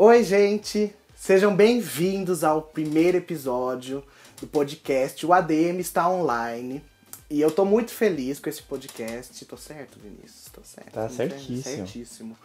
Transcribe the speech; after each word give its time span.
Oi, 0.00 0.22
gente! 0.22 0.94
Sejam 1.16 1.56
bem-vindos 1.56 2.44
ao 2.44 2.62
primeiro 2.62 3.18
episódio 3.18 4.04
do 4.40 4.46
podcast 4.46 5.26
O 5.26 5.32
ADM 5.32 5.80
está 5.80 6.08
online. 6.08 6.80
E 7.28 7.40
eu 7.40 7.50
tô 7.50 7.64
muito 7.64 7.90
feliz 7.90 8.38
com 8.38 8.48
esse 8.48 8.62
podcast. 8.62 9.44
Tô 9.44 9.56
certo, 9.56 9.98
Vinícius? 9.98 10.44
Tô 10.52 10.60
certo. 10.62 10.92
Tá 10.92 11.08
certíssimo. 11.08 11.62
Certíssimo. 11.62 12.38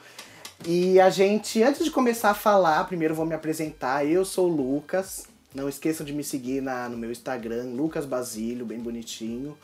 E 0.65 0.99
a 0.99 1.11
gente, 1.11 1.61
antes 1.61 1.85
de 1.85 1.91
começar 1.91 2.31
a 2.31 2.33
falar, 2.33 2.85
primeiro 2.85 3.13
vou 3.13 3.23
me 3.23 3.35
apresentar. 3.35 4.03
Eu 4.03 4.25
sou 4.25 4.49
o 4.49 4.55
Lucas. 4.55 5.27
Não 5.53 5.69
esqueçam 5.69 6.03
de 6.03 6.11
me 6.11 6.23
seguir 6.23 6.59
na, 6.59 6.89
no 6.89 6.97
meu 6.97 7.11
Instagram, 7.11 7.65
Lucas 7.65 8.07
Basílio, 8.07 8.65
bem 8.65 8.79
bonitinho. 8.79 9.55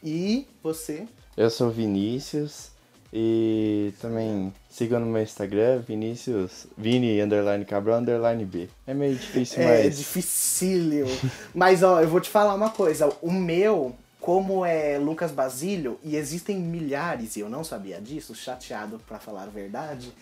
E 0.00 0.46
você? 0.62 1.08
Eu 1.36 1.50
sou 1.50 1.70
o 1.70 1.72
Vinícius 1.72 2.70
e 3.12 3.92
também 4.00 4.52
sigam 4.68 5.00
no 5.00 5.06
meu 5.06 5.22
Instagram, 5.22 5.80
Vinícius, 5.80 6.66
Vini, 6.76 7.20
underline 7.20 7.64
Cabral, 7.64 7.98
underline 8.00 8.44
B. 8.44 8.68
É 8.86 8.94
meio 8.94 9.14
difícil, 9.16 9.62
É 9.62 9.84
mas... 9.84 9.98
dificílimo. 9.98 11.10
Mas 11.54 11.82
ó, 11.82 12.00
eu 12.00 12.08
vou 12.08 12.20
te 12.20 12.30
falar 12.30 12.54
uma 12.54 12.70
coisa. 12.70 13.12
O 13.20 13.32
meu, 13.32 13.94
como 14.20 14.64
é 14.64 14.96
Lucas 14.98 15.32
Basílio, 15.32 15.98
e 16.04 16.16
existem 16.16 16.56
milhares, 16.58 17.36
e 17.36 17.40
eu 17.40 17.48
não 17.48 17.64
sabia 17.64 18.00
disso, 18.00 18.34
chateado 18.34 19.00
pra 19.08 19.18
falar 19.18 19.42
a 19.42 19.46
verdade, 19.46 20.12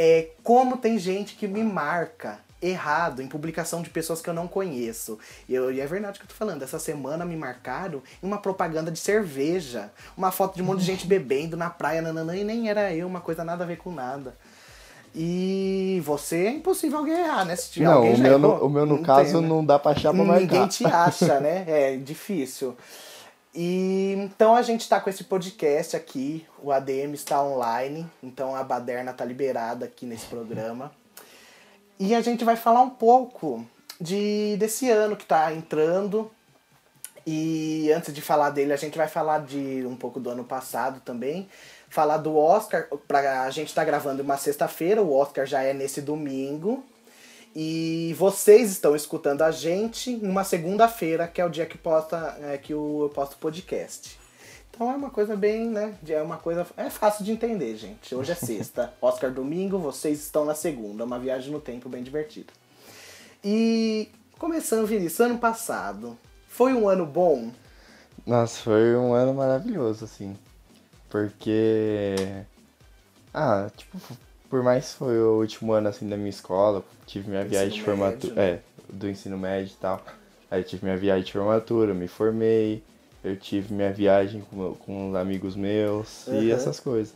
é 0.00 0.28
como 0.44 0.76
tem 0.76 0.96
gente 0.96 1.34
que 1.34 1.48
me 1.48 1.64
marca 1.64 2.38
errado 2.62 3.20
em 3.20 3.26
publicação 3.26 3.82
de 3.82 3.90
pessoas 3.90 4.20
que 4.20 4.30
eu 4.30 4.34
não 4.34 4.46
conheço. 4.46 5.18
E, 5.48 5.54
eu, 5.54 5.72
e 5.72 5.80
é 5.80 5.86
verdade 5.86 6.18
o 6.18 6.20
que 6.20 6.26
eu 6.26 6.28
tô 6.28 6.34
falando. 6.36 6.62
Essa 6.62 6.78
semana 6.78 7.24
me 7.24 7.36
marcaram 7.36 8.00
em 8.22 8.26
uma 8.26 8.38
propaganda 8.38 8.90
de 8.92 8.98
cerveja. 8.98 9.90
Uma 10.16 10.30
foto 10.30 10.54
de 10.54 10.62
um 10.62 10.66
monte 10.66 10.80
de 10.80 10.86
gente 10.86 11.06
bebendo 11.06 11.56
na 11.56 11.68
praia, 11.68 12.00
nananã, 12.00 12.36
e 12.36 12.44
nem 12.44 12.68
era 12.70 12.92
eu, 12.94 13.08
uma 13.08 13.20
coisa 13.20 13.42
nada 13.44 13.64
a 13.64 13.66
ver 13.66 13.78
com 13.78 13.90
nada. 13.92 14.34
E 15.14 16.00
você 16.04 16.46
é 16.46 16.50
impossível 16.50 16.98
alguém 16.98 17.18
errar, 17.18 17.44
né? 17.44 17.56
Se 17.56 17.70
tiver 17.70 17.86
Não, 17.86 17.94
alguém 17.94 18.12
o 18.12 18.16
já 18.16 18.22
meu, 18.22 18.38
no, 18.38 18.48
errou. 18.48 18.66
o 18.66 18.70
meu 18.70 18.86
no 18.86 18.96
Não 18.98 19.02
caso 19.02 19.32
tem, 19.32 19.42
né? 19.42 19.48
não 19.48 19.64
dá 19.64 19.78
pra 19.78 19.92
achar 19.92 20.12
pra 20.14 20.22
marcar. 20.24 20.40
Ninguém 20.42 20.68
te 20.68 20.84
acha, 20.86 21.40
né? 21.40 21.64
É 21.66 21.96
difícil. 21.96 22.76
E 23.60 24.12
então 24.16 24.54
a 24.54 24.62
gente 24.62 24.88
tá 24.88 25.00
com 25.00 25.10
esse 25.10 25.24
podcast 25.24 25.96
aqui, 25.96 26.46
o 26.62 26.70
ADM 26.70 27.12
está 27.12 27.42
online, 27.42 28.08
então 28.22 28.54
a 28.54 28.62
baderna 28.62 29.12
tá 29.12 29.24
liberada 29.24 29.84
aqui 29.84 30.06
nesse 30.06 30.26
programa. 30.26 30.92
E 31.98 32.14
a 32.14 32.20
gente 32.20 32.44
vai 32.44 32.54
falar 32.54 32.82
um 32.82 32.90
pouco 32.90 33.66
de 34.00 34.56
desse 34.60 34.88
ano 34.88 35.16
que 35.16 35.26
tá 35.26 35.52
entrando. 35.52 36.30
E 37.26 37.90
antes 37.90 38.14
de 38.14 38.22
falar 38.22 38.50
dele, 38.50 38.72
a 38.72 38.76
gente 38.76 38.96
vai 38.96 39.08
falar 39.08 39.40
de 39.40 39.84
um 39.84 39.96
pouco 39.96 40.20
do 40.20 40.30
ano 40.30 40.44
passado 40.44 41.00
também. 41.00 41.48
Falar 41.88 42.18
do 42.18 42.36
Oscar, 42.36 42.86
pra, 43.08 43.42
a 43.42 43.50
gente 43.50 43.74
tá 43.74 43.84
gravando 43.84 44.22
uma 44.22 44.36
sexta-feira, 44.36 45.02
o 45.02 45.12
Oscar 45.12 45.44
já 45.44 45.64
é 45.64 45.72
nesse 45.72 46.00
domingo. 46.00 46.84
E 47.60 48.14
vocês 48.16 48.70
estão 48.70 48.94
escutando 48.94 49.42
a 49.42 49.50
gente 49.50 50.12
numa 50.16 50.44
segunda-feira, 50.44 51.26
que 51.26 51.40
é 51.40 51.44
o 51.44 51.48
dia 51.48 51.66
que, 51.66 51.76
posta, 51.76 52.38
é, 52.40 52.56
que 52.56 52.72
o- 52.72 53.02
eu 53.02 53.08
posto 53.08 53.36
podcast. 53.36 54.16
Então 54.70 54.92
é 54.92 54.94
uma 54.94 55.10
coisa 55.10 55.34
bem, 55.34 55.66
né? 55.68 55.92
É 56.08 56.22
uma 56.22 56.36
coisa. 56.36 56.64
É 56.76 56.88
fácil 56.88 57.24
de 57.24 57.32
entender, 57.32 57.74
gente. 57.76 58.14
Hoje 58.14 58.30
é 58.30 58.34
sexta, 58.36 58.94
Oscar 59.02 59.32
domingo, 59.32 59.76
vocês 59.76 60.20
estão 60.20 60.44
na 60.44 60.54
segunda. 60.54 61.02
É 61.02 61.06
uma 61.06 61.18
viagem 61.18 61.50
no 61.50 61.58
tempo 61.60 61.88
bem 61.88 62.00
divertida. 62.04 62.52
E 63.42 64.08
começando, 64.38 64.86
Vinícius, 64.86 65.18
ano 65.18 65.38
passado. 65.38 66.16
Foi 66.46 66.72
um 66.72 66.88
ano 66.88 67.04
bom? 67.04 67.50
Nossa, 68.24 68.60
foi 68.62 68.94
um 68.94 69.12
ano 69.14 69.34
maravilhoso, 69.34 70.04
assim. 70.04 70.36
Porque. 71.10 72.14
Ah, 73.34 73.68
tipo, 73.76 73.98
por 74.48 74.62
mais 74.62 74.90
que 74.92 74.94
foi 74.98 75.18
o 75.20 75.38
último 75.40 75.72
ano 75.72 75.88
assim 75.88 76.08
da 76.08 76.16
minha 76.16 76.30
escola, 76.30 76.84
tive 77.06 77.28
minha 77.30 77.44
viagem 77.44 77.70
de 77.78 77.82
formatura. 77.82 78.34
né? 78.34 78.42
É, 78.50 78.60
do 78.92 79.08
ensino 79.08 79.36
médio 79.38 79.72
e 79.72 79.80
tal. 79.80 80.00
Aí 80.50 80.60
eu 80.60 80.64
tive 80.64 80.84
minha 80.84 80.96
viagem 80.96 81.24
de 81.24 81.32
formatura, 81.32 81.92
me 81.92 82.08
formei, 82.08 82.82
eu 83.22 83.36
tive 83.36 83.74
minha 83.74 83.92
viagem 83.92 84.42
com, 84.50 84.74
com 84.74 85.10
os 85.10 85.16
amigos 85.16 85.54
meus 85.56 86.26
e 86.26 86.30
Uhum. 86.30 86.52
essas 86.54 86.80
coisas. 86.80 87.12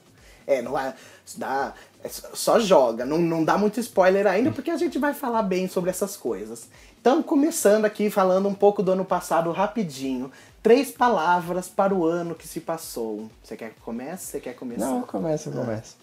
É, 0.47 0.61
não 0.61 0.79
é. 0.79 0.95
Dá, 1.37 1.73
é 2.03 2.09
só- 2.09 2.59
joga, 2.59 3.07
não, 3.07 3.19
não 3.19 3.45
dá 3.45 3.57
muito 3.57 3.79
spoiler 3.81 4.27
ainda, 4.27 4.51
porque 4.51 4.71
a 4.71 4.77
gente 4.77 4.99
vai 4.99 5.15
falar 5.15 5.43
bem 5.43 5.69
sobre 5.69 5.89
essas 5.89 6.17
coisas. 6.17 6.69
Então, 7.01 7.23
começando 7.23 7.85
aqui, 7.85 8.11
falando 8.11 8.49
um 8.49 8.55
pouco 8.55 8.83
do 8.83 8.93
ano 8.93 9.05
passado 9.05 9.51
rapidinho. 9.53 10.31
Três 10.63 10.91
palavras 10.93 11.69
para 11.69 11.93
o 11.95 12.05
ano 12.05 12.35
que 12.35 12.47
se 12.47 12.61
passou. 12.61 13.29
Você 13.43 13.57
quer 13.57 13.71
que 13.71 13.81
comece? 13.81 14.27
Você 14.27 14.41
quer 14.41 14.55
começar? 14.55 14.85
Não, 14.85 15.03
começa, 15.03 15.51
começa. 15.51 15.95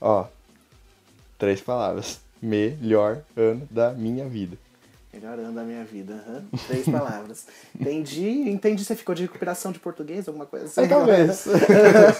Ó, 0.00 0.26
três 1.42 1.60
palavras. 1.60 2.20
Melhor 2.40 3.20
ano 3.36 3.66
da 3.68 3.90
minha 3.92 4.28
vida. 4.28 4.56
Melhor 5.12 5.36
ano 5.40 5.52
da 5.52 5.64
minha 5.64 5.82
vida. 5.82 6.24
aham. 6.24 6.44
Três 6.68 6.84
palavras. 6.88 7.48
Entendi. 7.74 8.48
Entendi. 8.48 8.84
Você 8.84 8.94
ficou 8.94 9.12
de 9.12 9.22
recuperação 9.22 9.72
de 9.72 9.80
português, 9.80 10.28
alguma 10.28 10.46
coisa 10.46 10.66
assim? 10.66 10.82
É, 10.82 10.86
talvez. 10.86 11.46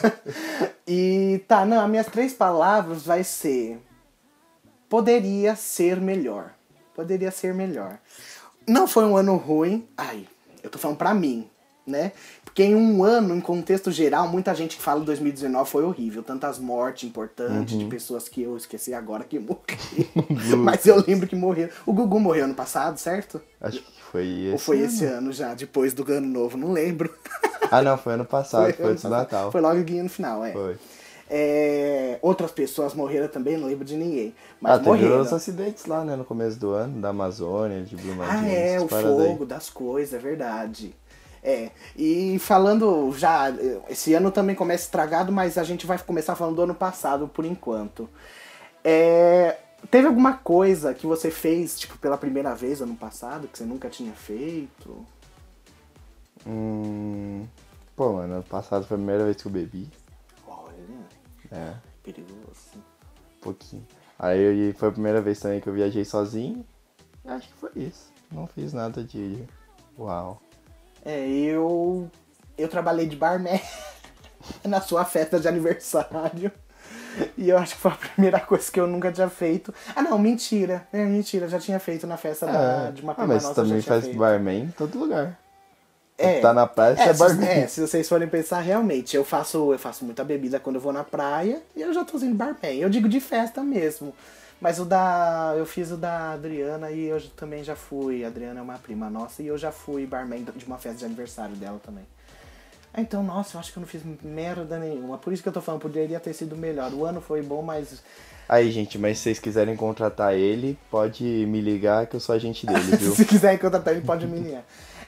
e 0.88 1.40
tá, 1.46 1.64
não, 1.64 1.84
as 1.84 1.88
minhas 1.88 2.06
três 2.08 2.34
palavras 2.34 3.04
vai 3.04 3.22
ser. 3.22 3.78
Poderia 4.88 5.54
ser 5.54 6.00
melhor. 6.00 6.52
Poderia 6.92 7.30
ser 7.30 7.54
melhor. 7.54 7.98
Não 8.66 8.88
foi 8.88 9.04
um 9.04 9.16
ano 9.16 9.36
ruim. 9.36 9.86
Ai, 9.96 10.26
eu 10.64 10.68
tô 10.68 10.80
falando 10.80 10.98
pra 10.98 11.14
mim, 11.14 11.48
né? 11.86 12.12
Porque 12.44 12.62
em 12.62 12.74
um 12.74 13.02
ano, 13.02 13.34
em 13.34 13.40
contexto 13.40 13.90
geral, 13.90 14.28
muita 14.28 14.54
gente 14.54 14.76
que 14.76 14.82
fala 14.82 15.00
2019 15.04 15.68
foi 15.68 15.84
horrível. 15.84 16.22
Tantas 16.22 16.58
mortes 16.58 17.08
importantes 17.08 17.78
de 17.78 17.84
pessoas 17.86 18.28
que 18.28 18.42
eu 18.42 18.56
esqueci 18.56 18.94
agora 18.94 19.24
que 19.24 19.38
morreram. 19.40 20.58
Mas 20.58 20.86
eu 20.86 21.02
lembro 21.06 21.26
que 21.26 21.36
morreram. 21.36 21.72
O 21.86 21.92
Gugu 21.92 22.20
morreu 22.20 22.44
ano 22.44 22.54
passado, 22.54 22.98
certo? 22.98 23.40
Acho 23.60 23.80
que 23.80 24.02
foi 24.10 24.26
esse. 24.26 24.52
Ou 24.52 24.58
foi 24.58 24.76
ano. 24.78 24.86
esse 24.86 25.04
ano 25.04 25.32
já, 25.32 25.54
depois 25.54 25.92
do 25.94 26.10
ano 26.12 26.26
novo? 26.26 26.56
Não 26.56 26.72
lembro. 26.72 27.12
Ah, 27.70 27.80
não, 27.80 27.96
foi 27.96 28.12
ano 28.12 28.24
passado, 28.26 28.70
foi, 28.74 28.84
ano 28.84 28.92
antes 28.92 29.02
do 29.02 29.08
passado. 29.08 29.32
Natal. 29.32 29.52
Foi 29.52 29.60
logo 29.62 29.78
no 29.78 30.08
final, 30.10 30.44
é. 30.44 30.52
Foi. 30.52 30.76
É, 31.34 32.18
outras 32.20 32.50
pessoas 32.50 32.92
morreram 32.92 33.26
também, 33.26 33.56
não 33.56 33.66
lembro 33.66 33.86
de 33.86 33.96
ninguém. 33.96 34.34
Mas 34.60 34.72
ah, 34.72 34.78
teve 34.78 34.90
morreram. 34.90 35.22
os 35.22 35.32
acidentes 35.32 35.86
lá, 35.86 36.04
né, 36.04 36.14
no 36.14 36.26
começo 36.26 36.60
do 36.60 36.72
ano, 36.72 37.00
da 37.00 37.08
Amazônia, 37.08 37.82
de 37.82 37.96
Brumadinho. 37.96 38.50
Ah, 38.50 38.52
é, 38.52 38.78
o 38.78 38.82
aí. 38.82 39.02
fogo 39.02 39.46
das 39.46 39.70
coisas, 39.70 40.12
é 40.12 40.18
verdade. 40.18 40.94
É, 41.42 41.70
e 41.96 42.38
falando 42.38 43.12
já, 43.18 43.46
esse 43.88 44.14
ano 44.14 44.30
também 44.30 44.54
começa 44.54 44.84
estragado, 44.84 45.32
mas 45.32 45.58
a 45.58 45.64
gente 45.64 45.86
vai 45.86 45.98
começar 45.98 46.36
falando 46.36 46.56
do 46.56 46.62
ano 46.62 46.74
passado 46.74 47.26
por 47.26 47.44
enquanto. 47.44 48.08
É, 48.84 49.58
teve 49.90 50.06
alguma 50.06 50.34
coisa 50.34 50.94
que 50.94 51.06
você 51.06 51.30
fez, 51.32 51.78
tipo, 51.80 51.98
pela 51.98 52.16
primeira 52.16 52.54
vez 52.54 52.80
ano 52.80 52.94
passado, 52.94 53.48
que 53.48 53.58
você 53.58 53.64
nunca 53.64 53.88
tinha 53.90 54.12
feito? 54.12 55.04
Hum... 56.46 57.46
Pô, 57.94 58.14
mano, 58.14 58.34
ano 58.34 58.42
passado 58.42 58.86
foi 58.86 58.94
a 58.96 58.98
primeira 58.98 59.24
vez 59.24 59.36
que 59.36 59.46
eu 59.46 59.52
bebi. 59.52 59.88
Olha, 60.46 60.72
É, 61.50 61.74
perigoso. 62.02 62.76
um 62.76 63.40
pouquinho. 63.40 63.86
Aí 64.18 64.72
foi 64.74 64.88
a 64.88 64.92
primeira 64.92 65.20
vez 65.20 65.40
também 65.40 65.60
que 65.60 65.68
eu 65.68 65.72
viajei 65.74 66.04
sozinho. 66.04 66.64
Acho 67.24 67.48
que 67.48 67.54
foi 67.54 67.70
isso. 67.76 68.10
Não 68.30 68.46
fiz 68.46 68.72
nada 68.72 69.04
de... 69.04 69.44
Uau. 69.98 70.40
É, 71.04 71.26
eu. 71.28 72.10
Eu 72.56 72.68
trabalhei 72.68 73.06
de 73.06 73.16
barman 73.16 73.60
na 74.64 74.80
sua 74.80 75.04
festa 75.04 75.40
de 75.40 75.48
aniversário. 75.48 76.52
E 77.36 77.50
eu 77.50 77.58
acho 77.58 77.74
que 77.74 77.80
foi 77.80 77.90
a 77.90 77.94
primeira 77.94 78.40
coisa 78.40 78.70
que 78.70 78.80
eu 78.80 78.86
nunca 78.86 79.12
tinha 79.12 79.28
feito. 79.28 79.72
Ah, 79.94 80.02
não, 80.02 80.18
mentira. 80.18 80.86
É 80.92 81.04
mentira, 81.04 81.48
já 81.48 81.58
tinha 81.58 81.78
feito 81.78 82.06
na 82.06 82.16
festa 82.16 82.46
da, 82.46 82.90
de 82.90 83.02
uma 83.02 83.12
ah, 83.12 83.14
prima 83.14 83.34
mas 83.34 83.42
nossa. 83.42 83.54
você 83.54 83.68
também 83.68 83.82
faz 83.82 84.04
feito. 84.04 84.18
barman 84.18 84.62
em 84.64 84.70
todo 84.70 84.98
lugar. 84.98 85.38
É. 86.16 86.40
Tá 86.40 86.52
na 86.52 86.66
praia, 86.66 86.96
É, 86.98 87.08
é 87.08 87.12
se, 87.12 87.18
barman. 87.18 87.48
é, 87.48 87.66
se 87.66 87.80
vocês 87.80 88.08
forem 88.08 88.28
pensar 88.28 88.60
realmente, 88.60 89.16
eu 89.16 89.24
faço, 89.24 89.72
eu 89.72 89.78
faço 89.78 90.04
muita 90.04 90.22
bebida 90.22 90.60
quando 90.60 90.76
eu 90.76 90.80
vou 90.80 90.92
na 90.92 91.02
praia 91.02 91.60
e 91.74 91.82
eu 91.82 91.92
já 91.92 92.04
tô 92.04 92.18
sendo 92.18 92.34
barman. 92.34 92.76
Eu 92.76 92.88
digo 92.88 93.08
de 93.08 93.20
festa 93.20 93.62
mesmo. 93.62 94.14
Mas 94.62 94.78
o 94.78 94.84
da. 94.84 95.54
Eu 95.58 95.66
fiz 95.66 95.90
o 95.90 95.96
da 95.96 96.34
Adriana 96.34 96.88
e 96.92 97.06
eu 97.06 97.20
também 97.30 97.64
já 97.64 97.74
fui. 97.74 98.24
A 98.24 98.28
Adriana 98.28 98.60
é 98.60 98.62
uma 98.62 98.78
prima 98.78 99.10
nossa 99.10 99.42
e 99.42 99.48
eu 99.48 99.58
já 99.58 99.72
fui 99.72 100.06
barman 100.06 100.44
de 100.54 100.64
uma 100.64 100.78
festa 100.78 101.00
de 101.00 101.04
aniversário 101.04 101.56
dela 101.56 101.80
também. 101.84 102.04
Ah, 102.94 103.00
Então, 103.00 103.24
nossa, 103.24 103.56
eu 103.56 103.60
acho 103.60 103.72
que 103.72 103.78
eu 103.78 103.80
não 103.80 103.88
fiz 103.88 104.02
merda 104.22 104.78
nenhuma. 104.78 105.18
Por 105.18 105.32
isso 105.32 105.42
que 105.42 105.48
eu 105.48 105.52
tô 105.52 105.60
falando, 105.60 105.80
poderia 105.80 106.20
ter 106.20 106.32
sido 106.32 106.56
melhor. 106.56 106.92
O 106.92 107.04
ano 107.04 107.20
foi 107.20 107.42
bom, 107.42 107.60
mas. 107.60 108.04
Aí, 108.48 108.70
gente, 108.70 108.98
mas 108.98 109.18
se 109.18 109.24
vocês 109.24 109.40
quiserem 109.40 109.74
contratar 109.74 110.34
ele, 110.34 110.78
pode 110.88 111.24
me 111.24 111.60
ligar 111.60 112.06
que 112.06 112.14
eu 112.14 112.20
sou 112.20 112.32
agente 112.32 112.64
dele, 112.64 112.94
viu? 112.96 113.16
Se 113.16 113.24
quiser 113.24 113.58
contratar 113.58 113.92
ele, 113.92 114.06
pode 114.06 114.28
me 114.28 114.38
ligar. 114.38 114.64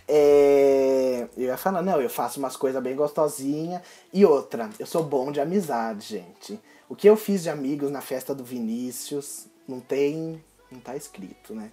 É, 0.08 1.28
eu 1.36 1.44
ia 1.44 1.56
falar, 1.56 1.80
não, 1.80 2.00
eu 2.00 2.10
faço 2.10 2.40
umas 2.40 2.56
coisas 2.56 2.82
bem 2.82 2.96
gostosinhas. 2.96 3.82
E 4.12 4.26
outra, 4.26 4.68
eu 4.80 4.86
sou 4.86 5.04
bom 5.04 5.30
de 5.30 5.40
amizade, 5.40 6.08
gente. 6.08 6.58
O 6.94 6.96
que 6.96 7.08
eu 7.08 7.17
fiz 7.17 7.43
de 7.43 7.50
amigos 7.50 7.91
na 7.91 8.00
festa 8.00 8.32
do 8.32 8.44
Vinícius 8.44 9.49
não 9.67 9.81
tem. 9.81 10.41
não 10.70 10.79
tá 10.79 10.94
escrito, 10.94 11.52
né? 11.52 11.73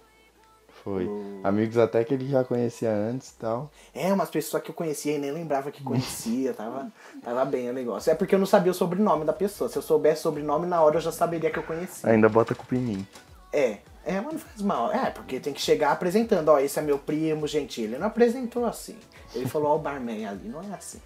Foi. 0.82 1.08
Amigos 1.44 1.78
até 1.78 2.02
que 2.02 2.12
ele 2.12 2.28
já 2.28 2.42
conhecia 2.42 2.92
antes 2.92 3.30
e 3.30 3.34
tal. 3.36 3.70
É, 3.94 4.12
umas 4.12 4.28
pessoas 4.30 4.64
que 4.64 4.72
eu 4.72 4.74
conhecia 4.74 5.14
e 5.14 5.18
nem 5.18 5.30
lembrava 5.30 5.70
que 5.70 5.80
conhecia, 5.80 6.52
tava, 6.58 6.90
tava 7.22 7.44
bem 7.44 7.70
o 7.70 7.72
negócio. 7.72 8.10
É 8.10 8.16
porque 8.16 8.34
eu 8.34 8.38
não 8.40 8.46
sabia 8.46 8.72
o 8.72 8.74
sobrenome 8.74 9.24
da 9.24 9.32
pessoa. 9.32 9.70
Se 9.70 9.78
eu 9.78 9.82
soubesse 9.82 10.18
o 10.18 10.22
sobrenome, 10.24 10.66
na 10.66 10.82
hora 10.82 10.96
eu 10.96 11.00
já 11.00 11.12
saberia 11.12 11.52
que 11.52 11.58
eu 11.60 11.62
conhecia. 11.62 12.10
Ainda 12.10 12.28
bota 12.28 12.52
culpa 12.52 12.74
em 12.74 12.80
mim. 12.80 13.06
É, 13.52 13.78
é, 14.04 14.20
mas 14.20 14.32
não 14.32 14.38
faz 14.38 14.62
mal. 14.62 14.92
É, 14.92 15.10
porque 15.10 15.38
tem 15.38 15.52
que 15.52 15.60
chegar 15.60 15.92
apresentando, 15.92 16.48
ó, 16.48 16.58
esse 16.58 16.78
é 16.78 16.82
meu 16.82 16.98
primo, 16.98 17.46
gente. 17.46 17.80
Ele 17.80 17.98
não 17.98 18.06
apresentou 18.06 18.64
assim. 18.64 18.96
Ele 19.34 19.46
falou, 19.46 19.72
ó, 19.72 19.76
o 19.76 19.78
barman 19.78 20.26
ali, 20.26 20.48
não 20.48 20.60
é 20.60 20.74
assim. 20.74 21.00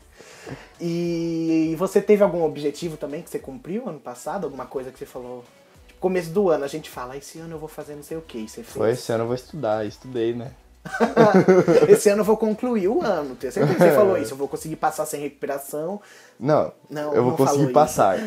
E 0.80 1.74
você 1.78 2.00
teve 2.00 2.22
algum 2.22 2.44
objetivo 2.44 2.96
também 2.96 3.22
que 3.22 3.30
você 3.30 3.38
cumpriu 3.38 3.88
ano 3.88 4.00
passado? 4.00 4.44
Alguma 4.44 4.66
coisa 4.66 4.90
que 4.90 4.98
você 4.98 5.06
falou? 5.06 5.44
Tipo, 5.86 6.00
começo 6.00 6.30
do 6.30 6.50
ano 6.50 6.64
a 6.64 6.68
gente 6.68 6.88
fala, 6.88 7.16
esse 7.16 7.38
ano 7.38 7.54
eu 7.54 7.58
vou 7.58 7.68
fazer 7.68 7.94
não 7.94 8.02
sei 8.02 8.16
o 8.16 8.22
que. 8.22 8.48
Você 8.48 8.62
fez? 8.62 8.76
Foi 8.76 8.90
esse 8.90 9.12
ano 9.12 9.24
eu 9.24 9.26
vou 9.26 9.34
estudar, 9.34 9.84
estudei, 9.84 10.34
né? 10.34 10.52
esse 11.88 12.08
ano 12.08 12.20
eu 12.20 12.24
vou 12.24 12.36
concluir 12.36 12.88
o 12.88 13.02
ano. 13.02 13.34
Tenho 13.34 13.52
certeza 13.52 13.74
que 13.74 13.82
você 13.82 13.92
falou 13.92 14.16
isso. 14.16 14.34
Eu 14.34 14.38
vou 14.38 14.48
conseguir 14.48 14.76
passar 14.76 15.04
sem 15.04 15.20
recuperação. 15.20 16.00
Não, 16.38 16.72
Não, 16.88 17.12
eu 17.14 17.22
vou 17.22 17.30
não 17.32 17.36
conseguir 17.36 17.72
passar. 17.72 18.18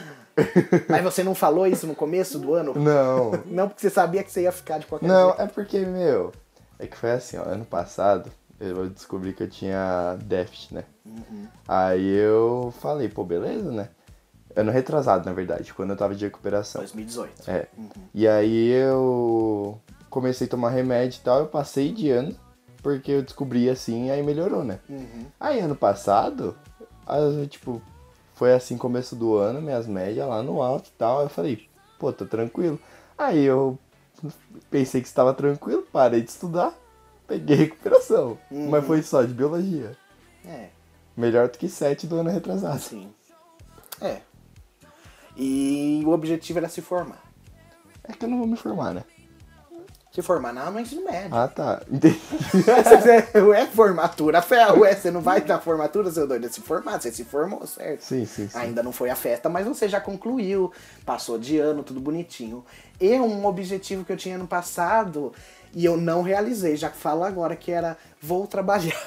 Mas 0.89 1.03
você 1.03 1.23
não 1.23 1.35
falou 1.35 1.67
isso 1.67 1.87
no 1.87 1.95
começo 1.95 2.39
do 2.39 2.53
ano? 2.53 2.73
Não, 2.75 3.31
Não, 3.45 3.67
porque 3.67 3.81
você 3.81 3.89
sabia 3.89 4.23
que 4.23 4.31
você 4.31 4.43
ia 4.43 4.51
ficar 4.51 4.77
de 4.77 4.85
qualquer 4.85 5.07
não, 5.07 5.27
jeito. 5.29 5.41
é 5.41 5.47
porque, 5.47 5.79
meu, 5.79 6.31
é 6.77 6.87
que 6.87 6.97
foi 6.97 7.11
assim, 7.11 7.37
ó, 7.37 7.43
ano 7.43 7.65
passado 7.65 8.31
eu 8.59 8.89
descobri 8.89 9.33
que 9.33 9.43
eu 9.43 9.49
tinha 9.49 10.17
déficit, 10.21 10.75
né? 10.75 10.83
Aí 11.67 12.07
eu 12.09 12.73
falei, 12.79 13.07
pô, 13.07 13.23
beleza, 13.23 13.71
né? 13.71 13.89
Ano 14.55 14.71
retrasado, 14.71 15.25
na 15.25 15.33
verdade, 15.33 15.73
quando 15.73 15.91
eu 15.91 15.95
tava 15.97 16.13
de 16.13 16.25
recuperação. 16.25 16.81
2018. 16.81 17.49
É. 17.49 17.67
E 18.13 18.27
aí 18.27 18.69
eu 18.69 19.79
comecei 20.09 20.47
a 20.47 20.49
tomar 20.49 20.71
remédio 20.71 21.19
e 21.19 21.23
tal, 21.23 21.39
eu 21.39 21.45
passei 21.45 21.93
de 21.93 22.09
ano, 22.09 22.35
porque 22.81 23.11
eu 23.11 23.21
descobri 23.21 23.69
assim, 23.69 24.09
aí 24.09 24.21
melhorou, 24.21 24.63
né? 24.63 24.79
Uhum. 24.89 25.25
Aí 25.39 25.59
ano 25.59 25.75
passado, 25.75 26.57
aí, 27.07 27.47
tipo, 27.47 27.81
foi 28.39 28.53
assim 28.53 28.77
começo 28.77 29.17
do 29.17 29.35
ano, 29.35 29.61
minhas 29.61 29.85
médias 29.85 30.25
lá 30.25 30.41
no 30.41 30.61
alto 30.61 30.87
e 30.87 30.97
tal, 30.97 31.23
eu 31.23 31.27
falei, 31.29 31.67
pô, 31.99 32.13
tô 32.13 32.25
tranquilo. 32.25 32.79
Aí 33.17 33.43
eu 33.43 33.77
pensei 34.71 35.01
que 35.01 35.07
estava 35.07 35.33
tranquilo, 35.33 35.85
parei 35.91 36.21
de 36.21 36.29
estudar, 36.29 36.73
peguei 37.27 37.57
recuperação. 37.57 38.39
Uhum. 38.49 38.69
Mas 38.69 38.85
foi 38.85 39.03
só 39.03 39.23
de 39.23 39.33
biologia. 39.33 39.91
É, 40.45 40.69
Melhor 41.17 41.49
do 41.49 41.57
que 41.57 41.67
7 41.67 42.07
do 42.07 42.15
ano 42.15 42.29
retrasado. 42.29 42.75
assim. 42.77 43.13
É. 43.99 44.21
E 45.35 46.01
o 46.05 46.11
objetivo 46.11 46.59
era 46.59 46.69
se 46.69 46.81
formar. 46.81 47.21
É 48.05 48.13
que 48.13 48.23
eu 48.23 48.29
não 48.29 48.37
vou 48.37 48.47
me 48.47 48.55
formar, 48.55 48.93
né? 48.93 49.03
Se 50.19 50.23
formar 50.23 50.51
não, 50.51 50.69
no 50.69 50.81
ensino 50.81 51.05
médio. 51.05 51.33
Ah, 51.33 51.47
tá. 51.47 51.81
Entendi. 51.89 52.19
Ué, 53.47 53.65
formatura, 53.67 54.41
fé, 54.41 54.69
ué, 54.73 54.93
você 54.93 55.09
não 55.09 55.21
vai 55.21 55.39
na 55.45 55.59
formatura, 55.59 56.11
seu 56.11 56.27
doido, 56.27 56.45
é 56.45 56.49
se 56.49 56.59
formar, 56.59 57.01
você 57.01 57.09
se 57.09 57.23
formou, 57.23 57.65
certo? 57.65 58.01
Sim, 58.01 58.25
sim, 58.25 58.49
sim. 58.49 58.57
Ainda 58.57 58.83
não 58.83 58.91
foi 58.91 59.09
a 59.09 59.15
festa, 59.15 59.47
mas 59.47 59.65
você 59.65 59.87
já 59.87 60.01
concluiu, 60.01 60.73
passou 61.05 61.39
de 61.39 61.57
ano, 61.57 61.83
tudo 61.83 62.01
bonitinho. 62.01 62.65
E 62.99 63.17
um 63.17 63.45
objetivo 63.45 64.03
que 64.03 64.11
eu 64.11 64.17
tinha 64.17 64.37
no 64.37 64.45
passado 64.45 65.31
e 65.73 65.85
eu 65.85 65.95
não 65.95 66.21
realizei, 66.21 66.75
já 66.75 66.89
falo 66.89 67.23
agora 67.23 67.55
que 67.55 67.71
era 67.71 67.97
vou 68.21 68.45
trabalhar. 68.45 69.01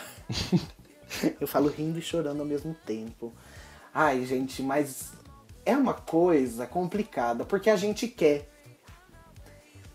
eu 1.39 1.47
falo 1.47 1.69
rindo 1.69 1.99
e 1.99 2.03
chorando 2.03 2.41
ao 2.41 2.47
mesmo 2.47 2.75
tempo. 2.87 3.35
Ai, 3.93 4.25
gente, 4.25 4.63
mas 4.63 5.13
é 5.67 5.77
uma 5.77 5.93
coisa 5.93 6.67
complicada, 6.67 7.45
porque 7.45 7.69
a 7.69 7.77
gente 7.77 8.09
quer. 8.09 8.49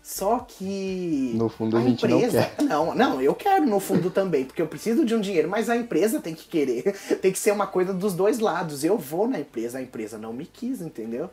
Só 0.08 0.38
que. 0.38 1.34
No 1.34 1.50
fundo, 1.50 1.76
a 1.76 1.82
gente 1.82 2.08
não 2.08 2.18
quer. 2.18 2.54
Não, 2.62 2.94
não, 2.94 3.20
eu 3.20 3.34
quero 3.34 3.66
no 3.66 3.78
fundo 3.78 4.10
também, 4.10 4.42
porque 4.42 4.62
eu 4.62 4.66
preciso 4.66 5.04
de 5.04 5.14
um 5.14 5.20
dinheiro, 5.20 5.50
mas 5.50 5.68
a 5.68 5.76
empresa 5.76 6.18
tem 6.18 6.34
que 6.34 6.48
querer. 6.48 6.96
Tem 7.20 7.30
que 7.30 7.38
ser 7.38 7.50
uma 7.50 7.66
coisa 7.66 7.92
dos 7.92 8.14
dois 8.14 8.38
lados. 8.38 8.84
Eu 8.84 8.96
vou 8.96 9.28
na 9.28 9.38
empresa, 9.38 9.76
a 9.76 9.82
empresa 9.82 10.16
não 10.16 10.32
me 10.32 10.46
quis, 10.46 10.80
entendeu? 10.80 11.28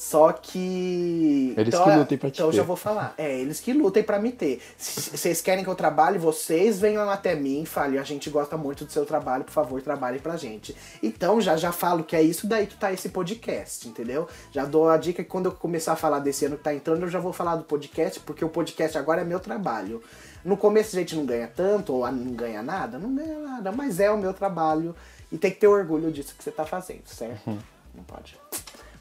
Só 0.00 0.32
que. 0.32 1.52
Eles 1.58 1.74
então, 1.74 1.84
que 1.84 1.90
lutem 1.94 2.16
pra 2.16 2.30
te 2.30 2.36
Então 2.36 2.46
eu 2.46 2.50
ter. 2.52 2.56
já 2.56 2.62
vou 2.62 2.74
falar. 2.74 3.12
É, 3.18 3.38
eles 3.38 3.60
que 3.60 3.70
lutem 3.74 4.02
pra 4.02 4.18
me 4.18 4.32
ter. 4.32 4.62
Se 4.78 5.10
vocês 5.10 5.42
querem 5.42 5.62
que 5.62 5.68
eu 5.68 5.74
trabalhe, 5.74 6.16
vocês 6.16 6.80
venham 6.80 7.10
até 7.10 7.34
mim 7.34 7.64
e 7.64 7.66
falem, 7.66 7.98
a 7.98 8.02
gente 8.02 8.30
gosta 8.30 8.56
muito 8.56 8.86
do 8.86 8.90
seu 8.90 9.04
trabalho, 9.04 9.44
por 9.44 9.52
favor, 9.52 9.82
trabalhem 9.82 10.18
pra 10.18 10.38
gente. 10.38 10.74
Então 11.02 11.38
já 11.38 11.54
já 11.54 11.70
falo 11.70 12.02
que 12.02 12.16
é 12.16 12.22
isso 12.22 12.46
daí 12.46 12.66
que 12.66 12.76
tá 12.76 12.90
esse 12.90 13.10
podcast, 13.10 13.86
entendeu? 13.86 14.26
Já 14.50 14.64
dou 14.64 14.88
a 14.88 14.96
dica 14.96 15.22
que 15.22 15.28
quando 15.28 15.46
eu 15.50 15.52
começar 15.52 15.92
a 15.92 15.96
falar 15.96 16.20
desse 16.20 16.46
ano 16.46 16.56
que 16.56 16.64
tá 16.64 16.72
entrando, 16.72 17.02
eu 17.02 17.10
já 17.10 17.18
vou 17.20 17.34
falar 17.34 17.56
do 17.56 17.64
podcast, 17.64 18.20
porque 18.20 18.42
o 18.42 18.48
podcast 18.48 18.96
agora 18.96 19.20
é 19.20 19.24
meu 19.24 19.38
trabalho. 19.38 20.02
No 20.42 20.56
começo 20.56 20.96
a 20.96 20.98
gente 20.98 21.14
não 21.14 21.26
ganha 21.26 21.46
tanto, 21.46 21.92
ou 21.92 22.10
não 22.10 22.32
ganha 22.32 22.62
nada, 22.62 22.98
não 22.98 23.14
ganha 23.14 23.38
nada, 23.38 23.70
mas 23.70 24.00
é 24.00 24.10
o 24.10 24.16
meu 24.16 24.32
trabalho. 24.32 24.96
E 25.30 25.36
tem 25.36 25.50
que 25.50 25.58
ter 25.58 25.66
orgulho 25.66 26.10
disso 26.10 26.34
que 26.38 26.42
você 26.42 26.50
tá 26.50 26.64
fazendo, 26.64 27.06
certo? 27.06 27.50
Não 27.94 28.02
pode 28.04 28.38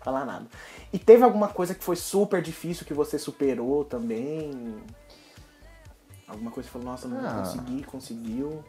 falar 0.02 0.26
nada. 0.26 0.46
E 0.94 0.98
teve 1.00 1.24
alguma 1.24 1.48
coisa 1.48 1.76
que 1.76 1.84
foi 1.84 1.96
super 1.96 2.42
difícil 2.42 2.86
que 2.86 2.94
você 2.94 3.18
superou 3.20 3.84
também? 3.86 4.78
Alguma 6.28 6.52
coisa 6.52 6.68
que 6.70 6.74
você 6.74 6.80
falou, 6.80 6.92
nossa, 6.92 7.08
não 7.08 7.20
Ah. 7.28 7.40
consegui, 7.44 7.84
conseguiu. 7.84 8.64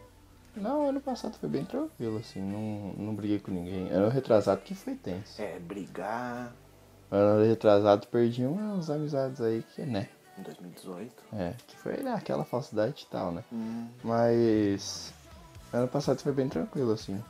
Não, 0.56 0.88
ano 0.88 1.00
passado 1.00 1.37
foi 1.38 1.49
bem 1.49 1.65
tranquilo, 1.65 2.19
assim, 2.19 2.41
não, 2.41 2.93
não 2.97 3.15
briguei 3.15 3.38
com 3.38 3.50
ninguém. 3.53 3.88
Ano 3.91 4.09
retrasado 4.09 4.61
que 4.62 4.75
foi 4.75 4.94
tenso. 4.97 5.41
É, 5.41 5.59
brigar 5.59 6.53
Ano 7.11 7.44
retrasado 7.44 8.06
perdi 8.06 8.44
umas 8.47 8.88
amizades 8.88 9.41
aí 9.41 9.65
que, 9.75 9.83
né? 9.83 10.09
em 10.38 10.43
2018. 10.43 11.12
É, 11.35 11.55
que 11.67 11.76
foi 11.76 11.97
né, 11.99 12.12
aquela 12.15 12.44
falsidade 12.44 13.05
e 13.06 13.11
tal, 13.11 13.33
né? 13.33 13.43
Hum. 13.53 13.88
Mas 14.03 15.12
ano 15.73 15.87
passado 15.88 16.21
foi 16.21 16.33
bem 16.33 16.49
tranquilo, 16.49 16.93
assim. 16.93 17.23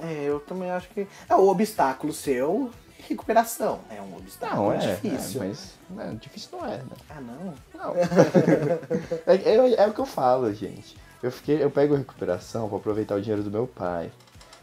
É, 0.00 0.24
eu 0.24 0.40
também 0.40 0.70
acho 0.70 0.88
que. 0.88 1.06
É 1.28 1.34
o 1.36 1.46
obstáculo 1.48 2.12
seu, 2.12 2.70
recuperação. 3.08 3.80
É 3.90 4.00
um 4.00 4.16
obstáculo 4.16 4.62
Não, 4.64 4.72
é, 4.72 4.94
difícil. 4.94 5.42
é, 5.42 5.46
mas 5.46 5.74
né, 5.90 6.16
difícil 6.20 6.48
não 6.52 6.66
é, 6.66 6.78
né? 6.78 6.84
Ah, 7.10 7.20
não? 7.20 7.54
Não. 7.74 7.94
é, 9.26 9.34
é- 9.34 9.74
é 9.82 9.86
o 9.86 9.92
que 9.92 10.00
eu 10.00 10.06
falo, 10.06 10.52
gente. 10.52 10.96
Eu, 11.22 11.30
fiquei, 11.30 11.62
eu 11.62 11.70
pego 11.70 11.94
recuperação 11.94 12.68
pra 12.68 12.78
aproveitar 12.78 13.14
o 13.16 13.20
dinheiro 13.20 13.42
do 13.42 13.50
meu 13.50 13.66
pai. 13.66 14.10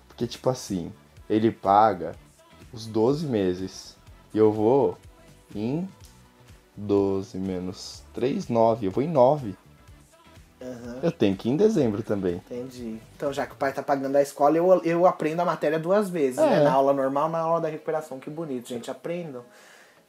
Porque, 0.07 0.27
tipo 0.27 0.49
assim, 0.49 0.91
ele 1.29 1.51
paga 1.51 2.15
os 2.71 2.85
12 2.85 3.25
meses. 3.25 3.95
E 4.33 4.37
eu 4.37 4.51
vou 4.51 4.97
em 5.55 5.87
12 6.75 7.37
menos 7.37 8.03
3, 8.13 8.47
9. 8.47 8.87
Eu 8.87 8.91
vou 8.91 9.03
em 9.03 9.07
9. 9.09 9.55
Aham. 10.63 10.99
Eu 11.03 11.11
tenho 11.11 11.35
que 11.35 11.49
ir 11.49 11.51
em 11.51 11.57
dezembro 11.57 12.01
também. 12.01 12.35
Entendi. 12.35 12.97
Então, 13.15 13.33
já 13.33 13.45
que 13.45 13.53
o 13.53 13.57
pai 13.57 13.73
tá 13.73 13.83
pagando 13.83 14.15
a 14.15 14.21
escola, 14.21 14.55
eu, 14.57 14.81
eu 14.83 15.05
aprendo 15.05 15.41
a 15.41 15.45
matéria 15.45 15.77
duas 15.77 16.09
vezes, 16.09 16.37
né? 16.37 16.61
É. 16.61 16.63
Na 16.63 16.71
aula 16.71 16.93
normal, 16.93 17.29
na 17.29 17.39
aula 17.39 17.59
da 17.61 17.67
recuperação. 17.67 18.19
Que 18.19 18.29
bonito, 18.29 18.69
gente. 18.69 18.89
Aprendam. 18.89 19.43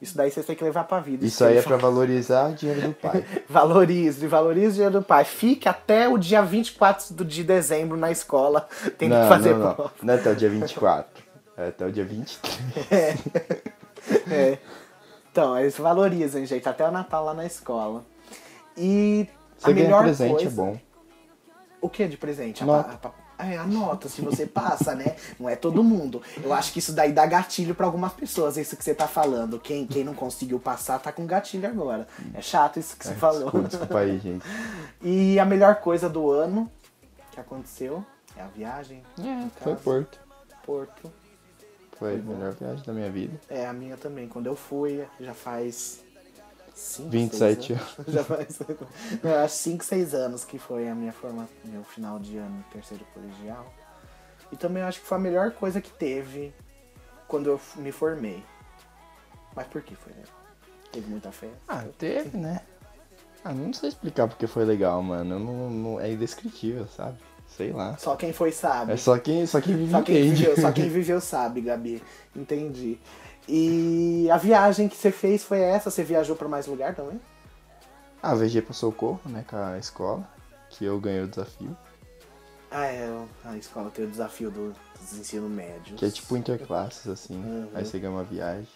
Isso 0.01 0.15
daí 0.15 0.29
vocês 0.29 0.45
têm 0.45 0.55
que 0.55 0.63
levar 0.63 0.83
pra 0.83 0.99
vida. 0.99 1.25
Isso 1.25 1.43
aí 1.43 1.57
é 1.57 1.61
pra 1.61 1.77
valorizar 1.77 2.49
o 2.51 2.53
dinheiro 2.53 2.81
do 2.89 2.93
pai. 2.93 3.25
Valorize, 3.49 4.27
valorize 4.27 4.67
o 4.67 4.73
dinheiro 4.73 4.99
do 4.99 5.01
pai. 5.01 5.23
Fique 5.25 5.67
até 5.69 6.07
o 6.07 6.17
dia 6.17 6.41
24 6.41 7.13
do- 7.13 7.25
de 7.25 7.43
dezembro 7.43 7.97
na 7.97 8.11
escola. 8.11 8.67
Tem 8.97 9.09
que 9.09 9.15
fazer 9.27 9.51
não, 9.55 9.59
não. 9.59 9.73
prova. 9.75 9.91
Não 10.01 10.13
é 10.13 10.17
até 10.17 10.31
o 10.31 10.35
dia 10.35 10.49
24. 10.51 11.23
É 11.57 11.67
até 11.69 11.85
o 11.85 11.91
dia 11.91 12.03
23. 12.05 12.89
É. 14.29 14.57
Então, 15.31 15.57
eles 15.57 15.77
valorizam, 15.77 16.45
gente, 16.45 16.67
até 16.67 16.87
o 16.87 16.91
Natal 16.91 17.23
lá 17.25 17.33
na 17.33 17.45
escola. 17.45 18.03
E 18.77 19.27
Você 19.65 19.71
a 19.71 19.73
melhor 19.73 20.03
presente, 20.03 20.31
coisa... 20.31 20.47
é 20.47 20.51
bom. 20.51 20.79
O 21.81 21.89
que 21.89 22.07
de 22.07 22.17
presente? 22.17 22.63
Nota. 22.63 23.13
a 23.37 23.45
É, 23.45 23.57
a 23.57 23.65
nota, 23.65 24.07
se 24.07 24.21
você 24.21 24.45
passa, 24.45 24.95
né? 24.95 25.15
Não 25.39 25.49
é 25.49 25.55
todo 25.55 25.83
mundo. 25.83 26.21
Eu 26.41 26.53
acho 26.53 26.71
que 26.71 26.79
isso 26.79 26.93
daí 26.93 27.11
dá 27.11 27.25
gatilho 27.25 27.75
pra 27.75 27.85
algumas 27.85 28.13
pessoas, 28.13 28.57
isso 28.57 28.77
que 28.77 28.83
você 28.83 28.95
tá 28.95 29.07
falando. 29.07 29.59
Quem, 29.59 29.85
quem 29.85 30.03
não 30.03 30.13
conseguiu 30.13 30.59
passar 30.59 30.99
tá 30.99 31.11
com 31.11 31.25
gatilho 31.25 31.67
agora. 31.67 32.07
É 32.33 32.41
chato 32.41 32.79
isso 32.79 32.95
que 32.97 33.05
você 33.05 33.13
falou. 33.13 33.43
Desculpa, 33.43 33.67
desculpa 33.67 33.99
aí, 33.99 34.19
gente. 34.19 34.45
E 35.03 35.37
a 35.37 35.45
melhor 35.45 35.75
coisa 35.75 36.09
do 36.09 36.31
ano 36.31 36.71
que 37.31 37.39
aconteceu 37.39 38.03
é 38.37 38.41
a 38.41 38.47
viagem. 38.47 39.03
É, 39.19 39.47
foi 39.61 39.75
Porto. 39.75 40.19
Porto. 40.65 41.11
Foi 41.97 42.15
a 42.15 42.17
melhor 42.17 42.53
viagem 42.53 42.85
da 42.85 42.93
minha 42.93 43.09
vida. 43.09 43.39
É, 43.49 43.65
a 43.65 43.73
minha 43.73 43.97
também. 43.97 44.27
Quando 44.27 44.47
eu 44.47 44.55
fui, 44.55 45.05
já 45.19 45.33
faz. 45.33 46.03
5, 46.75 47.09
27 47.09 47.73
anos. 47.73 47.95
Já 48.07 48.23
faz. 48.23 48.59
Não, 49.23 49.35
acho 49.43 49.55
5, 49.55 49.83
6 49.83 50.13
anos 50.13 50.43
que 50.43 50.59
foi 50.59 50.87
a 50.89 50.93
minha 50.93 51.13
forma, 51.13 51.47
meu 51.63 51.83
final 51.83 52.19
de 52.19 52.37
ano, 52.37 52.63
terceiro 52.71 53.05
colegial. 53.13 53.73
E 54.51 54.57
também 54.57 54.83
acho 54.83 54.99
que 55.01 55.07
foi 55.07 55.17
a 55.17 55.21
melhor 55.21 55.51
coisa 55.51 55.79
que 55.81 55.89
teve 55.91 56.53
quando 57.27 57.47
eu 57.49 57.59
me 57.77 57.91
formei. 57.91 58.43
Mas 59.55 59.67
por 59.67 59.81
que 59.81 59.95
foi 59.95 60.11
legal? 60.13 60.35
Teve 60.91 61.07
muita 61.07 61.31
festa. 61.31 61.57
Ah, 61.67 61.83
teve, 61.97 62.37
né? 62.37 62.61
Ah, 63.43 63.53
não 63.53 63.71
sei 63.73 63.89
explicar 63.89 64.27
porque 64.27 64.45
foi 64.47 64.65
legal, 64.65 65.01
mano. 65.01 65.39
Não, 65.39 65.69
não- 65.69 65.99
é 65.99 66.11
indescritível, 66.11 66.87
sabe? 66.87 67.17
Sei 67.47 67.71
lá. 67.71 67.95
Só 67.97 68.15
quem 68.15 68.33
foi 68.33 68.51
sabe. 68.51 68.91
É 68.93 68.97
só 68.97 69.17
quem, 69.17 69.45
só 69.45 69.61
quem 69.61 69.77
vive 69.77 69.91
Só 69.91 70.01
quem, 70.01 70.33
viveu, 70.33 70.55
só 70.59 70.71
quem 70.71 70.89
viveu 70.89 71.21
sabe, 71.21 71.61
Gabi. 71.61 72.03
Entendi. 72.35 72.99
E 73.47 74.27
a 74.31 74.37
viagem 74.37 74.87
que 74.87 74.95
você 74.95 75.11
fez 75.11 75.43
foi 75.43 75.59
essa? 75.59 75.91
Você 75.91 76.03
viajou 76.03 76.35
pra 76.35 76.47
mais 76.47 76.65
lugar 76.67 76.95
também? 76.95 77.19
Ah, 78.21 78.33
viajei 78.33 78.61
pro 78.61 78.73
Socorro, 78.73 79.21
né, 79.25 79.45
com 79.47 79.55
a 79.55 79.77
escola. 79.77 80.27
Que 80.69 80.85
eu 80.85 80.99
ganhei 80.99 81.21
o 81.21 81.27
desafio. 81.27 81.77
Ah, 82.71 82.87
é. 82.87 83.09
A 83.45 83.55
escola 83.55 83.89
tem 83.89 84.05
o 84.05 84.09
desafio 84.09 84.49
do, 84.49 84.73
dos 84.99 85.13
ensino 85.13 85.47
médios. 85.47 85.97
Que 85.97 86.05
é 86.05 86.09
tipo 86.09 86.35
interclasses, 86.35 87.07
assim. 87.07 87.35
Uhum. 87.35 87.69
Aí 87.73 87.85
você 87.85 87.99
ganha 87.99 88.11
uma 88.11 88.23
viagem. 88.23 88.67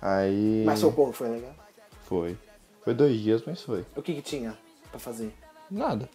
Aí. 0.00 0.64
Mas 0.66 0.80
Socorro 0.80 1.12
foi 1.12 1.28
legal? 1.28 1.54
Foi. 2.02 2.36
Foi 2.82 2.92
dois 2.92 3.18
dias, 3.20 3.42
mas 3.46 3.62
foi. 3.62 3.86
O 3.94 4.02
que 4.02 4.14
que 4.14 4.22
tinha 4.22 4.58
pra 4.90 4.98
fazer? 4.98 5.32
Nada. 5.70 6.08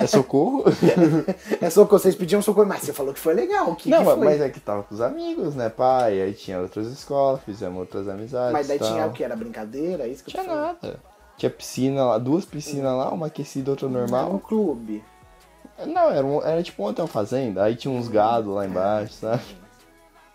É 0.00 0.06
socorro? 0.06 0.64
É 1.60 1.68
socorro, 1.70 1.98
vocês 2.00 2.14
pediam 2.14 2.40
socorro, 2.40 2.66
mas 2.66 2.82
você 2.82 2.92
falou 2.92 3.12
que 3.12 3.20
foi 3.20 3.34
legal. 3.34 3.70
O 3.70 3.76
que, 3.76 3.90
não, 3.90 3.98
que 3.98 4.04
mas- 4.04 4.18
mas 4.18 4.40
é 4.40 4.48
que 4.48 4.60
tava 4.60 4.82
com 4.84 4.94
os 4.94 5.00
amigos, 5.00 5.54
né, 5.54 5.68
pai? 5.68 6.20
Aí 6.20 6.32
tinha 6.32 6.60
outras 6.60 6.86
escolas, 6.88 7.40
fizemos 7.42 7.78
outras 7.78 8.08
amizades. 8.08 8.52
Mas 8.52 8.68
daí 8.68 8.78
tal. 8.78 8.88
tinha 8.92 9.06
o 9.06 9.12
que? 9.12 9.22
Era 9.24 9.36
brincadeira? 9.36 10.04
É 10.04 10.08
Isso 10.08 10.22
que 10.24 10.30
eu 10.30 10.40
Tinha 10.42 10.44
falando. 10.44 10.78
nada. 10.82 11.00
Tinha 11.36 11.50
piscina 11.50 12.04
lá, 12.04 12.18
duas 12.18 12.44
piscinas 12.44 12.92
lá, 12.96 13.10
uma 13.12 13.26
aquecida, 13.26 13.70
outra 13.70 13.86
Um 13.86 13.90
normal. 13.90 14.38
clube. 14.40 15.04
Não, 15.86 16.10
era, 16.10 16.26
um- 16.26 16.42
era 16.42 16.62
tipo 16.62 16.82
um 16.82 16.86
hotel 16.86 17.06
fazenda. 17.06 17.62
Aí 17.64 17.76
tinha 17.76 17.92
uns 17.92 18.08
gados 18.08 18.52
lá 18.52 18.66
embaixo, 18.66 19.12
sabe? 19.14 19.42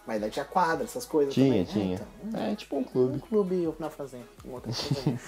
Mas 0.06 0.20
daí 0.22 0.30
tinha 0.30 0.46
quadra, 0.46 0.84
essas 0.84 1.06
coisas 1.06 1.34
Tinha, 1.34 1.66
também. 1.66 1.66
tinha. 1.66 1.96
É, 1.98 2.28
então, 2.28 2.42
É 2.52 2.56
tipo 2.56 2.76
um 2.76 2.80
um 2.80 2.84
clube. 2.84 3.20
clube 3.20 3.74
na 3.80 3.90
fazenda. 3.90 4.26
Um 4.46 4.52
outro 4.54 4.72
fazenda. 4.74 5.20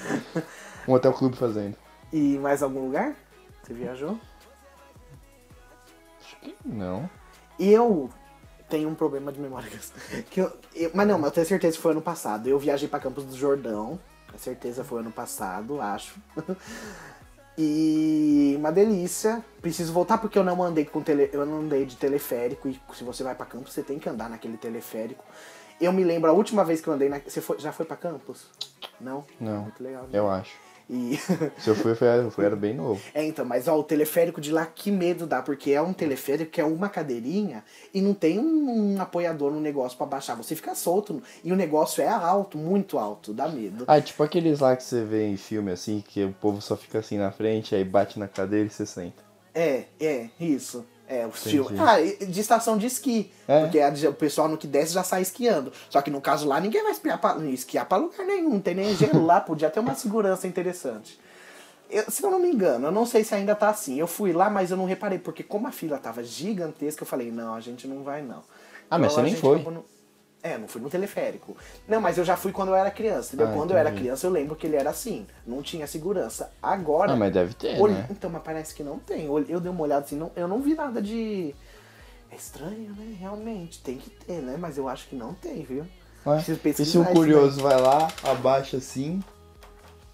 Um 0.87 0.93
hotel 0.93 1.13
clube 1.13 1.35
fazenda. 1.37 1.75
e 2.13 2.37
mais 2.37 2.61
algum 2.61 2.81
lugar? 2.85 3.15
Você 3.65 3.73
viajou? 3.73 4.19
Acho 6.21 6.35
que 6.41 6.55
não. 6.63 7.09
Eu 7.59 8.09
tenho 8.69 8.89
um 8.89 8.95
problema 8.95 9.31
de 9.31 9.39
memória. 9.39 9.69
Que 10.29 10.41
eu, 10.41 10.51
eu- 10.75 10.91
mas 10.93 11.07
não, 11.07 11.17
mas 11.17 11.27
eu 11.27 11.31
tenho 11.33 11.47
certeza 11.47 11.75
que 11.77 11.81
foi 11.81 11.91
ano 11.93 12.01
passado. 12.01 12.47
Eu 12.47 12.59
viajei 12.59 12.87
pra 12.87 12.99
Campos 12.99 13.23
do 13.25 13.35
Jordão. 13.35 13.99
Com 14.31 14.37
certeza 14.37 14.83
foi 14.83 14.99
ano 14.99 15.11
passado, 15.11 15.81
acho. 15.81 16.15
E 17.57 18.53
uma 18.57 18.69
delícia. 18.69 19.41
Preciso 19.61 19.93
voltar 19.93 20.17
porque 20.17 20.37
eu 20.37 20.43
não 20.43 20.61
andei 20.61 20.83
com 20.83 21.01
tele, 21.01 21.29
eu 21.31 21.45
não 21.45 21.59
andei 21.61 21.85
de 21.85 21.95
teleférico 21.95 22.67
e 22.67 22.77
se 22.93 23.01
você 23.05 23.23
vai 23.23 23.33
pra 23.33 23.45
Campos, 23.45 23.71
você 23.73 23.81
tem 23.81 23.97
que 23.97 24.09
andar 24.09 24.29
naquele 24.29 24.57
teleférico. 24.57 25.23
Eu 25.79 25.93
me 25.93 26.03
lembro 26.03 26.29
a 26.29 26.33
última 26.33 26.65
vez 26.65 26.81
que 26.81 26.89
eu 26.89 26.93
andei 26.93 27.07
na, 27.07 27.17
você 27.19 27.39
foi- 27.39 27.57
já 27.57 27.71
foi 27.71 27.85
pra 27.85 27.95
Campos? 27.95 28.47
Não? 28.99 29.23
Não. 29.39 29.61
Muito 29.61 29.81
legal. 29.81 30.03
né? 30.03 30.09
Eu 30.11 30.29
acho. 30.29 30.53
E 30.89 31.17
Se 31.57 31.69
eu 31.69 31.75
fui, 31.75 31.95
foi, 31.95 32.07
eu 32.07 32.31
fui 32.31 32.45
era 32.45 32.55
bem 32.55 32.73
novo. 32.73 33.01
É, 33.13 33.25
então, 33.25 33.43
mas 33.43 33.67
ó, 33.67 33.77
o 33.77 33.83
teleférico 33.83 34.39
de 34.39 34.51
lá, 34.51 34.65
que 34.65 34.91
medo 34.91 35.25
dá, 35.25 35.41
porque 35.41 35.71
é 35.71 35.81
um 35.81 35.93
teleférico 35.93 36.51
que 36.51 36.61
é 36.61 36.65
uma 36.65 36.89
cadeirinha 36.89 37.63
e 37.93 38.01
não 38.01 38.13
tem 38.13 38.39
um, 38.39 38.95
um 38.95 39.01
apoiador 39.01 39.51
no 39.51 39.59
negócio 39.59 39.97
pra 39.97 40.05
baixar. 40.05 40.35
Você 40.35 40.55
fica 40.55 40.75
solto 40.75 41.21
e 41.43 41.51
o 41.51 41.55
negócio 41.55 42.03
é 42.03 42.07
alto, 42.07 42.57
muito 42.57 42.99
alto, 42.99 43.33
dá 43.33 43.47
medo. 43.47 43.85
Ah, 43.87 43.99
tipo 43.99 44.21
aqueles 44.21 44.59
lá 44.59 44.75
que 44.75 44.83
você 44.83 45.03
vê 45.03 45.27
em 45.27 45.37
filme 45.37 45.71
assim, 45.71 46.03
que 46.07 46.23
o 46.23 46.33
povo 46.33 46.61
só 46.61 46.77
fica 46.77 46.99
assim 46.99 47.17
na 47.17 47.31
frente, 47.31 47.73
aí 47.73 47.83
bate 47.83 48.19
na 48.19 48.27
cadeira 48.27 48.67
e 48.67 48.69
você 48.69 48.85
senta. 48.85 49.23
É, 49.53 49.85
é, 49.99 50.29
isso. 50.39 50.85
É, 51.07 51.25
o 51.25 51.29
estilo. 51.29 51.69
Ah, 51.79 51.97
de 52.01 52.41
estação 52.41 52.77
de 52.77 52.87
esqui. 52.87 53.31
É. 53.47 53.61
Porque 53.61 53.79
a- 53.79 53.93
o 54.09 54.13
pessoal 54.13 54.47
no 54.47 54.57
que 54.57 54.65
desce 54.65 54.93
já 54.93 55.03
sai 55.03 55.21
esquiando. 55.21 55.71
Só 55.89 56.01
que 56.01 56.09
no 56.09 56.19
caso 56.19 56.47
lá, 56.47 56.59
ninguém 56.59 56.81
vai 56.81 56.91
esquiar 56.93 57.19
pra, 57.19 57.37
esquiar 57.45 57.85
pra 57.85 57.97
lugar 57.97 58.25
nenhum. 58.25 58.49
Não 58.53 58.59
tem 58.59 58.73
nem 58.73 58.95
gelo 58.97 59.23
lá, 59.25 59.39
podia 59.39 59.69
ter 59.69 59.79
uma 59.79 59.93
segurança 59.93 60.47
interessante. 60.47 61.19
Eu- 61.91 62.09
se 62.09 62.23
eu 62.23 62.31
não 62.31 62.39
me 62.39 62.49
engano, 62.49 62.87
eu 62.87 62.91
não 62.91 63.05
sei 63.05 63.23
se 63.23 63.35
ainda 63.35 63.53
tá 63.53 63.69
assim. 63.69 63.99
Eu 63.99 64.07
fui 64.07 64.33
lá, 64.33 64.49
mas 64.49 64.71
eu 64.71 64.77
não 64.77 64.85
reparei, 64.85 65.19
porque 65.19 65.43
como 65.43 65.67
a 65.67 65.71
fila 65.71 65.99
tava 65.99 66.23
gigantesca, 66.23 67.03
eu 67.03 67.07
falei, 67.07 67.31
não, 67.31 67.53
a 67.53 67.59
gente 67.61 67.87
não 67.87 68.01
vai 68.01 68.23
não. 68.23 68.41
Ah, 68.89 68.97
mas 68.97 69.11
Então, 69.13 69.15
você 69.15 69.19
a 69.19 69.23
nem 69.23 69.35
foi. 69.35 69.59
no- 69.71 69.85
É, 70.45 70.59
não 70.59 70.67
fui 70.67 70.79
no 70.79 70.91
teleférico. 70.91 71.57
Não, 71.87 71.99
mas 71.99 72.19
eu 72.19 72.23
já 72.23 72.37
fui 72.37 72.51
quando 72.51 72.69
eu 72.69 72.75
era 72.75 72.91
criança, 72.91 73.29
entendeu? 73.29 73.47
Ah, 73.47 73.53
quando 73.53 73.71
eu 73.71 73.77
era 73.77 73.89
entendi. 73.89 74.03
criança, 74.03 74.27
eu 74.27 74.31
lembro 74.31 74.55
que 74.55 74.67
ele 74.67 74.75
era 74.75 74.91
assim. 74.91 75.25
Não 75.43 75.63
tinha 75.63 75.87
segurança. 75.87 76.51
Agora. 76.61 77.13
Ah, 77.13 77.15
mas 77.15 77.33
deve 77.33 77.55
ter, 77.55 77.81
né? 77.81 78.05
Então, 78.11 78.29
mas 78.29 78.43
parece 78.43 78.75
que 78.75 78.83
não 78.83 78.99
tem. 78.99 79.25
Eu, 79.25 79.59
dei 79.59 79.71
uma 79.71 79.81
olhada 79.81 80.05
assim, 80.05 80.15
não, 80.15 80.31
eu 80.35 80.47
não 80.47 80.61
vi 80.61 80.75
nada 80.75 81.01
de. 81.01 81.55
É 82.29 82.35
estranho, 82.35 82.93
né? 82.95 83.17
Realmente. 83.19 83.81
Tem 83.81 83.97
que 83.97 84.11
ter, 84.11 84.39
né? 84.43 84.55
Mas 84.55 84.77
eu 84.77 84.87
acho 84.87 85.07
que 85.07 85.15
não 85.15 85.33
tem, 85.33 85.63
viu? 85.63 85.87
Ué? 86.27 86.43
Preciso 86.61 86.83
E 86.83 86.85
se 86.85 86.97
um 86.99 87.01
isso 87.01 87.11
curioso 87.11 87.61
vai 87.63 87.81
lá, 87.81 88.07
abaixa 88.23 88.77
assim 88.77 89.23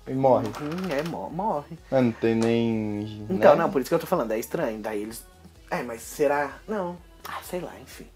e 0.08 0.14
morre? 0.14 0.48
Hum, 0.48 0.92
é, 0.98 1.10
mo- 1.10 1.30
morre. 1.30 1.78
Ah, 1.92 2.02
não 2.02 2.14
tem 2.14 2.36
nem. 2.36 3.28
Então, 3.30 3.58
né? 3.58 3.64
não, 3.64 3.70
por 3.70 3.82
isso 3.82 3.90
que 3.90 3.96
eu 3.96 4.00
tô 4.00 4.08
falando, 4.08 4.32
é 4.32 4.40
estranho. 4.40 4.80
Daí 4.80 5.02
eles. 5.02 5.26
É, 5.70 5.84
mas 5.84 6.02
será? 6.02 6.58
Não. 6.66 6.98
Ah, 7.28 7.42
sei 7.44 7.60
lá, 7.60 7.74
enfim. 7.80 8.08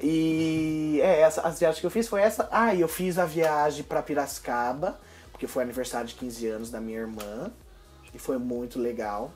E 0.00 0.98
é, 1.02 1.20
essa, 1.20 1.42
as 1.42 1.58
viagens 1.58 1.80
que 1.80 1.86
eu 1.86 1.90
fiz 1.90 2.08
foi 2.08 2.22
essa. 2.22 2.48
Ah, 2.50 2.74
e 2.74 2.80
eu 2.80 2.88
fiz 2.88 3.18
a 3.18 3.26
viagem 3.26 3.84
pra 3.84 4.02
Piracicaba, 4.02 4.98
porque 5.30 5.46
foi 5.46 5.62
aniversário 5.62 6.08
de 6.08 6.14
15 6.14 6.46
anos 6.46 6.70
da 6.70 6.80
minha 6.80 6.98
irmã. 6.98 7.50
E 8.14 8.18
foi 8.18 8.38
muito 8.38 8.78
legal. 8.78 9.30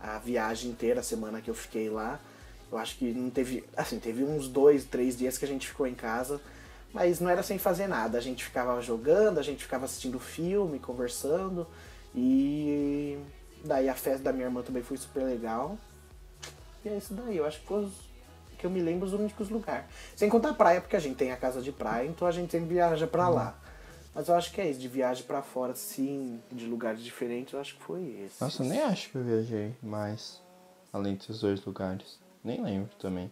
A 0.00 0.18
viagem 0.18 0.70
inteira, 0.70 1.00
a 1.00 1.02
semana 1.02 1.40
que 1.40 1.50
eu 1.50 1.54
fiquei 1.54 1.90
lá. 1.90 2.18
Eu 2.72 2.78
acho 2.78 2.96
que 2.96 3.12
não 3.12 3.30
teve. 3.30 3.64
Assim, 3.76 3.98
teve 3.98 4.24
uns 4.24 4.48
dois, 4.48 4.84
três 4.84 5.16
dias 5.16 5.36
que 5.36 5.44
a 5.44 5.48
gente 5.48 5.68
ficou 5.68 5.86
em 5.86 5.94
casa. 5.94 6.40
Mas 6.92 7.20
não 7.20 7.28
era 7.30 7.42
sem 7.42 7.58
fazer 7.58 7.86
nada. 7.86 8.16
A 8.18 8.20
gente 8.20 8.44
ficava 8.44 8.80
jogando, 8.80 9.38
a 9.38 9.42
gente 9.42 9.62
ficava 9.62 9.84
assistindo 9.84 10.18
filme, 10.18 10.78
conversando. 10.78 11.66
E 12.14 13.18
daí 13.64 13.88
a 13.88 13.94
festa 13.94 14.24
da 14.24 14.32
minha 14.32 14.46
irmã 14.46 14.62
também 14.62 14.82
foi 14.82 14.96
super 14.96 15.22
legal. 15.22 15.78
E 16.84 16.88
é 16.88 16.96
isso 16.96 17.14
daí. 17.14 17.36
Eu 17.36 17.46
acho 17.46 17.60
que 17.60 17.66
foi 17.66 17.84
os 17.84 18.10
que 18.60 18.66
eu 18.66 18.70
me 18.70 18.80
lembro 18.80 19.06
os 19.06 19.14
únicos 19.14 19.48
lugares. 19.48 19.86
Sem 20.14 20.28
contar 20.28 20.50
a 20.50 20.54
praia, 20.54 20.80
porque 20.80 20.94
a 20.94 21.00
gente 21.00 21.16
tem 21.16 21.32
a 21.32 21.36
casa 21.36 21.62
de 21.62 21.72
praia, 21.72 22.06
então 22.06 22.28
a 22.28 22.30
gente 22.30 22.52
sempre 22.52 22.74
viaja 22.74 23.06
pra 23.06 23.28
lá. 23.28 23.58
Mas 24.14 24.28
eu 24.28 24.34
acho 24.34 24.52
que 24.52 24.60
é 24.60 24.68
isso, 24.68 24.78
de 24.78 24.88
viagem 24.88 25.24
pra 25.24 25.40
fora, 25.40 25.74
sim, 25.74 26.40
de 26.52 26.66
lugares 26.66 27.02
diferentes, 27.02 27.54
eu 27.54 27.60
acho 27.60 27.76
que 27.76 27.82
foi 27.82 28.02
esse. 28.24 28.42
Nossa, 28.42 28.62
eu 28.62 28.68
nem 28.68 28.80
acho 28.82 29.08
que 29.08 29.16
eu 29.16 29.24
viajei 29.24 29.74
mais. 29.82 30.42
Além 30.92 31.14
desses 31.14 31.40
dois 31.40 31.64
lugares. 31.64 32.18
Nem 32.44 32.62
lembro 32.62 32.90
também. 32.98 33.30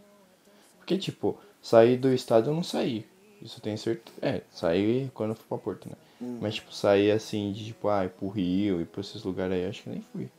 Porque, 0.78 0.97
tipo, 0.97 1.38
sair 1.61 1.97
do 1.99 2.12
estado 2.12 2.50
eu 2.50 2.55
não 2.55 2.62
saí. 2.62 3.07
Isso 3.43 3.59
eu 3.59 3.62
tenho 3.62 3.76
certeza. 3.76 4.17
É, 4.23 4.43
saí 4.50 5.11
quando 5.12 5.31
eu 5.31 5.37
fui 5.37 5.47
pra 5.49 5.59
Porto, 5.59 5.88
né? 5.88 5.97
Hum. 6.23 6.38
Mas, 6.40 6.55
tipo, 6.55 6.73
sair 6.73 7.11
assim, 7.11 7.52
de 7.52 7.67
tipo, 7.67 7.88
ah, 7.88 8.09
pro 8.09 8.28
Rio 8.28 8.81
e 8.81 8.85
pra 8.85 9.00
esses 9.00 9.23
lugares 9.23 9.55
aí, 9.55 9.67
acho 9.67 9.83
que 9.83 9.90
nem 9.90 10.02
fui. 10.12 10.31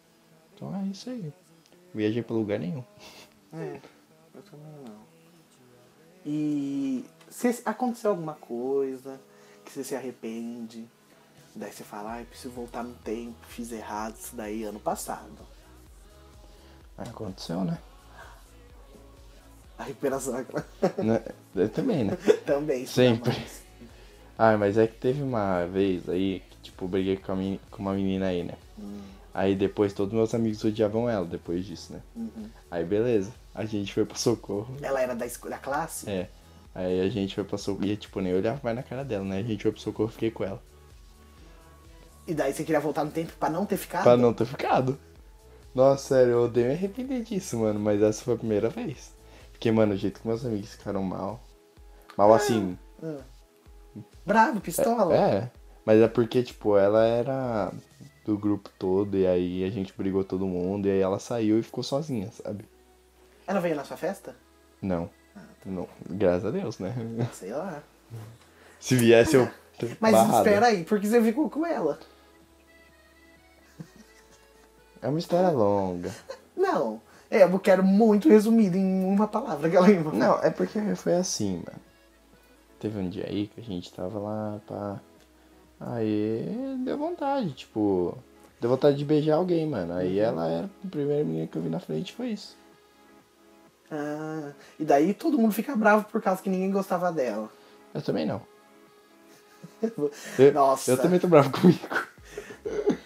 Então 0.56 0.76
é 0.76 0.88
isso 0.88 1.10
aí. 1.10 1.32
Viajei 1.94 2.22
pra 2.22 2.36
lugar 2.36 2.60
nenhum. 2.60 2.84
É, 3.54 3.80
eu 4.36 4.42
também 4.44 4.72
não. 4.88 5.00
E 6.26 7.06
se 7.30 7.62
aconteceu 7.66 8.12
alguma 8.12 8.36
coisa 8.36 9.20
que 9.66 9.72
você 9.72 9.84
se 9.84 9.96
arrepende, 9.96 10.88
daí 11.56 11.72
você 11.72 11.84
fala, 11.84 12.14
ai, 12.14 12.26
preciso 12.26 12.54
voltar 12.54 12.84
no 12.84 12.94
tempo, 12.96 13.38
fiz 13.48 13.72
errado 13.72 14.16
isso 14.16 14.36
daí 14.36 14.64
ano 14.64 14.80
passado. 14.80 15.48
Aconteceu, 16.98 17.64
né? 17.64 17.78
A 19.78 19.84
recuperação 19.84 20.34
né? 21.02 21.24
Eu 21.56 21.70
também, 21.70 22.04
né? 22.04 22.18
também. 22.46 22.86
Sempre. 22.86 23.34
Ah, 24.38 24.58
mas 24.58 24.78
é 24.78 24.88
que 24.88 24.98
teve 24.98 25.22
uma 25.22 25.66
vez 25.66 26.08
aí 26.10 26.44
que, 26.50 26.58
tipo, 26.64 26.88
briguei 26.88 27.16
com, 27.18 27.32
a 27.32 27.36
com 27.72 27.82
uma 27.82 27.94
menina 27.94 28.28
aí, 28.28 28.44
né? 28.44 28.56
Hum, 28.78 29.02
Aí 29.34 29.56
depois 29.56 29.94
todos 29.94 30.14
meus 30.14 30.34
amigos 30.34 30.64
odiavam 30.64 31.10
ela 31.10 31.26
depois 31.26 31.66
disso, 31.66 31.94
né? 31.94 32.02
uhum. 32.16 32.50
Aí 32.70 32.84
beleza, 32.84 33.32
a 33.54 33.66
gente 33.66 33.94
foi 33.94 34.06
pro 34.06 34.18
socorro. 34.18 34.76
Ela 34.82 35.02
era 35.02 35.16
da, 35.16 35.26
da 35.26 35.58
classe? 35.58 36.10
É. 36.10 36.30
Aí 36.74 37.02
a 37.02 37.10
gente 37.10 37.36
foi 37.36 37.44
pro 37.44 37.58
socorro. 37.58 37.86
E 37.86 37.96
tipo, 37.96 38.22
nem 38.22 38.34
olhava 38.34 38.60
mais 38.64 38.76
na 38.76 38.84
cara 38.84 39.04
dela, 39.04 39.24
né? 39.24 39.40
A 39.40 39.44
gente 39.44 39.64
foi 39.64 39.72
pro 39.72 39.82
socorro 39.82 40.10
e 40.10 40.14
fiquei 40.14 40.32
com 40.32 40.44
ela. 40.44 40.62
E 42.28 42.34
daí 42.34 42.54
você 42.54 42.64
queria 42.64 42.80
voltar 42.80 43.04
no 43.04 43.12
tempo 43.12 43.34
pra 43.40 43.50
não 43.50 43.66
ter 43.66 43.78
ficado? 43.78 44.04
Pra 44.04 44.18
não 44.18 44.34
ter 44.34 44.46
ficado. 44.46 45.00
Nossa, 45.74 46.16
sério, 46.16 46.34
eu 46.34 46.44
odeio 46.44 46.68
me 46.68 46.74
arrepender 46.74 47.24
disso, 47.24 47.58
mano. 47.58 47.80
Mas 47.80 48.02
essa 48.02 48.24
foi 48.24 48.36
a 48.36 48.38
primeira 48.38 48.70
vez. 48.70 49.14
Porque, 49.52 49.72
mano, 49.72 49.94
o 49.94 49.98
jeito 49.98 50.22
que 50.22 50.28
meus 50.28 50.46
amigos 50.46 50.72
ficaram 50.72 51.04
mal. 51.04 51.42
Mal 52.16 52.34
assim. 52.34 52.78
Ah. 53.04 53.18
Bravo, 54.26 54.62
pistola. 54.62 55.16
É. 55.16 55.52
Mas 55.86 56.02
é 56.02 56.08
porque, 56.08 56.44
tipo, 56.44 56.78
ela 56.78 57.04
era 57.04 57.72
do 58.30 58.38
grupo 58.38 58.70
todo. 58.78 59.18
E 59.18 59.26
aí 59.26 59.64
a 59.64 59.70
gente 59.70 59.94
brigou 59.98 60.24
todo 60.24 60.46
mundo. 60.46 60.88
E 60.88 60.92
aí 60.92 61.00
ela 61.00 61.20
saiu 61.20 61.60
e 61.60 61.64
ficou 61.64 61.84
sozinha, 61.84 62.32
sabe? 62.32 62.66
Ela 63.48 63.60
veio 63.60 63.76
na 63.76 63.84
sua 63.84 63.98
festa? 63.98 64.36
Não. 64.82 65.10
Não. 65.66 65.88
Graças 66.10 66.46
a 66.46 66.52
Deus, 66.52 66.80
né? 66.80 66.94
Sei 67.34 67.52
lá. 67.52 67.82
Se 68.80 68.96
viesse 68.96 69.36
eu. 69.36 69.50
Mas 70.00 70.12
barrado. 70.12 70.38
espera 70.38 70.68
aí, 70.68 70.84
por 70.84 71.00
que 71.00 71.08
você 71.08 71.22
ficou 71.22 71.50
com 71.50 71.66
ela? 71.66 72.00
É 75.02 75.08
uma 75.08 75.20
história 75.20 75.50
longa. 75.50 76.14
Não. 76.56 77.02
É, 77.32 77.44
eu 77.44 77.60
quero 77.60 77.84
muito 77.84 78.28
resumido 78.28 78.76
em 78.76 79.06
uma 79.06 79.28
palavra 79.28 79.70
que 79.70 79.76
ela 79.76 79.88
lembra. 79.88 80.12
Não, 80.12 80.40
é 80.40 80.50
porque 80.50 80.80
foi 80.96 81.14
assim, 81.14 81.58
mano. 81.58 81.80
Teve 82.80 83.00
um 83.00 83.10
dia 83.10 83.26
aí 83.28 83.48
que 83.48 83.62
a 83.62 83.64
gente 83.64 83.94
tava 83.94 84.20
lá, 84.20 84.60
pá. 84.68 85.00
Aí 85.80 86.78
deu 86.84 86.98
vontade, 86.98 87.52
tipo. 87.54 88.18
Deu 88.60 88.70
vontade 88.70 88.98
de 88.98 89.06
beijar 89.06 89.36
alguém, 89.36 89.66
mano. 89.66 89.94
Aí 89.94 90.20
ela 90.20 90.48
era 90.48 90.70
a 90.84 90.88
primeira 90.90 91.24
menina 91.24 91.48
que 91.48 91.58
eu 91.58 91.62
vi 91.62 91.70
na 91.70 91.80
frente, 91.80 92.14
foi 92.14 92.30
isso. 92.30 92.58
Ah, 93.92 94.52
e 94.80 94.84
daí 94.84 95.14
todo 95.14 95.38
mundo 95.38 95.54
fica 95.54 95.76
bravo 95.76 96.06
por 96.06 96.22
causa 96.22 96.42
que 96.42 96.50
ninguém 96.50 96.70
gostava 96.72 97.12
dela. 97.12 97.50
Eu 97.94 98.02
também 98.02 98.26
não. 98.26 98.42
Eu, 99.82 100.52
Nossa. 100.54 100.92
eu 100.92 100.98
também 100.98 101.20
tô 101.20 101.28
bravo 101.28 101.52
comigo. 101.52 101.80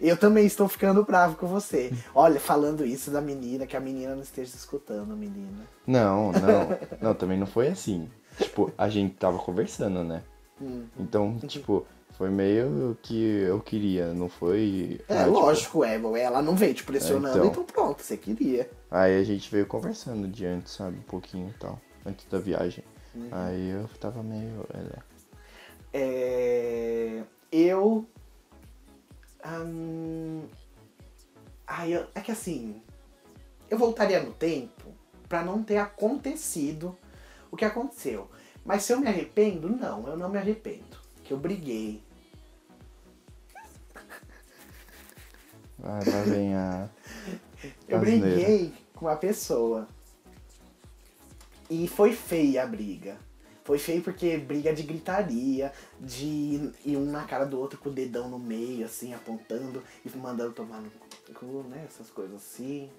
Eu 0.00 0.16
também 0.16 0.44
estou 0.44 0.68
ficando 0.68 1.04
bravo 1.04 1.36
com 1.36 1.46
você. 1.46 1.92
Olha, 2.14 2.38
falando 2.40 2.84
isso 2.84 3.10
da 3.10 3.20
menina, 3.20 3.66
que 3.66 3.76
a 3.76 3.80
menina 3.80 4.14
não 4.14 4.22
esteja 4.22 4.54
escutando, 4.54 5.16
menina. 5.16 5.66
Não, 5.86 6.32
não. 6.32 6.78
Não, 7.00 7.14
também 7.14 7.38
não 7.38 7.46
foi 7.46 7.68
assim. 7.68 8.10
Tipo, 8.38 8.72
a 8.76 8.88
gente 8.88 9.14
tava 9.14 9.38
conversando, 9.38 10.02
né? 10.04 10.22
Hum. 10.64 10.86
Então, 10.98 11.38
tipo, 11.46 11.86
Foi 12.16 12.30
meio 12.30 12.96
que 13.02 13.20
eu 13.40 13.60
queria, 13.60 14.14
não 14.14 14.28
foi. 14.28 15.00
É, 15.08 15.18
ah, 15.18 15.24
tipo, 15.24 15.30
lógico, 15.32 15.84
é. 15.84 15.96
Ela 16.22 16.40
não 16.40 16.54
veio 16.54 16.72
te 16.72 16.84
pressionando, 16.84 17.26
É, 17.38 17.40
então. 17.48 17.50
então. 17.50 17.64
pronto, 17.64 18.02
você 18.02 18.16
queria. 18.16 18.70
Aí 18.88 19.18
a 19.18 19.24
gente 19.24 19.50
veio 19.50 19.66
conversando 19.66 20.28
de 20.28 20.46
antes, 20.46 20.72
sabe? 20.74 20.96
Um 20.98 21.02
pouquinho 21.02 21.48
e 21.50 21.58
tal. 21.58 21.80
Antes 22.06 22.24
da 22.26 22.38
viagem. 22.38 22.84
Uhum. 23.16 23.28
Aí 23.32 23.70
eu 23.70 23.88
tava 23.98 24.22
meio. 24.22 24.64
É, 24.72 24.78
né? 24.78 25.02
É, 25.92 27.22
eu. 27.50 28.06
hum, 29.44 30.42
ai, 31.66 31.94
eu- 31.96 32.06
é 32.14 32.20
que 32.20 32.30
assim. 32.30 32.80
Eu 33.68 33.76
voltaria 33.78 34.22
no 34.22 34.32
tempo 34.32 34.94
pra 35.28 35.42
não 35.42 35.62
ter 35.64 35.78
acontecido 35.78 36.96
o 37.50 37.56
que 37.56 37.64
aconteceu. 37.64 38.30
Mas 38.64 38.82
se 38.82 38.92
eu 38.92 39.00
me 39.00 39.08
arrependo, 39.08 39.68
não, 39.68 40.06
eu 40.08 40.16
não 40.16 40.28
me 40.28 40.38
arrependo. 40.38 40.96
Que 41.22 41.32
eu 41.32 41.38
briguei. 41.38 42.02
Ah, 45.82 46.00
lá 46.06 46.22
vem 46.22 46.54
a. 46.54 46.88
Eu 47.88 47.98
briguei 47.98 48.72
com 48.94 49.08
a 49.08 49.16
pessoa. 49.16 49.88
E 51.68 51.88
foi 51.88 52.14
feia 52.14 52.62
a 52.62 52.66
briga. 52.66 53.18
Foi 53.64 53.78
feio 53.78 54.02
porque 54.02 54.36
briga 54.36 54.74
de 54.74 54.82
gritaria, 54.82 55.72
de 55.98 56.72
ir 56.84 56.96
um 56.96 57.10
na 57.10 57.24
cara 57.24 57.46
do 57.46 57.58
outro 57.58 57.78
com 57.78 57.88
o 57.88 57.92
dedão 57.92 58.28
no 58.28 58.38
meio, 58.38 58.84
assim, 58.84 59.14
apontando 59.14 59.82
e 60.04 60.16
mandando 60.16 60.52
tomar 60.52 60.82
no 60.82 60.90
cu, 61.34 61.62
né? 61.68 61.84
Essas 61.88 62.10
coisas 62.10 62.36
assim. 62.36 62.90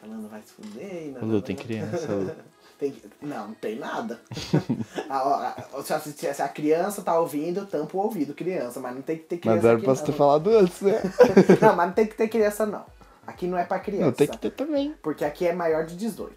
Falando 0.00 0.28
vai 0.28 0.42
se 0.42 0.52
fuder. 0.52 1.14
Lu, 1.24 1.40
tem 1.42 1.56
criança, 1.56 2.06
Lu. 2.12 2.30
Tem- 2.78 2.94
não, 3.22 3.48
não 3.48 3.54
tem 3.54 3.76
nada. 3.78 4.20
a, 5.08 5.54
a- 5.78 5.82
se, 5.82 5.92
a, 5.94 6.00
se 6.34 6.42
a 6.42 6.48
criança 6.48 7.00
tá 7.02 7.18
ouvindo, 7.18 7.64
tampa 7.64 7.96
o 7.96 8.00
ouvido, 8.00 8.34
criança, 8.34 8.78
mas 8.80 8.94
não 8.94 9.00
tem 9.02 9.16
que 9.16 9.24
ter 9.24 9.38
criança. 9.38 9.56
Mas 9.56 9.64
era 9.64 9.78
pra 9.78 9.94
você 9.94 10.04
ter 10.04 10.10
não. 10.10 10.18
falado 10.18 10.50
antes, 10.50 10.80
né? 10.82 11.00
Não, 11.62 11.74
mas 11.74 11.86
não 11.86 11.94
tem 11.94 12.06
que 12.06 12.14
ter 12.14 12.28
criança, 12.28 12.66
não. 12.66 12.84
Aqui 13.26 13.46
não 13.46 13.56
é 13.56 13.64
pra 13.64 13.78
criança. 13.80 14.04
Não, 14.04 14.12
tem 14.12 14.28
que 14.28 14.36
ter 14.38 14.50
também. 14.50 14.94
Porque 15.02 15.24
aqui 15.24 15.46
é 15.46 15.54
maior 15.54 15.86
de 15.86 15.96
18. 15.96 16.34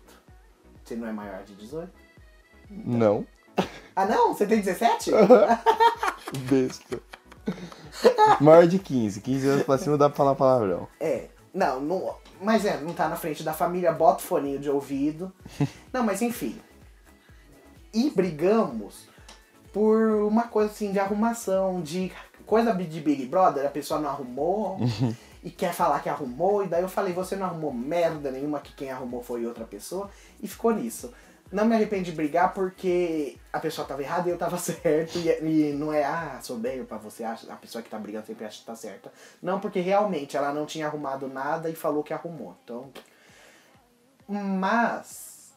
Você 0.83 0.95
não 0.95 1.07
é 1.07 1.11
maior 1.11 1.43
de 1.43 1.53
18? 1.55 1.91
Não. 2.69 3.25
Ah, 3.95 4.05
não? 4.05 4.33
Você 4.33 4.47
tem 4.47 4.61
17? 4.61 5.11
Besta. 6.49 6.99
Maior 8.39 8.65
de 8.67 8.79
15. 8.79 9.21
15 9.21 9.47
anos 9.47 9.63
pra 9.63 9.77
cima 9.77 9.97
dá 9.97 10.07
pra 10.09 10.15
falar 10.17 10.35
palavrão. 10.35 10.87
é. 10.99 11.27
Não, 11.53 11.81
não, 11.81 12.15
mas 12.41 12.65
é, 12.65 12.79
não 12.79 12.93
tá 12.93 13.07
na 13.07 13.15
frente 13.15 13.43
da 13.43 13.53
família, 13.53 13.91
bota 13.91 14.23
o 14.23 14.27
foninho 14.27 14.59
de 14.59 14.69
ouvido. 14.69 15.33
Não, 15.91 16.03
mas 16.03 16.21
enfim. 16.21 16.59
E 17.91 18.11
brigamos 18.11 19.09
por 19.73 19.97
uma 20.23 20.43
coisa 20.43 20.69
assim 20.69 20.91
de 20.91 20.99
arrumação, 20.99 21.81
de 21.81 22.11
coisa 22.45 22.73
de 22.73 23.01
Big 23.01 23.25
Brother, 23.25 23.65
a 23.65 23.69
pessoa 23.69 23.99
não 23.99 24.09
arrumou 24.09 24.79
e 25.43 25.49
quer 25.49 25.73
falar 25.73 25.99
que 25.99 26.09
arrumou, 26.09 26.63
e 26.63 26.67
daí 26.67 26.81
eu 26.81 26.89
falei, 26.89 27.13
você 27.13 27.35
não 27.35 27.45
arrumou 27.45 27.73
merda 27.73 28.31
nenhuma, 28.31 28.59
que 28.59 28.73
quem 28.73 28.91
arrumou 28.91 29.23
foi 29.23 29.45
outra 29.45 29.65
pessoa, 29.65 30.09
e 30.41 30.47
ficou 30.47 30.73
nisso. 30.73 31.13
Não 31.51 31.65
me 31.65 31.75
arrependi 31.75 32.11
de 32.11 32.15
brigar 32.15 32.53
porque 32.53 33.37
a 33.51 33.59
pessoa 33.59 33.87
tava 33.87 34.03
errada 34.03 34.29
e 34.29 34.31
eu 34.31 34.37
tava 34.37 34.57
certo, 34.59 35.17
e, 35.17 35.69
e 35.69 35.73
não 35.73 35.91
é, 35.91 36.03
ah, 36.03 36.39
sou 36.41 36.57
bem 36.57 36.85
pra 36.85 36.97
você, 36.97 37.23
a 37.23 37.35
pessoa 37.59 37.81
que 37.81 37.89
tá 37.89 37.97
brigando 37.97 38.27
sempre 38.27 38.45
acha 38.45 38.59
que 38.59 38.65
tá 38.65 38.75
certa. 38.75 39.11
Não, 39.41 39.59
porque 39.59 39.79
realmente 39.79 40.37
ela 40.37 40.53
não 40.53 40.65
tinha 40.65 40.85
arrumado 40.85 41.27
nada 41.27 41.69
e 41.69 41.75
falou 41.75 42.03
que 42.03 42.13
arrumou. 42.13 42.55
Então. 42.63 42.91
Mas. 44.27 45.53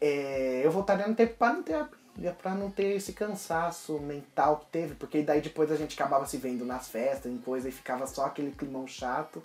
é, 0.00 0.62
eu 0.64 0.70
voltaria 0.72 1.06
no 1.06 1.14
tempo 1.14 1.36
pra 1.36 1.52
não 1.52 1.62
ter 1.62 1.74
a 1.74 1.84
briga, 1.84 2.32
pra 2.32 2.54
não 2.54 2.70
ter 2.70 2.96
esse 2.96 3.12
cansaço 3.12 3.98
mental 4.00 4.58
que 4.58 4.66
teve, 4.66 4.94
porque 4.96 5.22
daí 5.22 5.40
depois 5.40 5.70
a 5.70 5.76
gente 5.76 5.94
acabava 5.94 6.26
se 6.26 6.36
vendo 6.36 6.64
nas 6.64 6.88
festas, 6.88 7.30
em 7.30 7.38
coisa, 7.38 7.68
e 7.68 7.72
ficava 7.72 8.06
só 8.08 8.26
aquele 8.26 8.50
climão 8.50 8.86
chato. 8.88 9.40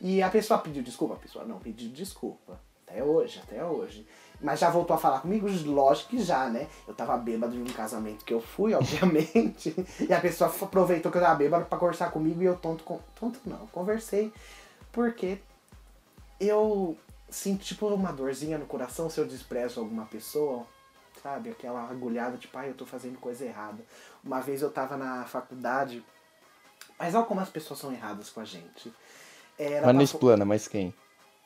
E 0.00 0.22
a 0.22 0.30
pessoa 0.30 0.58
pediu 0.58 0.82
desculpa, 0.82 1.14
a 1.14 1.18
pessoa 1.18 1.44
não 1.44 1.58
pediu 1.58 1.90
desculpa. 1.90 2.58
Até 2.86 3.04
hoje, 3.04 3.40
até 3.42 3.62
hoje. 3.62 4.06
Mas 4.42 4.60
já 4.60 4.70
voltou 4.70 4.94
a 4.96 4.98
falar 4.98 5.20
comigo? 5.20 5.46
Lógico 5.66 6.10
que 6.10 6.22
já, 6.22 6.48
né? 6.48 6.66
Eu 6.88 6.94
tava 6.94 7.16
bêbado 7.16 7.54
em 7.54 7.62
um 7.62 7.72
casamento 7.72 8.24
que 8.24 8.32
eu 8.32 8.40
fui, 8.40 8.72
obviamente. 8.74 9.74
e 10.00 10.12
a 10.12 10.20
pessoa 10.20 10.50
aproveitou 10.62 11.12
que 11.12 11.18
eu 11.18 11.22
tava 11.22 11.34
bêbado 11.34 11.66
pra 11.66 11.78
conversar 11.78 12.10
comigo 12.10 12.42
e 12.42 12.46
eu 12.46 12.56
tonto, 12.56 12.82
com... 12.84 13.00
tonto 13.18 13.38
não, 13.44 13.66
conversei. 13.68 14.32
Porque 14.90 15.38
eu 16.40 16.96
sinto 17.28 17.64
tipo 17.64 17.86
uma 17.88 18.12
dorzinha 18.12 18.58
no 18.58 18.66
coração 18.66 19.10
se 19.10 19.20
eu 19.20 19.26
desprezo 19.26 19.80
alguma 19.80 20.06
pessoa, 20.06 20.66
sabe? 21.22 21.50
Aquela 21.50 21.88
agulhada, 21.88 22.36
tipo, 22.36 22.56
ai, 22.56 22.70
eu 22.70 22.74
tô 22.74 22.86
fazendo 22.86 23.18
coisa 23.18 23.44
errada. 23.44 23.84
Uma 24.24 24.40
vez 24.40 24.62
eu 24.62 24.70
tava 24.70 24.96
na 24.96 25.24
faculdade, 25.24 26.04
mas 26.98 27.14
olha 27.14 27.24
como 27.24 27.40
as 27.40 27.50
pessoas 27.50 27.78
são 27.78 27.92
erradas 27.92 28.30
com 28.30 28.40
a 28.40 28.44
gente. 28.44 28.92
Era 29.58 29.86
Mas 29.86 29.94
não 29.94 30.02
explana, 30.02 30.44
mas 30.44 30.66
quem? 30.66 30.94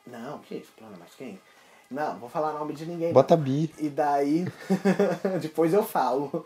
Não, 0.07 0.39
que 0.39 0.59
plano, 0.77 0.95
mas 0.99 1.13
quem? 1.15 1.39
Não, 1.89 2.17
vou 2.17 2.29
falar 2.29 2.53
nome 2.53 2.73
de 2.73 2.85
ninguém. 2.85 3.13
Bota 3.13 3.37
bi. 3.37 3.73
E 3.77 3.89
daí, 3.89 4.45
depois 5.41 5.73
eu 5.73 5.83
falo. 5.83 6.45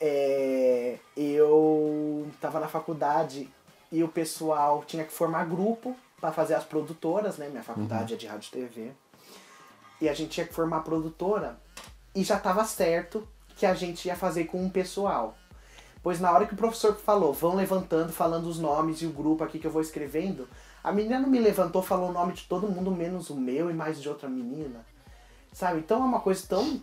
É, 0.00 0.98
eu 1.16 2.28
tava 2.40 2.60
na 2.60 2.68
faculdade 2.68 3.48
e 3.90 4.02
o 4.02 4.08
pessoal 4.08 4.84
tinha 4.86 5.04
que 5.04 5.12
formar 5.12 5.46
grupo 5.46 5.96
para 6.20 6.32
fazer 6.32 6.54
as 6.54 6.64
produtoras, 6.64 7.38
né? 7.38 7.48
Minha 7.48 7.62
faculdade 7.62 8.14
é 8.14 8.16
de 8.16 8.26
rádio 8.26 8.48
e 8.48 8.60
TV. 8.60 8.92
E 10.00 10.08
a 10.08 10.14
gente 10.14 10.30
tinha 10.30 10.46
que 10.46 10.54
formar 10.54 10.80
produtora 10.80 11.58
e 12.14 12.22
já 12.22 12.38
tava 12.38 12.64
certo 12.64 13.26
que 13.56 13.64
a 13.64 13.74
gente 13.74 14.06
ia 14.06 14.16
fazer 14.16 14.44
com 14.44 14.62
um 14.62 14.68
pessoal. 14.68 15.34
Pois 16.02 16.20
na 16.20 16.30
hora 16.30 16.46
que 16.46 16.54
o 16.54 16.56
professor 16.56 16.94
falou, 16.94 17.32
vão 17.32 17.56
levantando, 17.56 18.12
falando 18.12 18.46
os 18.46 18.58
nomes 18.58 19.02
e 19.02 19.06
o 19.06 19.10
grupo 19.10 19.42
aqui 19.42 19.58
que 19.58 19.66
eu 19.66 19.70
vou 19.70 19.82
escrevendo, 19.82 20.46
a 20.86 20.92
menina 20.92 21.18
não 21.18 21.28
me 21.28 21.40
levantou, 21.40 21.82
falou 21.82 22.10
o 22.10 22.12
nome 22.12 22.32
de 22.32 22.44
todo 22.44 22.68
mundo, 22.68 22.92
menos 22.92 23.28
o 23.28 23.34
meu 23.34 23.68
e 23.68 23.74
mais 23.74 24.00
de 24.00 24.08
outra 24.08 24.28
menina. 24.28 24.86
Sabe? 25.52 25.80
Então 25.80 26.00
é 26.00 26.04
uma 26.04 26.20
coisa 26.20 26.46
tão. 26.48 26.80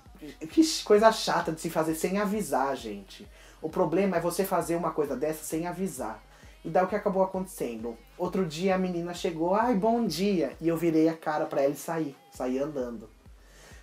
Que 0.49 0.61
coisa 0.83 1.09
chata 1.09 1.53
de 1.53 1.61
se 1.61 1.69
fazer 1.69 1.95
sem 1.95 2.17
avisar, 2.17 2.75
gente. 2.75 3.25
O 3.61 3.69
problema 3.69 4.17
é 4.17 4.19
você 4.19 4.43
fazer 4.43 4.75
uma 4.75 4.91
coisa 4.91 5.15
dessa 5.15 5.45
sem 5.45 5.67
avisar. 5.67 6.21
E 6.65 6.69
daí 6.69 6.83
o 6.83 6.87
que 6.87 6.97
acabou 6.97 7.23
acontecendo? 7.23 7.97
Outro 8.17 8.45
dia 8.45 8.75
a 8.75 8.77
menina 8.77 9.13
chegou, 9.13 9.55
ai, 9.55 9.73
bom 9.73 10.05
dia. 10.05 10.51
E 10.59 10.67
eu 10.67 10.75
virei 10.75 11.07
a 11.07 11.15
cara 11.15 11.45
pra 11.45 11.61
ela 11.61 11.71
e 11.71 11.77
saí. 11.77 12.13
Saí 12.29 12.59
andando. 12.59 13.09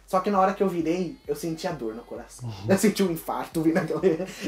Só 0.07 0.21
que 0.21 0.31
na 0.31 0.39
hora 0.39 0.53
que 0.53 0.63
eu 0.63 0.69
virei, 0.69 1.17
eu 1.27 1.35
senti 1.35 1.67
a 1.67 1.73
dor 1.73 1.95
no 1.95 2.03
coração. 2.03 2.53
Eu 2.69 2.77
senti 2.77 3.03
um 3.03 3.11
infarto 3.11 3.63
vindo 3.63 3.79
aquela... 3.79 4.03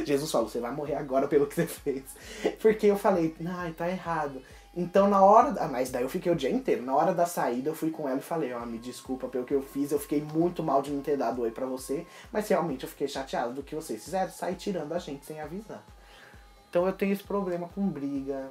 Jesus 0.05 0.31
falou, 0.31 0.51
você 0.51 0.61
vai 0.61 0.73
morrer 0.73 0.97
agora 0.97 1.27
pelo 1.27 1.47
que 1.47 1.55
você 1.55 1.67
fez. 1.67 2.03
Porque 2.61 2.89
eu 2.89 2.99
falei, 2.99 3.35
ai, 3.47 3.73
tá 3.73 3.89
errado. 3.89 4.43
Então 4.75 5.09
na 5.09 5.23
hora. 5.23 5.55
Ah, 5.61 5.69
mas 5.69 5.91
daí 5.91 6.03
eu 6.03 6.09
fiquei 6.09 6.33
o 6.33 6.37
dia 6.37 6.51
inteiro. 6.51 6.83
Na 6.83 6.95
hora 6.97 7.13
da 7.15 7.27
saída 7.27 7.69
eu 7.71 7.75
fui 7.75 7.91
com 7.91 8.09
ela 8.09 8.19
e 8.19 8.23
falei, 8.23 8.53
ó, 8.55 8.65
me 8.65 8.79
desculpa 8.79 9.29
pelo 9.29 9.45
que 9.45 9.53
eu 9.55 9.63
fiz. 9.63 9.93
Eu 9.93 9.99
fiquei 9.99 10.23
muito 10.23 10.63
mal 10.63 10.81
de 10.81 10.91
não 10.91 11.03
ter 11.03 11.17
dado 11.17 11.43
oi 11.43 11.51
pra 11.51 11.67
você. 11.67 12.07
Mas 12.33 12.49
realmente 12.49 12.85
eu 12.85 12.89
fiquei 12.89 13.07
chateado 13.07 13.53
do 13.53 13.63
que 13.63 13.75
vocês 13.75 14.03
fizeram, 14.03 14.31
sair 14.31 14.55
tirando 14.55 14.93
a 14.93 14.99
gente 14.99 15.27
sem 15.27 15.41
avisar. 15.41 15.85
Então 16.71 16.87
eu 16.87 16.93
tenho 16.93 17.13
esse 17.13 17.23
problema 17.23 17.69
com 17.75 17.87
briga. 17.87 18.51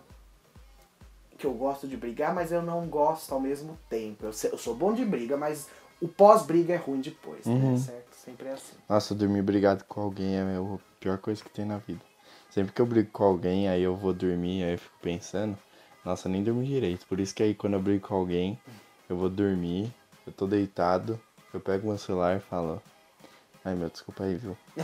Que 1.38 1.48
eu 1.48 1.54
gosto 1.54 1.88
de 1.88 1.98
brigar, 1.98 2.36
mas 2.36 2.52
eu 2.52 2.62
não 2.62 2.86
gosto 2.88 3.34
ao 3.34 3.40
mesmo 3.40 3.76
tempo. 3.90 4.26
Eu, 4.26 4.32
eu 4.52 4.58
sou 4.60 4.76
bom 4.76 4.94
de 4.94 5.04
briga, 5.04 5.36
mas 5.36 5.68
o 6.00 6.08
pós-briga 6.08 6.74
é 6.76 6.78
ruim 6.78 7.02
depois, 7.02 7.48
Uhum. 7.48 7.72
né? 7.72 7.78
Certo? 7.80 8.14
Sempre 8.16 8.48
é 8.50 8.52
assim. 8.52 8.76
Nossa, 8.88 9.16
dormir 9.16 9.42
brigado 9.42 9.84
com 9.86 10.02
alguém 10.02 10.36
é 10.38 10.42
a 10.42 10.78
pior 11.00 11.18
coisa 11.18 11.44
que 11.44 11.50
tem 11.50 11.66
na 11.66 11.80
vida. 11.80 12.02
Sempre 12.52 12.74
que 12.74 12.80
eu 12.82 12.86
brigo 12.86 13.10
com 13.12 13.24
alguém, 13.24 13.68
aí 13.68 13.82
eu 13.82 13.96
vou 13.96 14.14
dormir, 14.14 14.64
aí 14.64 14.74
eu 14.74 14.78
fico 14.78 14.96
pensando, 15.02 15.58
nossa, 16.04 16.28
eu 16.28 16.32
nem 16.32 16.44
durmo 16.44 16.64
direito. 16.64 17.06
Por 17.08 17.20
isso 17.20 17.34
que 17.34 17.44
aí 17.44 17.54
quando 17.54 17.74
eu 17.74 17.82
brigo 17.82 18.08
com 18.08 18.16
alguém, 18.16 18.60
eu 19.10 19.16
vou 19.16 19.30
dormir, 19.30 19.92
eu 20.26 20.34
tô 20.34 20.48
deitado, 20.48 21.20
eu 21.54 21.60
pego 21.60 21.88
meu 21.88 21.98
celular 21.98 22.38
e 22.38 22.40
falo, 22.40 22.82
ai 23.64 23.76
meu, 23.76 23.90
desculpa 23.90 24.24
aí, 24.24 24.36
viu? 24.36 24.58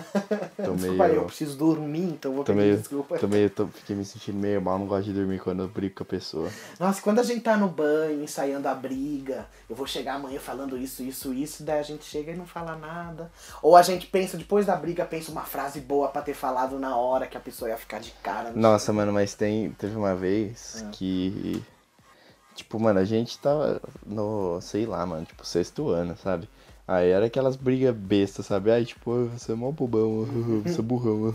Tô 0.63 0.73
Desculpa 0.75 1.03
aí, 1.05 1.15
eu 1.15 1.25
preciso 1.25 1.57
dormir, 1.57 2.03
então 2.03 2.33
vou 2.33 2.43
Tô 2.43 2.53
pedir 2.53 2.77
desculpa. 2.77 3.17
tô 3.17 3.27
meio, 3.27 3.49
tô, 3.49 3.65
fiquei 3.67 3.95
me 3.95 4.05
sentindo 4.05 4.37
meio 4.37 4.61
mal, 4.61 4.77
não 4.77 4.85
gosto 4.85 5.05
de 5.05 5.13
dormir 5.13 5.39
quando 5.39 5.63
eu 5.63 5.67
brigo 5.67 5.95
com 5.95 6.03
a 6.03 6.05
pessoa. 6.05 6.49
Nossa, 6.79 7.01
quando 7.01 7.19
a 7.19 7.23
gente 7.23 7.41
tá 7.41 7.57
no 7.57 7.67
banho, 7.67 8.23
ensaiando 8.23 8.67
a 8.67 8.75
briga, 8.75 9.47
eu 9.69 9.75
vou 9.75 9.87
chegar 9.87 10.15
amanhã 10.15 10.39
falando 10.39 10.77
isso, 10.77 11.01
isso, 11.01 11.33
isso, 11.33 11.63
daí 11.63 11.79
a 11.79 11.83
gente 11.83 12.05
chega 12.05 12.31
e 12.31 12.35
não 12.35 12.45
fala 12.45 12.75
nada. 12.75 13.31
Ou 13.63 13.75
a 13.75 13.81
gente 13.81 14.05
pensa, 14.07 14.37
depois 14.37 14.65
da 14.65 14.75
briga, 14.75 15.05
pensa 15.05 15.31
uma 15.31 15.43
frase 15.43 15.79
boa 15.79 16.09
pra 16.09 16.21
ter 16.21 16.33
falado 16.35 16.77
na 16.79 16.95
hora 16.95 17.25
que 17.25 17.37
a 17.37 17.41
pessoa 17.41 17.69
ia 17.71 17.77
ficar 17.77 17.99
de 17.99 18.11
cara. 18.21 18.51
no 18.51 18.59
Nossa, 18.61 18.93
mano, 18.93 19.11
mas 19.11 19.33
tem, 19.33 19.71
teve 19.71 19.95
uma 19.95 20.13
vez 20.15 20.83
Ah. 20.85 20.89
que. 20.91 21.63
Tipo, 22.55 22.79
mano, 22.79 22.99
a 22.99 23.05
gente 23.05 23.37
tava 23.37 23.79
no, 24.05 24.59
sei 24.61 24.85
lá, 24.85 25.05
mano, 25.05 25.25
tipo, 25.25 25.45
sexto 25.45 25.89
ano, 25.89 26.17
sabe? 26.17 26.49
Aí 26.87 27.09
era 27.09 27.25
aquelas 27.25 27.55
brigas 27.57 27.93
bestas, 27.95 28.45
sabe? 28.45 28.71
Aí, 28.71 28.85
tipo, 28.85 29.11
"Ah, 29.11 29.37
você 29.37 29.51
é 29.51 29.55
mó 29.55 29.71
bobão, 29.71 30.25
você 30.63 30.79
é 30.79 30.83
burrão. 30.83 31.33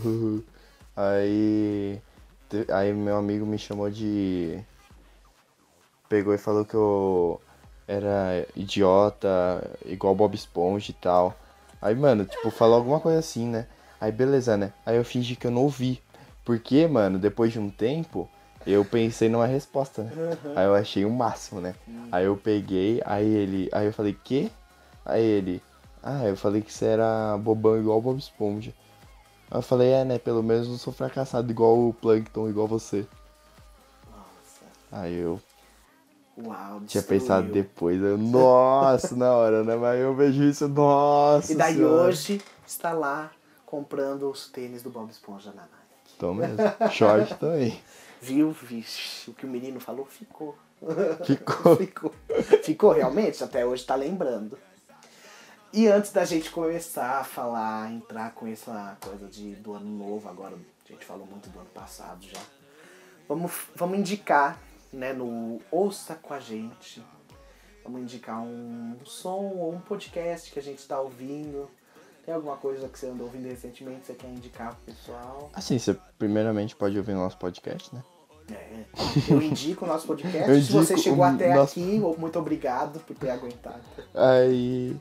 Aí. 0.95 1.99
Aí 2.71 2.93
meu 2.93 3.17
amigo 3.17 3.45
me 3.45 3.57
chamou 3.57 3.89
de. 3.89 4.59
Pegou 6.09 6.33
e 6.33 6.37
falou 6.37 6.65
que 6.65 6.75
eu 6.75 7.39
era 7.87 8.45
idiota, 8.55 9.77
igual 9.85 10.15
Bob 10.15 10.33
Esponja 10.35 10.91
e 10.91 10.93
tal. 10.93 11.35
Aí, 11.81 11.95
mano, 11.95 12.25
tipo, 12.25 12.49
falou 12.49 12.75
alguma 12.77 12.99
coisa 12.99 13.19
assim, 13.19 13.47
né? 13.47 13.67
Aí, 13.99 14.11
beleza, 14.11 14.55
né? 14.57 14.71
Aí 14.85 14.95
eu 14.97 15.03
fingi 15.05 15.35
que 15.35 15.47
eu 15.47 15.51
não 15.51 15.63
ouvi. 15.63 16.01
Porque, 16.45 16.87
mano, 16.87 17.17
depois 17.19 17.51
de 17.51 17.59
um 17.59 17.69
tempo, 17.69 18.29
eu 18.65 18.83
pensei 18.85 19.29
numa 19.29 19.45
resposta, 19.47 20.03
né? 20.03 20.11
Aí 20.55 20.65
eu 20.65 20.75
achei 20.75 21.05
o 21.05 21.09
máximo, 21.09 21.59
né? 21.61 21.73
Aí 22.11 22.25
eu 22.25 22.37
peguei, 22.37 23.01
aí 23.05 23.27
ele. 23.27 23.69
Aí 23.71 23.85
eu 23.87 23.93
falei, 23.93 24.17
quê? 24.23 24.49
Aí 25.05 25.23
ele. 25.23 25.61
Ah, 26.01 26.25
eu 26.25 26.35
falei 26.35 26.61
que 26.61 26.71
você 26.73 26.85
era 26.85 27.37
bobão 27.37 27.79
igual 27.79 27.97
o 27.97 28.01
Bob 28.01 28.19
Esponja. 28.19 28.73
Aí 29.49 29.57
eu 29.57 29.61
falei, 29.61 29.89
é, 29.91 30.03
né? 30.03 30.19
Pelo 30.19 30.43
menos 30.43 30.67
não 30.67 30.77
sou 30.77 30.91
fracassado 30.91 31.49
igual 31.51 31.77
o 31.77 31.93
Plankton, 31.93 32.49
igual 32.49 32.67
você. 32.67 33.05
Nossa. 34.09 34.65
Aí 34.91 35.15
eu 35.15 35.39
Uau, 36.37 36.81
tinha 36.87 37.01
destruiu. 37.01 37.21
pensado 37.21 37.51
depois, 37.51 38.01
eu, 38.01 38.17
nossa, 38.17 39.15
na 39.15 39.31
hora, 39.33 39.63
né? 39.63 39.75
Mas 39.75 39.99
eu 39.99 40.15
vejo 40.15 40.43
isso, 40.43 40.67
nossa. 40.67 41.51
E 41.51 41.55
daí 41.55 41.75
Senhora. 41.75 42.03
hoje 42.03 42.41
está 42.65 42.91
lá 42.91 43.31
comprando 43.65 44.29
os 44.29 44.47
tênis 44.49 44.81
do 44.81 44.89
Bob 44.89 45.09
Esponja 45.11 45.51
na 45.51 45.61
Nike. 45.61 46.17
Tô 46.17 46.33
mesmo. 46.33 46.57
Short 46.91 47.35
também. 47.35 47.79
Viu? 48.19 48.51
Vixe, 48.51 49.29
o 49.29 49.33
que 49.33 49.45
o 49.45 49.49
menino 49.49 49.79
falou 49.79 50.05
ficou. 50.05 50.55
Ficou. 51.23 51.75
ficou. 51.77 52.13
Ficou 52.63 52.91
realmente, 52.91 53.43
até 53.43 53.65
hoje 53.65 53.85
tá 53.85 53.95
lembrando. 53.95 54.57
E 55.73 55.87
antes 55.87 56.11
da 56.11 56.23
gente 56.23 56.51
começar 56.51 57.19
a 57.19 57.23
falar, 57.23 57.91
entrar 57.91 58.31
com 58.35 58.45
essa 58.45 58.95
coisa 59.03 59.27
de, 59.27 59.55
do 59.55 59.73
ano 59.73 59.89
novo, 59.89 60.29
agora 60.29 60.55
a 60.55 60.91
gente 60.91 61.03
falou 61.03 61.25
muito 61.25 61.49
do 61.49 61.59
ano 61.59 61.69
passado 61.73 62.23
já. 62.23 62.39
Vamos, 63.27 63.51
vamos 63.75 63.97
indicar, 63.97 64.59
né, 64.91 65.13
no 65.13 65.59
Ouça 65.71 66.13
com 66.13 66.31
a 66.33 66.39
gente. 66.39 67.03
Vamos 67.83 68.01
indicar 68.01 68.39
um 68.39 68.95
som 69.03 69.51
ou 69.57 69.73
um 69.73 69.79
podcast 69.79 70.51
que 70.51 70.59
a 70.59 70.61
gente 70.61 70.85
tá 70.87 71.01
ouvindo. 71.01 71.67
Tem 72.23 72.33
alguma 72.33 72.55
coisa 72.55 72.87
que 72.87 72.97
você 72.97 73.07
andou 73.07 73.25
ouvindo 73.25 73.47
recentemente 73.47 74.01
que 74.01 74.05
você 74.07 74.13
quer 74.13 74.27
indicar 74.29 74.75
pro 74.75 74.93
pessoal? 74.93 75.49
Assim, 75.53 75.79
você 75.79 75.97
primeiramente 76.19 76.75
pode 76.75 76.97
ouvir 76.97 77.13
o 77.13 77.17
nosso 77.17 77.37
podcast, 77.37 77.93
né? 77.93 78.03
É. 78.51 78.85
Eu 79.27 79.41
indico 79.41 79.85
o 79.85 79.87
nosso 79.87 80.05
podcast. 80.07 80.63
Se 80.65 80.71
você 80.71 80.97
chegou 80.97 81.23
até 81.23 81.55
nosso- 81.55 81.79
aqui, 81.79 81.99
muito 81.99 82.37
obrigado 82.39 82.99
por 82.99 83.15
ter 83.15 83.31
aguentado. 83.31 83.81
Aí. 84.13 84.95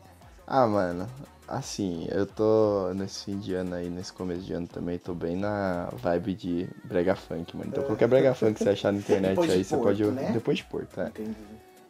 Ah, 0.46 0.66
mano. 0.66 1.08
Assim, 1.48 2.06
eu 2.10 2.24
tô 2.26 2.92
nesse 2.94 3.24
fim 3.24 3.38
de 3.38 3.52
ano 3.54 3.74
aí, 3.74 3.90
nesse 3.90 4.12
começo 4.12 4.40
de 4.42 4.52
ano 4.54 4.66
também, 4.66 4.98
tô 4.98 5.12
bem 5.12 5.36
na 5.36 5.88
vibe 5.92 6.34
de 6.34 6.68
brega 6.84 7.14
funk, 7.14 7.56
mano. 7.56 7.68
Então 7.70 7.84
qualquer 7.84 8.08
brega 8.08 8.32
funk 8.34 8.54
que 8.54 8.64
você 8.64 8.70
achar 8.70 8.92
na 8.92 8.98
internet 8.98 9.34
de 9.40 9.50
aí, 9.52 9.64
você 9.64 9.76
Porto, 9.76 9.84
pode 9.88 10.04
ouvir. 10.04 10.16
né? 10.16 10.30
Depois 10.32 10.58
de 10.58 10.64
Porto, 10.64 11.00
é. 11.00 11.08
Entendi. 11.08 11.36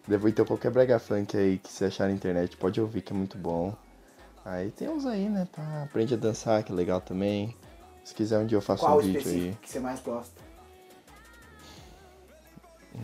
Depois, 0.09 0.33
então 0.33 0.45
qualquer 0.45 0.71
brega 0.73 0.99
funk 0.99 1.37
aí 1.37 1.59
que 1.59 1.71
você 1.71 1.85
achar 1.85 2.09
na 2.09 2.15
internet, 2.15 2.57
pode 2.57 2.81
ouvir 2.81 3.03
que 3.03 3.13
é 3.13 3.17
muito 3.17 3.39
bom. 3.39 3.73
Aí 4.45 4.73
tem 4.73 4.89
uns 4.89 5.07
aí, 5.07 5.29
né? 5.29 5.47
Pra 5.53 5.85
aprende 5.85 6.15
a 6.15 6.17
dançar, 6.17 6.65
que 6.65 6.73
é 6.73 6.75
legal 6.75 7.01
também. 7.01 7.55
Se 8.03 8.13
quiser 8.13 8.39
um 8.39 8.47
dia 8.47 8.59
eu 8.59 8.63
faço 8.63 8.83
Qual 8.85 8.99
um 8.99 9.01
vídeo 9.01 9.31
aí. 9.31 9.57
que 9.63 9.71
você 9.71 9.79
mais 9.79 10.01
gosta? 10.01 10.35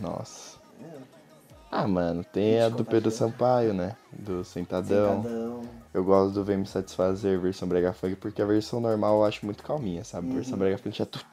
Nossa. 0.01 0.57
É, 0.83 1.18
Ah, 1.83 1.87
mano, 1.87 2.23
tem 2.23 2.59
a 2.61 2.67
do 2.69 2.83
Pedro 2.83 3.09
compartilha. 3.09 3.11
Sampaio, 3.11 3.73
né? 3.73 3.95
Do 4.11 4.43
Sentadão. 4.43 5.23
Sentadão. 5.23 5.61
Eu 5.93 6.03
gosto 6.03 6.33
do 6.33 6.43
Vem 6.43 6.57
Me 6.57 6.65
Satisfazer, 6.67 7.39
versão 7.39 7.67
brega 7.67 7.93
funk, 7.93 8.15
porque 8.17 8.41
a 8.41 8.45
versão 8.45 8.79
normal 8.79 9.17
eu 9.19 9.25
acho 9.25 9.45
muito 9.45 9.63
calminha, 9.63 10.03
sabe? 10.03 10.29
A 10.29 10.33
versão 10.35 10.53
Uhum. 10.53 10.59
brega 10.59 10.77
funk 10.77 10.97
já... 10.97 11.05
tu- 11.05 11.25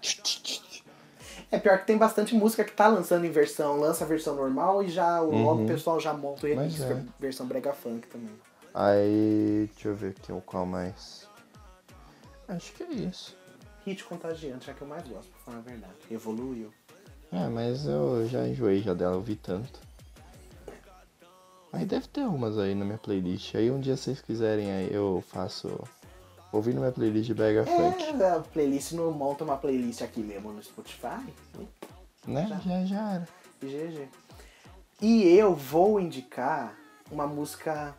É 1.51 1.59
pior 1.59 1.79
que 1.79 1.87
tem 1.87 1.97
bastante 1.99 2.35
música 2.35 2.65
que 2.65 2.73
tá 2.73 2.89
lançando 2.89 3.25
em 3.25 3.31
versão, 3.31 3.79
lança 3.79 4.05
a 4.05 4.07
versão 4.07 4.35
normal 4.35 4.83
e 4.83 4.89
já 4.89 5.21
o 5.21 5.31
logo 5.31 5.65
o 5.65 5.67
pessoal 5.67 6.01
já 6.01 6.13
monta 6.13 6.47
o 6.47 6.49
remix, 6.49 6.81
é. 6.81 6.93
é 6.93 7.05
versão 7.21 7.47
brega 7.47 7.73
funk 7.73 8.07
também. 8.09 8.35
Aí, 8.75 9.69
deixa 9.75 9.89
eu 9.89 9.95
ver 9.95 10.11
aqui 10.11 10.33
o 10.33 10.41
qual 10.41 10.67
mais. 10.67 11.27
Acho 12.49 12.73
que 12.73 12.83
é 12.83 12.91
isso. 12.93 13.37
Hit 13.85 14.05
contagiante 14.05 14.69
é 14.69 14.73
a 14.73 14.77
que 14.77 14.83
eu 14.83 14.89
mais 14.89 15.07
gosto, 15.07 15.31
pra 15.31 15.41
falar 15.45 15.59
a 15.59 15.61
verdade. 15.61 15.95
Evoluiu. 16.11 16.73
É, 17.33 17.47
mas 17.49 17.87
eu 17.87 18.27
já 18.29 18.47
enjoei 18.47 18.81
já 18.83 18.95
dela, 18.95 19.15
eu 19.17 19.21
vi 19.23 19.37
tanto. 19.37 19.81
Aí 21.73 21.85
deve 21.85 22.07
ter 22.09 22.23
umas 22.23 22.59
aí 22.59 22.75
na 22.75 22.85
minha 22.85 22.99
playlist. 22.99 23.55
Aí 23.55 23.71
um 23.71 23.81
dia 23.81 23.97
vocês 23.97 24.21
quiserem 24.21 24.71
aí 24.71 24.93
eu 24.93 25.23
faço. 25.29 25.79
Ouvir 26.53 26.73
na 26.75 26.81
minha 26.81 26.93
playlist 26.93 27.27
de 27.27 27.35
Funk. 27.35 28.23
É, 28.23 28.31
a 28.31 28.41
playlist 28.41 28.93
não 28.93 29.11
monta 29.11 29.45
uma 29.45 29.57
playlist 29.57 30.01
aqui 30.01 30.21
mesmo 30.21 30.53
no 30.53 30.63
Spotify. 30.63 31.21
Né? 32.27 32.47
Já, 32.65 32.85
já 32.85 33.13
era. 33.13 33.29
GG. 33.61 34.09
E 35.03 35.25
eu 35.37 35.55
vou 35.55 36.01
indicar 36.01 36.75
uma 37.11 37.27
música. 37.27 37.95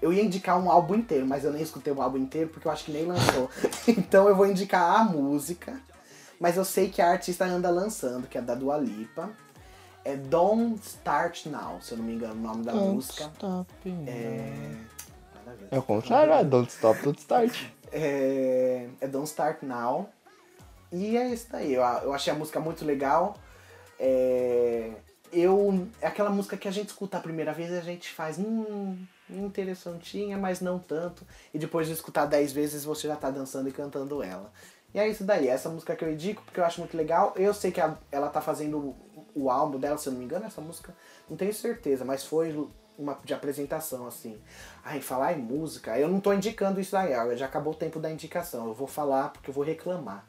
Eu 0.00 0.12
ia 0.12 0.22
indicar 0.22 0.58
um 0.58 0.70
álbum 0.70 0.96
inteiro, 0.96 1.26
mas 1.26 1.44
eu 1.44 1.52
nem 1.52 1.62
escutei 1.62 1.92
o 1.92 2.02
álbum 2.02 2.18
inteiro 2.18 2.48
porque 2.48 2.66
eu 2.66 2.72
acho 2.72 2.84
que 2.84 2.92
nem 2.92 3.04
lançou. 3.04 3.48
então 3.86 4.28
eu 4.28 4.34
vou 4.34 4.46
indicar 4.46 5.00
a 5.00 5.04
música. 5.04 5.80
Mas 6.40 6.56
eu 6.56 6.64
sei 6.64 6.88
que 6.88 7.00
a 7.00 7.10
artista 7.10 7.44
anda 7.44 7.70
lançando, 7.70 8.26
que 8.26 8.36
é 8.36 8.42
da 8.42 8.56
Dua 8.56 8.76
Lipa. 8.76 9.30
É 10.04 10.16
Don't 10.16 10.80
Start 10.86 11.46
Now, 11.46 11.80
se 11.80 11.92
eu 11.92 11.98
não 11.98 12.04
me 12.04 12.14
engano 12.14 12.34
o 12.34 12.36
nome 12.42 12.64
da 12.64 12.72
música. 12.92 13.24
Stop. 13.34 13.72
É. 14.06 14.74
É 15.70 15.78
o 15.78 15.82
contrário, 15.82 16.32
é 16.32 16.44
Don't 16.44 16.70
Stop, 16.70 17.02
Don't 17.02 17.18
Start. 17.20 17.56
É, 17.94 18.88
é 19.02 19.06
Don't 19.06 19.28
Start 19.28 19.62
Now. 19.62 20.08
E 20.90 21.14
é 21.14 21.28
isso 21.28 21.46
daí. 21.52 21.74
Eu, 21.74 21.82
eu 21.82 22.14
achei 22.14 22.32
a 22.32 22.36
música 22.36 22.58
muito 22.58 22.86
legal. 22.86 23.36
É, 24.00 24.92
eu, 25.30 25.86
é 26.00 26.06
aquela 26.06 26.30
música 26.30 26.56
que 26.56 26.66
a 26.66 26.70
gente 26.70 26.88
escuta 26.88 27.18
a 27.18 27.20
primeira 27.20 27.52
vez 27.52 27.70
e 27.70 27.76
a 27.76 27.82
gente 27.82 28.10
faz, 28.10 28.38
hum, 28.38 28.96
interessantinha, 29.28 30.38
mas 30.38 30.62
não 30.62 30.78
tanto. 30.78 31.26
E 31.52 31.58
depois 31.58 31.86
de 31.86 31.92
escutar 31.92 32.24
dez 32.24 32.50
vezes 32.50 32.82
você 32.82 33.06
já 33.08 33.14
tá 33.16 33.28
dançando 33.30 33.68
e 33.68 33.72
cantando 33.72 34.22
ela. 34.22 34.50
E 34.94 34.98
é 34.98 35.06
isso 35.06 35.22
daí. 35.22 35.46
Essa 35.48 35.68
música 35.68 35.94
que 35.94 36.02
eu 36.02 36.10
indico 36.10 36.42
porque 36.42 36.60
eu 36.60 36.64
acho 36.64 36.80
muito 36.80 36.96
legal. 36.96 37.34
Eu 37.36 37.52
sei 37.52 37.70
que 37.70 37.80
a- 37.80 37.96
ela 38.10 38.28
tá 38.28 38.40
fazendo 38.40 38.94
o, 39.34 39.50
álbum 39.50 39.78
dela, 39.78 39.98
se 39.98 40.08
eu 40.08 40.12
não 40.12 40.18
me 40.20 40.24
engano, 40.24 40.46
essa 40.46 40.60
música. 40.60 40.94
Não 41.28 41.36
tenho 41.36 41.52
certeza, 41.52 42.04
mas 42.04 42.24
foi 42.24 42.66
uma 42.98 43.18
de 43.24 43.32
apresentação, 43.34 44.06
assim. 44.06 44.38
Ai, 44.84 45.00
falar 45.00 45.32
em 45.32 45.38
música, 45.42 45.98
eu 45.98 46.08
não 46.08 46.20
tô 46.20 46.32
indicando 46.32 46.80
isso 46.80 46.92
daí, 46.92 47.36
já 47.36 47.46
acabou 47.46 47.72
o 47.72 47.76
tempo 47.76 47.98
da 47.98 48.10
indicação. 48.10 48.66
Eu 48.66 48.74
vou 48.74 48.86
falar 48.86 49.30
porque 49.30 49.50
eu 49.50 49.54
vou 49.54 49.64
reclamar. 49.64 50.24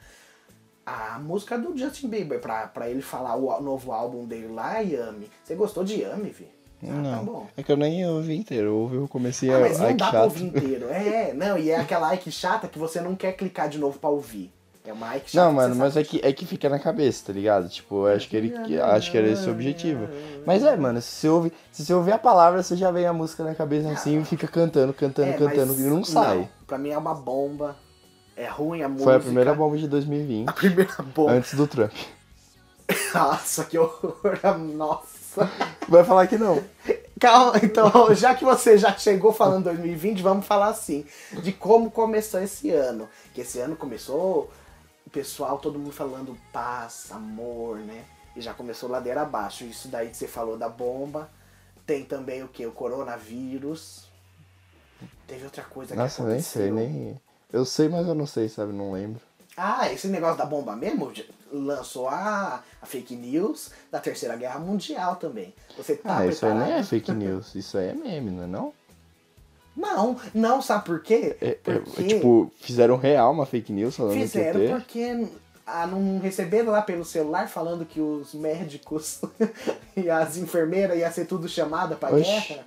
A 0.85 1.17
música 1.19 1.57
do 1.57 1.77
Justin 1.77 2.09
Bieber, 2.09 2.41
pra, 2.41 2.67
pra 2.67 2.89
ele 2.89 3.01
falar 3.01 3.35
o 3.35 3.61
novo 3.61 3.91
álbum 3.93 4.25
dele 4.25 4.47
lá, 4.47 4.79
Yami. 4.79 5.29
Você 5.43 5.55
gostou 5.55 5.83
de 5.83 6.01
Yami, 6.01 6.29
Vi? 6.29 6.47
Ah, 6.83 6.87
tá 6.87 6.91
Não, 6.93 7.23
bom. 7.25 7.47
é 7.55 7.63
que 7.63 7.71
eu 7.71 7.77
nem 7.77 8.05
ouvi 8.05 8.35
inteiro, 8.35 8.67
eu 8.67 8.75
ouvi 8.75 8.97
o 8.97 9.07
comecinho, 9.07 9.55
Ah, 9.55 9.59
mas 9.61 9.79
não 9.79 9.95
dá 9.95 10.09
pra 10.09 10.11
chato. 10.19 10.23
ouvir 10.25 10.43
inteiro. 10.43 10.89
É, 10.89 11.33
não, 11.33 11.57
e 11.57 11.69
é 11.71 11.77
aquela 11.77 12.07
like 12.07 12.29
chata 12.29 12.67
que 12.67 12.77
você 12.77 12.99
não 12.99 13.15
quer 13.15 13.31
clicar 13.33 13.69
de 13.69 13.77
novo 13.77 13.97
pra 13.97 14.09
ouvir. 14.09 14.51
É 14.85 14.91
uma 14.91 15.07
like 15.07 15.31
chata. 15.31 15.45
Não, 15.45 15.53
mano, 15.53 15.75
mas 15.75 15.95
é 15.95 16.03
que, 16.03 16.19
é 16.23 16.33
que 16.33 16.45
fica 16.45 16.67
na 16.67 16.77
cabeça, 16.77 17.27
tá 17.27 17.33
ligado? 17.33 17.69
Tipo, 17.69 18.05
eu 18.07 18.15
acho 18.15 18.27
que 18.27 18.35
ele 18.35 18.49
que- 18.65 18.77
acho 18.79 19.11
que 19.11 19.17
era 19.17 19.27
esse 19.27 19.47
o 19.47 19.51
objetivo. 19.51 20.09
Mas 20.45 20.61
é, 20.63 20.75
mano, 20.75 21.01
se 21.01 21.07
você 21.09 21.29
ouve, 21.29 21.53
se 21.71 21.85
você 21.85 21.93
ouvir 21.93 22.11
a 22.11 22.17
palavra, 22.17 22.61
você 22.61 22.75
já 22.75 22.91
vem 22.91 23.05
a 23.05 23.13
música 23.13 23.43
na 23.45 23.55
cabeça 23.55 23.89
assim 23.91 24.19
e 24.21 24.25
fica 24.25 24.45
cantando, 24.47 24.93
cantando, 24.93 25.29
É, 25.29 25.33
cantando 25.37 25.73
e 25.79 25.83
não 25.83 26.03
sai. 26.03 26.49
pra 26.67 26.77
mim 26.77 26.89
é 26.89 26.97
uma 26.97 27.13
bomba. 27.15 27.77
É 28.35 28.47
ruim 28.47 28.81
a 28.81 28.89
música. 28.89 29.05
Foi 29.05 29.15
a 29.15 29.19
primeira 29.19 29.53
bomba 29.53 29.77
de 29.77 29.87
2020, 29.87 30.47
A 30.49 30.53
primeira 30.53 30.95
bomba. 31.15 31.31
antes 31.31 31.53
do 31.53 31.65
Trump. 31.67 31.93
Nossa, 33.13 33.63
que 33.65 33.77
horror. 33.77 34.13
Nossa. 34.75 35.49
Vai 35.87 36.03
falar 36.03 36.27
que 36.27 36.37
não. 36.37 36.61
Calma, 37.19 37.53
então, 37.63 38.13
já 38.13 38.35
que 38.35 38.43
você 38.43 38.77
já 38.77 38.91
chegou 38.97 39.31
falando 39.31 39.63
2020, 39.65 40.21
vamos 40.21 40.45
falar 40.45 40.67
assim, 40.67 41.05
de 41.41 41.51
como 41.53 41.89
começou 41.89 42.41
esse 42.41 42.69
ano. 42.71 43.07
Que 43.33 43.41
esse 43.41 43.59
ano 43.59 43.75
começou, 43.75 44.51
o 44.51 44.62
pessoal, 45.13 45.59
todo 45.59 45.77
mundo 45.79 45.91
falando 45.91 46.35
paz, 46.51 47.09
amor, 47.11 47.77
né? 47.77 48.03
E 48.35 48.41
já 48.41 48.53
começou 48.53 48.89
ladeira 48.89 49.21
abaixo. 49.21 49.63
Isso 49.63 49.87
daí 49.87 50.09
que 50.09 50.17
você 50.17 50.27
falou 50.27 50.57
da 50.57 50.67
bomba. 50.67 51.29
Tem 51.85 52.03
também 52.03 52.43
o 52.43 52.47
que? 52.47 52.65
O 52.65 52.71
coronavírus. 52.71 54.07
Teve 55.27 55.45
outra 55.45 55.63
coisa 55.63 55.95
Nossa, 55.95 56.15
que 56.15 56.21
eu 56.21 56.25
nem 56.25 56.35
aconteceu. 56.35 56.61
sei, 56.63 56.71
nem. 56.71 57.21
Eu 57.51 57.63
sei, 57.63 57.87
mas 57.87 58.07
eu 58.07 58.15
não 58.15 58.25
sei, 58.25 58.49
sabe? 58.49 58.73
Não 58.73 58.91
lembro. 58.91 59.21
Ah, 59.55 59.91
esse 59.93 60.07
negócio 60.07 60.37
da 60.37 60.45
bomba 60.45 60.75
mesmo 60.75 61.13
lançou 61.51 62.09
a, 62.09 62.63
a 62.81 62.85
fake 62.87 63.15
news 63.15 63.69
da 63.91 63.99
Terceira 63.99 64.35
Guerra 64.35 64.59
Mundial 64.59 65.17
também. 65.17 65.53
Você 65.77 65.95
tá 65.95 66.17
ah, 66.17 66.25
isso 66.25 66.43
aí 66.45 66.51
preparado? 66.51 66.71
nem 66.71 66.79
é 66.79 66.83
fake 66.83 67.11
news, 67.11 67.53
isso 67.53 67.77
aí 67.77 67.89
é 67.89 67.93
meme, 67.93 68.31
não 68.31 68.43
é 68.45 68.47
não? 68.47 68.73
Não, 69.75 70.15
não, 70.33 70.61
sabe 70.61 70.85
por 70.85 71.01
quê? 71.01 71.35
É, 71.41 71.57
é, 71.65 71.79
Porque 71.79 72.03
tipo, 72.03 72.51
fizeram 72.57 72.95
real 72.95 73.31
uma 73.31 73.45
fake 73.45 73.71
news 73.73 73.95
falando 73.95 74.13
fizeram 74.13 74.59
que 74.59 74.67
porque 74.67 75.27
ah, 75.65 75.87
não 75.87 76.19
receberam 76.19 76.71
lá 76.71 76.81
pelo 76.81 77.03
celular 77.03 77.47
falando 77.47 77.85
que 77.85 77.99
os 77.99 78.33
médicos 78.33 79.21
e 79.97 80.09
as 80.09 80.37
enfermeiras 80.37 80.97
ia 80.97 81.11
ser 81.11 81.25
tudo 81.25 81.47
chamada 81.49 81.95
pra 81.95 82.09
Oxi. 82.13 82.23
guerra. 82.23 82.65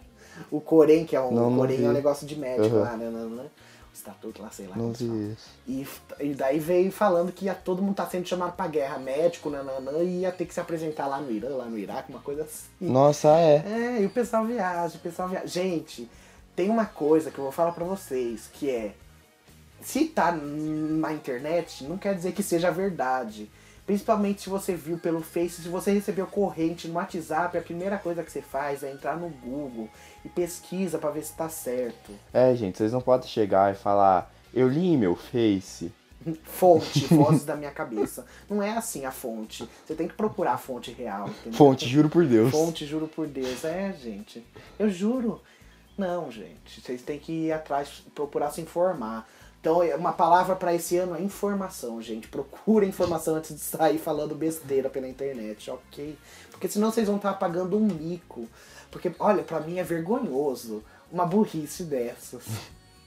O 0.50 0.60
Corém, 0.60 1.04
que 1.06 1.14
é 1.16 1.20
um, 1.20 1.30
Não, 1.30 1.50
não 1.50 1.58
Corém 1.58 1.84
é 1.84 1.88
um 1.88 1.92
negócio 1.92 2.26
de 2.26 2.36
médico 2.36 2.74
Uhum. 2.76 2.82
lá, 2.82 2.96
né, 2.96 3.08
né? 3.08 3.22
O 3.24 3.94
estatuto 3.94 4.42
lá, 4.42 4.50
sei 4.50 4.66
lá. 4.66 4.76
Não 4.76 4.92
vi 4.92 5.32
isso. 5.32 5.48
E, 5.66 5.86
e 6.20 6.34
daí 6.34 6.58
veio 6.58 6.92
falando 6.92 7.32
que 7.32 7.46
ia, 7.46 7.54
todo 7.54 7.80
mundo 7.82 7.94
tá 7.94 8.06
sendo 8.06 8.26
chamado 8.28 8.54
pra 8.54 8.66
guerra, 8.66 8.98
médico, 8.98 9.48
nananã, 9.48 10.02
e 10.02 10.20
ia 10.20 10.32
ter 10.32 10.44
que 10.44 10.52
se 10.52 10.60
apresentar 10.60 11.06
lá 11.06 11.18
no 11.20 11.30
Irã, 11.30 11.56
lá 11.56 11.64
no 11.64 11.78
Iraque, 11.78 12.10
uma 12.12 12.20
coisa 12.20 12.42
assim. 12.42 12.66
Nossa, 12.80 13.28
é. 13.38 13.64
É, 13.66 14.02
e 14.02 14.06
o 14.06 14.10
pessoal 14.10 14.44
viaja, 14.44 14.96
o 14.96 15.00
pessoal 15.00 15.28
viaja. 15.28 15.46
Gente, 15.46 16.06
tem 16.56 16.70
uma 16.70 16.86
coisa 16.86 17.30
que 17.30 17.38
eu 17.38 17.44
vou 17.44 17.52
falar 17.52 17.72
pra 17.72 17.84
vocês, 17.84 18.48
que 18.52 18.70
é 18.70 18.94
se 19.80 20.06
tá 20.06 20.32
na 20.32 21.12
internet, 21.12 21.84
não 21.84 21.98
quer 21.98 22.14
dizer 22.14 22.32
que 22.32 22.42
seja 22.42 22.70
verdade. 22.70 23.48
Principalmente 23.86 24.42
se 24.42 24.48
você 24.48 24.74
viu 24.74 24.98
pelo 24.98 25.22
Face, 25.22 25.62
se 25.62 25.68
você 25.68 25.92
recebeu 25.92 26.26
corrente 26.26 26.88
no 26.88 26.94
WhatsApp, 26.94 27.56
a 27.56 27.62
primeira 27.62 27.96
coisa 27.98 28.24
que 28.24 28.32
você 28.32 28.42
faz 28.42 28.82
é 28.82 28.90
entrar 28.90 29.16
no 29.16 29.28
Google 29.28 29.88
e 30.24 30.28
pesquisa 30.28 30.98
para 30.98 31.10
ver 31.10 31.22
se 31.22 31.34
tá 31.34 31.48
certo. 31.48 32.10
É, 32.32 32.52
gente, 32.56 32.78
vocês 32.78 32.92
não 32.92 33.00
podem 33.00 33.28
chegar 33.28 33.72
e 33.72 33.76
falar, 33.76 34.32
eu 34.52 34.66
li 34.66 34.96
meu 34.96 35.14
Face. 35.14 35.92
Fonte, 36.42 37.06
vozes 37.14 37.44
da 37.44 37.54
minha 37.54 37.70
cabeça. 37.70 38.26
Não 38.50 38.60
é 38.60 38.72
assim 38.72 39.04
a 39.04 39.12
fonte. 39.12 39.68
Você 39.84 39.94
tem 39.94 40.08
que 40.08 40.14
procurar 40.14 40.54
a 40.54 40.58
fonte 40.58 40.90
real. 40.90 41.28
entendeu? 41.28 41.52
Fonte, 41.52 41.88
juro 41.88 42.08
por 42.08 42.26
Deus. 42.26 42.50
Fonte, 42.50 42.84
juro 42.84 43.06
por 43.06 43.28
Deus. 43.28 43.64
É, 43.64 43.92
gente. 43.92 44.44
Eu 44.76 44.90
juro. 44.90 45.40
Não, 45.96 46.30
gente. 46.30 46.80
Vocês 46.80 47.02
têm 47.02 47.18
que 47.18 47.32
ir 47.46 47.52
atrás, 47.52 48.02
procurar 48.14 48.50
se 48.50 48.60
informar. 48.60 49.28
Então, 49.60 49.82
é 49.82 49.96
uma 49.96 50.12
palavra 50.12 50.54
para 50.54 50.74
esse 50.74 50.96
ano 50.96 51.16
é 51.16 51.20
informação, 51.22 52.00
gente. 52.00 52.28
Procura 52.28 52.84
informação 52.86 53.34
antes 53.36 53.54
de 53.54 53.60
sair 53.60 53.98
falando 53.98 54.34
besteira 54.34 54.88
pela 54.88 55.08
internet, 55.08 55.70
ok? 55.70 56.16
Porque 56.50 56.68
senão 56.68 56.92
vocês 56.92 57.06
vão 57.08 57.16
estar 57.16 57.32
pagando 57.34 57.76
um 57.76 57.86
mico. 57.86 58.46
Porque, 58.90 59.10
olha, 59.18 59.42
para 59.42 59.60
mim 59.60 59.78
é 59.78 59.82
vergonhoso 59.82 60.84
uma 61.10 61.26
burrice 61.26 61.84
dessas. 61.84 62.44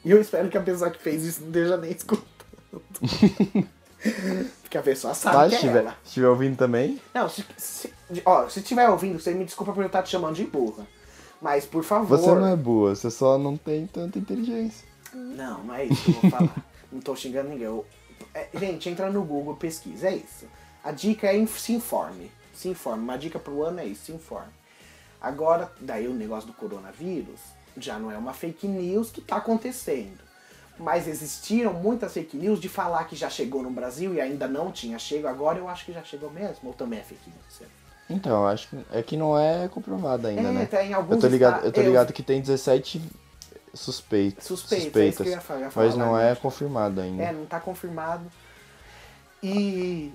E 0.04 0.12
eu 0.12 0.20
espero 0.20 0.50
que 0.50 0.58
a 0.58 0.62
pessoa 0.62 0.90
que 0.90 1.00
fez 1.02 1.24
isso 1.24 1.42
não 1.42 1.48
esteja 1.48 1.78
nem 1.78 1.92
escutando. 1.92 2.28
Porque 4.62 4.78
a 4.78 4.82
pessoa 4.82 5.14
sabe 5.14 5.36
Mas 5.38 5.54
que 5.54 5.60
se 5.60 5.66
é 5.66 5.68
estiver, 5.68 5.80
ela. 5.84 5.92
se 6.04 6.08
estiver 6.08 6.28
ouvindo 6.28 6.58
também, 6.58 7.02
Não, 7.14 7.28
se, 7.28 7.46
se, 7.58 7.94
ó, 8.26 8.48
se 8.48 8.60
estiver 8.60 8.88
ouvindo, 8.90 9.20
você 9.20 9.34
me 9.34 9.44
desculpa 9.44 9.74
por 9.74 9.82
eu 9.82 9.88
estar 9.88 10.04
te 10.04 10.10
chamando 10.10 10.36
de 10.36 10.46
burra. 10.46 10.86
Mas, 11.42 11.66
por 11.66 11.84
favor. 11.84 12.18
você 12.18 12.34
não 12.34 12.48
é 12.48 12.56
boa, 12.56 12.96
você 12.96 13.10
só 13.10 13.38
não 13.38 13.56
tem 13.56 13.88
tanta 13.88 14.20
inteligência. 14.20 14.88
Não, 15.14 15.64
não 15.64 15.74
é 15.74 15.86
isso 15.86 16.04
que 16.04 16.12
eu 16.12 16.22
vou 16.22 16.32
falar. 16.32 16.66
não 16.92 17.00
tô 17.00 17.16
xingando 17.16 17.50
ninguém. 17.50 17.66
Eu- 17.66 17.86
é, 18.34 18.48
gente, 18.56 18.90
entra 18.90 19.10
no 19.10 19.24
Google, 19.24 19.56
pesquisa, 19.56 20.10
é 20.10 20.16
isso. 20.16 20.46
A 20.84 20.92
dica 20.92 21.28
é 21.28 21.46
se 21.46 21.74
informe. 21.74 22.30
Se 22.54 22.68
informe. 22.68 23.04
Uma 23.04 23.18
dica 23.18 23.40
pro 23.40 23.64
ano 23.64 23.80
é 23.80 23.86
isso, 23.86 24.06
se 24.06 24.12
informe. 24.12 24.52
Agora, 25.22 25.72
daí 25.80 26.08
o 26.08 26.14
negócio 26.14 26.48
do 26.48 26.54
coronavírus 26.54 27.40
já 27.78 27.98
não 27.98 28.12
é 28.12 28.18
uma 28.18 28.34
fake 28.34 28.68
news 28.68 29.10
que 29.10 29.22
tá 29.22 29.38
acontecendo. 29.38 30.20
Mas 30.78 31.08
existiram 31.08 31.74
muitas 31.74 32.14
fake 32.14 32.38
news 32.38 32.60
de 32.60 32.70
falar 32.70 33.04
que 33.06 33.16
já 33.16 33.30
chegou 33.30 33.62
no 33.62 33.70
Brasil 33.70 34.14
e 34.14 34.22
ainda 34.22 34.48
não 34.48 34.72
tinha 34.72 34.98
chego. 34.98 35.28
Agora 35.28 35.58
eu 35.58 35.68
acho 35.68 35.86
que 35.86 35.92
já 35.92 36.04
chegou 36.04 36.30
mesmo. 36.32 36.70
Ou 36.70 36.74
também 36.74 37.00
é 37.00 37.04
fake 37.04 37.30
news? 37.30 37.70
Então, 38.10 38.42
eu 38.42 38.48
acho 38.48 38.68
que 38.70 38.78
é 38.92 39.04
que 39.04 39.16
não 39.16 39.38
é 39.38 39.68
comprovado 39.68 40.28
ainda, 40.28 40.42
É, 40.50 40.52
né? 40.52 40.66
tá 40.66 40.84
em 40.84 40.94
alguns 40.94 41.16
Eu 41.16 41.22
tô 41.22 41.28
ligado, 41.28 41.66
eu 41.66 41.72
tô 41.72 41.82
eu- 41.82 41.86
ligado 41.88 42.12
que 42.14 42.24
tem 42.24 42.42
17 42.42 43.02
suspeitos, 43.74 44.46
Suspeitos, 44.48 44.74
é 45.00 45.06
isso 45.08 45.18
que 45.24 45.24
suspeitas, 45.24 45.28
eu 45.28 45.32
ia 45.34 45.42
falar, 45.42 45.60
eu 45.62 45.72
mas 45.76 45.96
não 45.96 46.08
agora. 46.16 46.30
é 46.30 46.36
confirmado 46.36 47.02
ainda. 47.02 47.24
É, 47.24 47.32
não 47.32 47.46
tá 47.46 47.60
confirmado. 47.60 48.24
E 49.44 50.12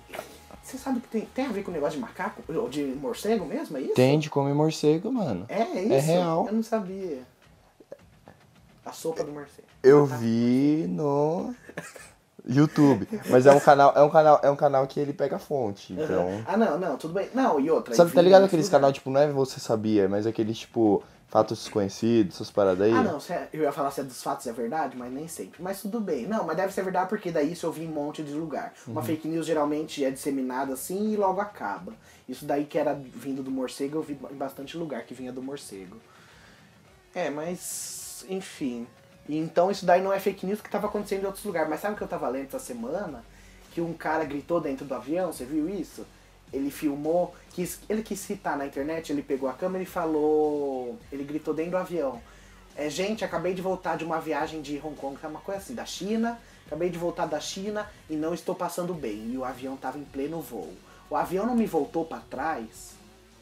você 0.62 0.76
sabe 0.76 1.00
que 1.00 1.08
tem, 1.08 1.20
tem 1.26 1.46
a 1.46 1.50
ver 1.52 1.62
com 1.62 1.70
o 1.70 1.74
negócio 1.74 1.94
de 1.94 2.00
macaco? 2.00 2.42
Ou 2.52 2.68
de 2.68 2.82
morcego 2.82 3.46
mesmo, 3.46 3.76
é 3.76 3.80
isso? 3.82 3.94
Tem 3.94 4.18
de 4.18 4.28
comer 4.28 4.54
morcego, 4.54 5.10
mano. 5.12 5.46
É, 5.48 5.62
é 5.62 5.82
isso? 5.84 5.92
É 5.94 6.00
real. 6.00 6.46
Eu 6.48 6.52
não 6.52 6.62
sabia. 6.62 7.22
A 8.84 8.92
sopa 8.92 9.22
do 9.24 9.32
morcego. 9.32 9.68
Eu 9.82 10.04
Ah, 10.04 10.08
tá. 10.08 10.16
vi 10.16 10.86
no 10.88 11.54
YouTube, 12.46 13.08
mas 13.30 13.46
é 13.46 13.52
um 13.52 13.60
canal, 13.60 13.92
é 13.96 14.02
um 14.02 14.10
canal, 14.10 14.40
é 14.42 14.50
um 14.50 14.56
canal 14.56 14.86
que 14.86 15.00
ele 15.00 15.12
pega 15.12 15.38
fonte, 15.38 15.92
então. 15.92 16.42
Ah, 16.46 16.56
não, 16.56 16.78
não, 16.78 16.96
tudo 16.96 17.14
bem. 17.14 17.28
Não, 17.34 17.58
e 17.58 17.70
outra. 17.70 17.94
Sabe, 17.94 18.08
enfim, 18.08 18.16
tá 18.16 18.22
ligado 18.22 18.44
aqueles 18.44 18.68
canal, 18.68 18.92
tipo, 18.92 19.08
não 19.10 19.20
é 19.20 19.30
você 19.30 19.58
sabia, 19.58 20.08
mas 20.08 20.26
aqueles, 20.26 20.58
tipo, 20.58 21.02
fatos 21.26 21.58
desconhecidos, 21.64 22.36
essas 22.36 22.50
paradas 22.50 22.82
aí? 22.86 22.92
Ah, 22.92 23.02
não, 23.02 23.18
é- 23.30 23.48
eu 23.52 23.62
ia 23.62 23.72
falar 23.72 23.90
se 23.90 24.00
é 24.00 24.04
dos 24.04 24.22
fatos 24.22 24.46
é 24.46 24.52
verdade, 24.52 24.96
mas 24.96 25.10
nem 25.12 25.26
sempre. 25.26 25.62
Mas 25.62 25.80
tudo 25.80 26.00
bem. 26.00 26.26
Não, 26.26 26.44
mas 26.44 26.56
deve 26.56 26.72
ser 26.72 26.82
verdade 26.82 27.08
porque 27.08 27.30
daí 27.32 27.52
isso 27.52 27.64
eu 27.66 27.72
vi 27.72 27.84
em 27.84 27.88
um 27.88 27.92
monte 27.92 28.22
de 28.22 28.32
lugar. 28.34 28.72
Uma 28.86 29.00
Uhum. 29.00 29.06
fake 29.06 29.26
news 29.26 29.46
geralmente 29.46 30.04
é 30.04 30.10
disseminada 30.10 30.74
assim 30.74 31.12
e 31.12 31.16
logo 31.16 31.40
acaba. 31.40 31.92
Isso 32.28 32.44
daí 32.44 32.64
que 32.66 32.78
era 32.78 32.94
vindo 32.94 33.42
do 33.42 33.50
morcego, 33.50 33.98
eu 33.98 34.02
vi 34.02 34.18
em 34.30 34.36
bastante 34.36 34.76
lugar 34.76 35.02
que 35.04 35.14
vinha 35.14 35.32
do 35.32 35.42
morcego. 35.42 35.96
É, 37.14 37.30
mas. 37.30 38.24
Enfim. 38.28 38.86
Então 39.28 39.70
isso 39.70 39.86
daí 39.86 40.02
não 40.02 40.12
é 40.12 40.20
fake 40.20 40.46
news 40.46 40.60
que 40.60 40.68
estava 40.68 40.86
acontecendo 40.86 41.22
em 41.22 41.26
outros 41.26 41.44
lugares. 41.44 41.68
Mas 41.68 41.80
sabe 41.80 41.94
o 41.94 41.96
que 41.96 42.02
eu 42.02 42.08
tava 42.08 42.28
lendo 42.28 42.46
essa 42.46 42.58
semana? 42.58 43.24
Que 43.72 43.80
um 43.80 43.92
cara 43.92 44.24
gritou 44.24 44.60
dentro 44.60 44.84
do 44.84 44.94
avião, 44.94 45.32
você 45.32 45.44
viu 45.44 45.68
isso? 45.68 46.06
Ele 46.52 46.70
filmou, 46.70 47.34
quis, 47.50 47.80
ele 47.88 48.02
quis 48.02 48.20
citar 48.20 48.56
na 48.56 48.66
internet, 48.66 49.10
ele 49.10 49.22
pegou 49.22 49.48
a 49.48 49.52
câmera 49.52 49.82
e 49.82 49.86
falou. 49.86 50.98
Ele 51.10 51.24
gritou 51.24 51.54
dentro 51.54 51.72
do 51.72 51.76
avião. 51.78 52.20
É, 52.76 52.88
gente, 52.90 53.24
acabei 53.24 53.54
de 53.54 53.62
voltar 53.62 53.96
de 53.96 54.04
uma 54.04 54.20
viagem 54.20 54.60
de 54.60 54.80
Hong 54.84 54.96
Kong, 54.96 55.16
que 55.16 55.24
é 55.24 55.28
uma 55.28 55.40
coisa 55.40 55.60
assim, 55.60 55.74
da 55.74 55.86
China. 55.86 56.38
Acabei 56.66 56.90
de 56.90 56.98
voltar 56.98 57.26
da 57.26 57.40
China 57.40 57.88
e 58.08 58.16
não 58.16 58.34
estou 58.34 58.54
passando 58.54 58.94
bem. 58.94 59.30
E 59.32 59.36
o 59.36 59.44
avião 59.44 59.76
tava 59.76 59.98
em 59.98 60.04
pleno 60.04 60.40
voo. 60.40 60.72
O 61.10 61.16
avião 61.16 61.46
não 61.46 61.54
me 61.54 61.66
voltou 61.66 62.04
para 62.04 62.18
trás 62.18 62.94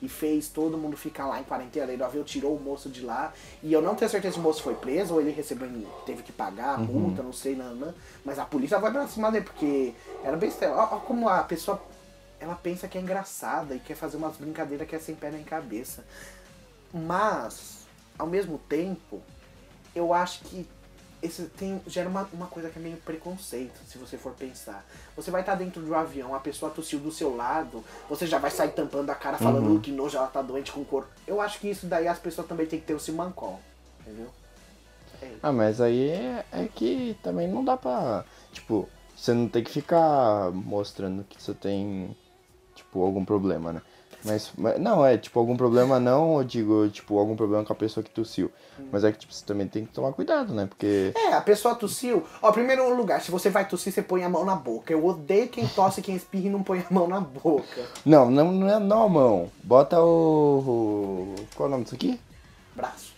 e 0.02 0.08
fez 0.08 0.48
todo 0.48 0.76
mundo 0.76 0.96
ficar 0.96 1.26
lá 1.26 1.40
em 1.40 1.44
quarentena. 1.44 1.92
Aí 1.92 1.96
o 1.96 2.04
avião 2.04 2.24
tirou 2.24 2.56
o 2.56 2.60
moço 2.60 2.90
de 2.90 3.02
lá. 3.02 3.32
E 3.62 3.72
eu 3.72 3.80
não 3.80 3.94
tenho 3.94 4.10
certeza 4.10 4.34
se 4.34 4.40
o 4.40 4.42
moço 4.42 4.60
foi 4.60 4.74
preso 4.74 5.14
ou 5.14 5.20
ele 5.20 5.30
recebeu, 5.30 5.68
teve 6.04 6.24
que 6.24 6.32
pagar 6.32 6.74
a 6.74 6.78
multa, 6.78 7.22
não 7.22 7.32
sei, 7.32 7.54
não, 7.54 7.72
não. 7.76 7.94
Mas 8.24 8.38
a 8.38 8.44
polícia 8.44 8.80
vai 8.80 8.90
pra 8.90 9.06
cima 9.06 9.30
dele, 9.30 9.44
porque 9.44 9.94
era 10.24 10.36
besteira. 10.36 10.74
Olha 10.74 11.00
como 11.00 11.28
a 11.28 11.44
pessoa 11.44 11.80
ela 12.40 12.56
pensa 12.56 12.88
que 12.88 12.98
é 12.98 13.00
engraçada 13.00 13.76
e 13.76 13.78
quer 13.78 13.94
fazer 13.94 14.16
umas 14.16 14.36
brincadeiras 14.36 14.88
que 14.88 14.96
é 14.96 14.98
sem 14.98 15.14
pé 15.14 15.30
nem 15.30 15.44
cabeça. 15.44 16.04
Mas, 16.92 17.86
ao 18.18 18.26
mesmo 18.26 18.58
tempo, 18.58 19.22
eu 19.94 20.12
acho 20.12 20.40
que 20.40 20.66
esse 21.22 21.44
tem, 21.44 21.80
gera 21.86 22.08
uma, 22.08 22.28
uma 22.32 22.46
coisa 22.46 22.68
que 22.68 22.78
é 22.78 22.82
meio 22.82 22.96
preconceito, 22.98 23.78
se 23.86 23.96
você 23.96 24.18
for 24.18 24.32
pensar. 24.32 24.84
Você 25.16 25.30
vai 25.30 25.42
estar 25.42 25.54
dentro 25.54 25.80
do 25.80 25.94
avião, 25.94 26.34
a 26.34 26.40
pessoa 26.40 26.70
tossiu 26.70 26.98
do 26.98 27.12
seu 27.12 27.36
lado, 27.36 27.84
você 28.08 28.26
já 28.26 28.38
vai 28.38 28.50
sair 28.50 28.72
tampando 28.72 29.08
a 29.10 29.14
cara 29.14 29.38
falando 29.38 29.66
Uhum. 29.68 29.80
que 29.80 29.92
nojo, 29.92 30.16
ela 30.16 30.26
tá 30.26 30.42
doente 30.42 30.72
com 30.72 30.84
couro. 30.84 31.06
Eu 31.26 31.40
acho 31.40 31.60
que 31.60 31.70
isso 31.70 31.86
daí 31.86 32.08
as 32.08 32.18
pessoas 32.18 32.46
também 32.46 32.66
tem 32.66 32.80
que 32.80 32.86
ter 32.86 32.94
o 32.94 33.00
simancol, 33.00 33.60
entendeu? 34.00 34.28
É. 35.22 35.30
Ah, 35.42 35.52
mas 35.52 35.80
aí 35.80 36.08
é, 36.10 36.44
é 36.50 36.66
que 36.66 37.16
também 37.22 37.46
não 37.46 37.64
dá 37.64 37.76
pra. 37.76 38.24
Tipo, 38.52 38.88
você 39.16 39.32
não 39.32 39.48
tem 39.48 39.62
que 39.62 39.70
ficar 39.70 40.50
mostrando 40.52 41.22
que 41.24 41.40
você 41.40 41.54
tem, 41.54 42.16
tipo, 42.74 43.00
algum 43.04 43.24
problema, 43.24 43.72
né? 43.72 43.82
Mas, 44.24 44.52
mas- 44.56 44.78
não, 44.80 45.04
é, 45.04 45.18
tipo, 45.18 45.38
algum 45.40 45.56
problema 45.56 45.98
não, 45.98 46.38
eu 46.38 46.44
digo, 46.44 46.88
tipo, 46.88 47.18
algum 47.18 47.34
problema 47.34 47.64
com 47.64 47.72
a 47.72 47.76
pessoa 47.76 48.02
que 48.04 48.10
tossiu. 48.10 48.50
Mas 48.90 49.04
é 49.04 49.12
que, 49.12 49.18
tipo, 49.18 49.32
você 49.32 49.44
também 49.44 49.66
tem 49.66 49.84
que 49.84 49.92
tomar 49.92 50.12
cuidado, 50.12 50.52
né? 50.54 50.66
Porque. 50.66 51.12
É, 51.16 51.32
a 51.34 51.40
pessoa 51.40 51.74
tossiu. 51.74 52.24
Ó, 52.40 52.50
primeiro 52.52 52.94
lugar, 52.96 53.20
se 53.20 53.30
você 53.30 53.50
vai 53.50 53.66
tossir, 53.68 53.92
você 53.92 54.02
põe 54.02 54.24
a 54.24 54.28
mão 54.28 54.44
na 54.44 54.54
boca. 54.54 54.92
Eu 54.92 55.04
odeio 55.04 55.48
quem 55.48 55.66
tosse, 55.68 56.00
quem 56.02 56.14
espirra 56.16 56.46
e 56.46 56.50
não 56.50 56.62
põe 56.62 56.80
a 56.80 56.92
mão 56.92 57.06
na 57.08 57.20
boca. 57.20 57.82
Não, 58.04 58.30
não, 58.30 58.50
não 58.52 58.68
é 58.68 58.78
não 58.78 59.02
a 59.04 59.08
mão. 59.08 59.48
Bota 59.62 60.00
o. 60.46 61.34
Qual 61.54 61.66
é 61.66 61.68
o 61.68 61.70
nome 61.72 61.84
disso 61.84 61.94
aqui? 61.96 62.20
Braço. 62.74 63.12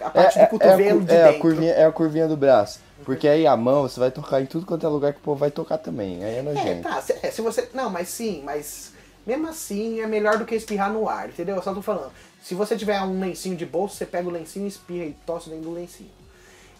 a 0.00 0.10
parte 0.10 0.38
é, 0.38 0.44
do 0.46 0.50
cotovelo 0.50 0.82
é, 0.82 0.90
a, 0.90 0.94
cu- 0.94 1.04
de 1.04 1.12
é, 1.14 1.22
dentro. 1.24 1.36
a 1.36 1.40
curvinha, 1.40 1.72
é 1.72 1.84
a 1.84 1.92
curvinha 1.92 2.28
do 2.28 2.36
braço. 2.36 2.80
Porque 3.04 3.26
aí 3.28 3.46
a 3.46 3.56
mão 3.56 3.82
você 3.82 3.98
vai 3.98 4.10
tocar 4.10 4.40
em 4.42 4.46
tudo 4.46 4.66
quanto 4.66 4.84
é 4.84 4.88
lugar 4.88 5.12
que 5.12 5.18
o 5.20 5.22
povo 5.22 5.38
vai 5.38 5.50
tocar 5.50 5.78
também. 5.78 6.22
Aí 6.22 6.34
é 6.34 6.38
É, 6.38 6.42
nojento. 6.42 6.82
tá. 6.82 7.00
Se, 7.00 7.14
é, 7.22 7.30
se 7.30 7.40
você. 7.40 7.68
Não, 7.72 7.88
mas 7.90 8.08
sim, 8.08 8.42
mas. 8.44 8.92
Mesmo 9.30 9.46
assim 9.46 10.00
é 10.00 10.08
melhor 10.08 10.38
do 10.38 10.44
que 10.44 10.56
espirrar 10.56 10.92
no 10.92 11.08
ar, 11.08 11.28
entendeu? 11.28 11.54
Eu 11.54 11.62
só 11.62 11.72
tô 11.72 11.80
falando. 11.80 12.10
Se 12.42 12.52
você 12.52 12.76
tiver 12.76 13.00
um 13.02 13.20
lencinho 13.20 13.56
de 13.56 13.64
bolso, 13.64 13.94
você 13.94 14.04
pega 14.04 14.28
o 14.28 14.32
lencinho, 14.32 14.66
espirra 14.66 15.04
e 15.04 15.12
tosse 15.24 15.48
dentro 15.48 15.66
do 15.66 15.72
lencinho. 15.72 16.10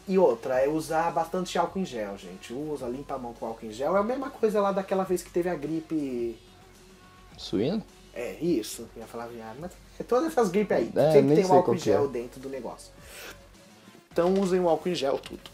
E 0.09 0.19
outra, 0.19 0.59
é 0.59 0.69
usar 0.69 1.13
bastante 1.13 1.57
álcool 1.57 1.79
em 1.79 1.85
gel, 1.85 2.19
gente. 2.19 2.53
Usa, 2.53 2.89
limpa 2.89 3.15
a 3.15 3.19
mão 3.19 3.33
com 3.35 3.47
álcool 3.47 3.67
em 3.67 3.71
gel. 3.71 3.97
É 3.97 4.01
a 4.01 4.03
mesma 4.03 4.31
coisa 4.31 4.61
lá 4.61 4.73
daquela 4.73 5.05
vez 5.05 5.23
que 5.23 5.31
teve 5.31 5.49
a 5.49 5.55
gripe. 5.55 6.37
Suíno? 7.39 7.85
É, 8.13 8.33
isso. 8.41 8.89
Eu 8.97 9.03
ia 9.03 9.07
falar 9.07 9.29
viado, 9.29 9.59
mas 9.61 9.71
é 10.01 10.03
todas 10.03 10.33
essas 10.33 10.51
gripes 10.51 10.77
aí. 10.77 10.93
É, 10.97 11.13
Sempre 11.13 11.37
tem 11.37 11.47
um 11.47 11.53
álcool 11.53 11.75
em 11.75 11.77
é. 11.77 11.81
gel 11.81 12.09
dentro 12.09 12.41
do 12.41 12.49
negócio. 12.49 12.93
Então 14.11 14.35
usem 14.35 14.59
o 14.59 14.69
álcool 14.69 14.89
em 14.89 14.95
gel, 14.97 15.19
tudo. 15.19 15.49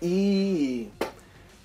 E 0.00 0.88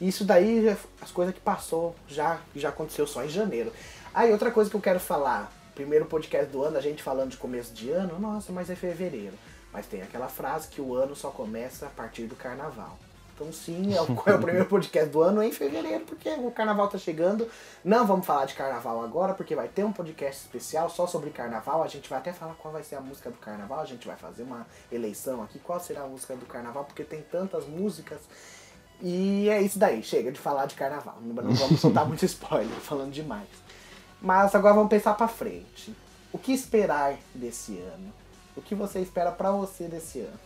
isso 0.02 0.26
daí, 0.26 0.68
as 1.02 1.12
coisas 1.12 1.34
que 1.34 1.40
passou, 1.40 1.96
já, 2.10 2.42
já 2.54 2.70
aconteceu 2.70 3.08
só 3.08 3.24
em 3.24 3.30
janeiro. 3.30 3.72
Aí 4.18 4.32
outra 4.32 4.50
coisa 4.50 4.68
que 4.68 4.76
eu 4.76 4.82
quero 4.82 5.00
falar. 5.00 5.52
Primeiro 5.76 6.08
podcast 6.08 6.52
do 6.52 6.64
ano, 6.64 6.76
a 6.76 6.82
gente 6.82 7.04
falando 7.04 7.30
de 7.30 7.38
começo 7.38 7.72
de 7.72 7.92
ano, 7.92 8.20
nossa, 8.20 8.52
mas 8.52 8.68
é 8.68 8.76
fevereiro. 8.76 9.36
Mas 9.72 9.86
tem 9.86 10.02
aquela 10.02 10.28
frase 10.28 10.70
que 10.70 10.82
o 10.82 10.96
ano 10.96 11.16
só 11.16 11.30
começa 11.30 11.86
a 11.86 11.90
partir 11.90 12.24
do 12.24 12.36
carnaval. 12.36 12.98
Então 13.36 13.54
sim, 13.54 13.94
é 13.94 14.02
o, 14.02 14.06
é 14.26 14.34
o 14.34 14.40
primeiro 14.40 14.66
podcast 14.66 15.12
do 15.12 15.22
ano 15.22 15.44
em 15.44 15.52
fevereiro, 15.52 16.04
porque 16.06 16.32
o 16.32 16.50
carnaval 16.50 16.88
tá 16.88 16.98
chegando. 16.98 17.48
Não 17.86 18.08
vamos 18.08 18.26
falar 18.26 18.46
de 18.46 18.56
carnaval 18.56 19.04
agora, 19.04 19.36
porque 19.36 19.54
vai 19.54 19.68
ter 19.68 19.84
um 19.84 19.94
podcast 19.94 20.46
especial 20.46 20.90
só 20.90 21.06
sobre 21.06 21.30
carnaval. 21.30 21.84
A 21.84 21.88
gente 21.88 22.10
vai 22.10 22.18
até 22.18 22.34
falar 22.34 22.56
qual 22.56 22.74
vai 22.74 22.82
ser 22.82 22.96
a 22.96 23.02
música 23.02 23.30
do 23.30 23.38
carnaval. 23.38 23.82
A 23.82 23.86
gente 23.86 24.08
vai 24.08 24.18
fazer 24.18 24.42
uma 24.42 24.66
eleição 24.92 25.44
aqui, 25.44 25.60
qual 25.60 25.80
será 25.80 26.02
a 26.02 26.08
música 26.08 26.36
do 26.36 26.48
carnaval, 26.48 26.86
porque 26.86 27.04
tem 27.04 27.22
tantas 27.22 27.68
músicas. 27.68 28.22
E 29.00 29.48
é 29.48 29.62
isso 29.62 29.78
daí, 29.78 30.02
chega 30.02 30.32
de 30.32 30.40
falar 30.40 30.66
de 30.66 30.74
carnaval. 30.74 31.20
Não 31.22 31.36
vamos 31.54 31.80
soltar 31.80 32.08
muito 32.08 32.26
spoiler, 32.26 32.80
falando 32.80 33.12
demais. 33.12 33.67
Mas 34.22 34.54
agora 34.56 34.74
vamos 34.74 34.90
pensar 34.90 35.14
pra 35.16 35.28
frente. 35.28 35.96
O 36.32 36.38
que 36.38 36.52
esperar 36.52 37.18
desse 37.34 37.78
ano? 37.78 38.14
O 38.56 38.62
que 38.62 38.76
você 38.76 39.00
espera 39.00 39.32
pra 39.32 39.52
você 39.52 39.88
desse 39.88 40.20
ano? 40.20 40.40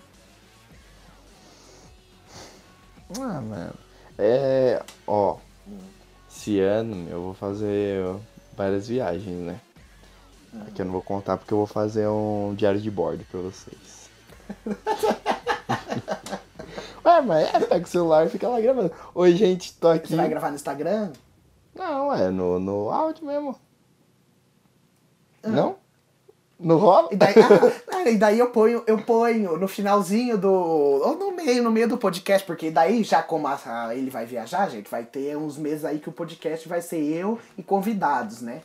Ah, 3.20 3.42
mano. 3.42 3.74
É. 4.18 4.84
Ó. 5.08 5.38
Esse 6.30 6.60
ano 6.60 7.10
eu 7.10 7.22
vou 7.22 7.34
fazer 7.34 8.04
várias 8.56 8.88
viagens, 8.88 9.40
né? 9.40 9.60
Aqui 10.68 10.82
eu 10.82 10.86
não 10.86 10.94
vou 10.94 11.02
contar 11.02 11.38
porque 11.38 11.54
eu 11.54 11.58
vou 11.60 11.68
fazer 11.68 12.08
um 12.08 12.54
diário 12.56 12.80
de 12.80 12.92
bordo 12.92 13.26
pra 13.32 13.40
vocês. 13.40 14.10
Ué, 17.06 17.22
mas 17.22 17.54
é, 17.54 17.60
pega 17.62 17.86
o 17.86 17.90
celular 17.90 18.28
e 18.28 18.30
fica 18.30 18.48
lá 18.48 18.60
gravando. 18.60 18.92
Oi, 19.16 19.36
gente, 19.36 19.74
tô 19.74 19.88
aqui. 19.88 20.10
Você 20.10 20.16
vai 20.16 20.30
gravar 20.30 20.50
no 20.50 20.56
Instagram? 20.56 21.12
Não, 21.76 22.14
é 22.14 22.30
no, 22.30 22.60
no 22.60 22.90
áudio 22.90 23.26
mesmo. 23.26 23.56
Não? 25.44 25.76
Não 26.60 26.78
rola? 26.78 27.10
E 27.12 27.16
daí, 27.16 27.34
ah, 27.92 28.10
e 28.10 28.18
daí 28.18 28.38
eu 28.38 28.52
ponho, 28.52 28.84
eu 28.86 29.00
ponho 29.02 29.58
no 29.58 29.68
finalzinho 29.68 30.38
do. 30.38 30.52
Ou 30.52 31.18
no 31.18 31.32
meio, 31.36 31.64
no 31.64 31.72
meio 31.72 31.88
do 31.88 31.98
podcast, 31.98 32.46
porque 32.46 32.70
daí, 32.70 33.04
já 33.04 33.24
como 33.24 33.48
a- 33.48 33.96
ele 33.96 34.12
vai 34.12 34.28
viajar, 34.28 34.70
gente, 34.70 34.88
vai 34.90 35.04
ter 35.04 35.36
uns 35.36 35.58
meses 35.58 35.84
aí 35.84 35.98
que 35.98 36.10
o 36.10 36.12
podcast 36.12 36.70
vai 36.70 36.80
ser 36.82 37.02
eu 37.02 37.40
e 37.58 37.64
convidados, 37.64 38.42
né? 38.44 38.62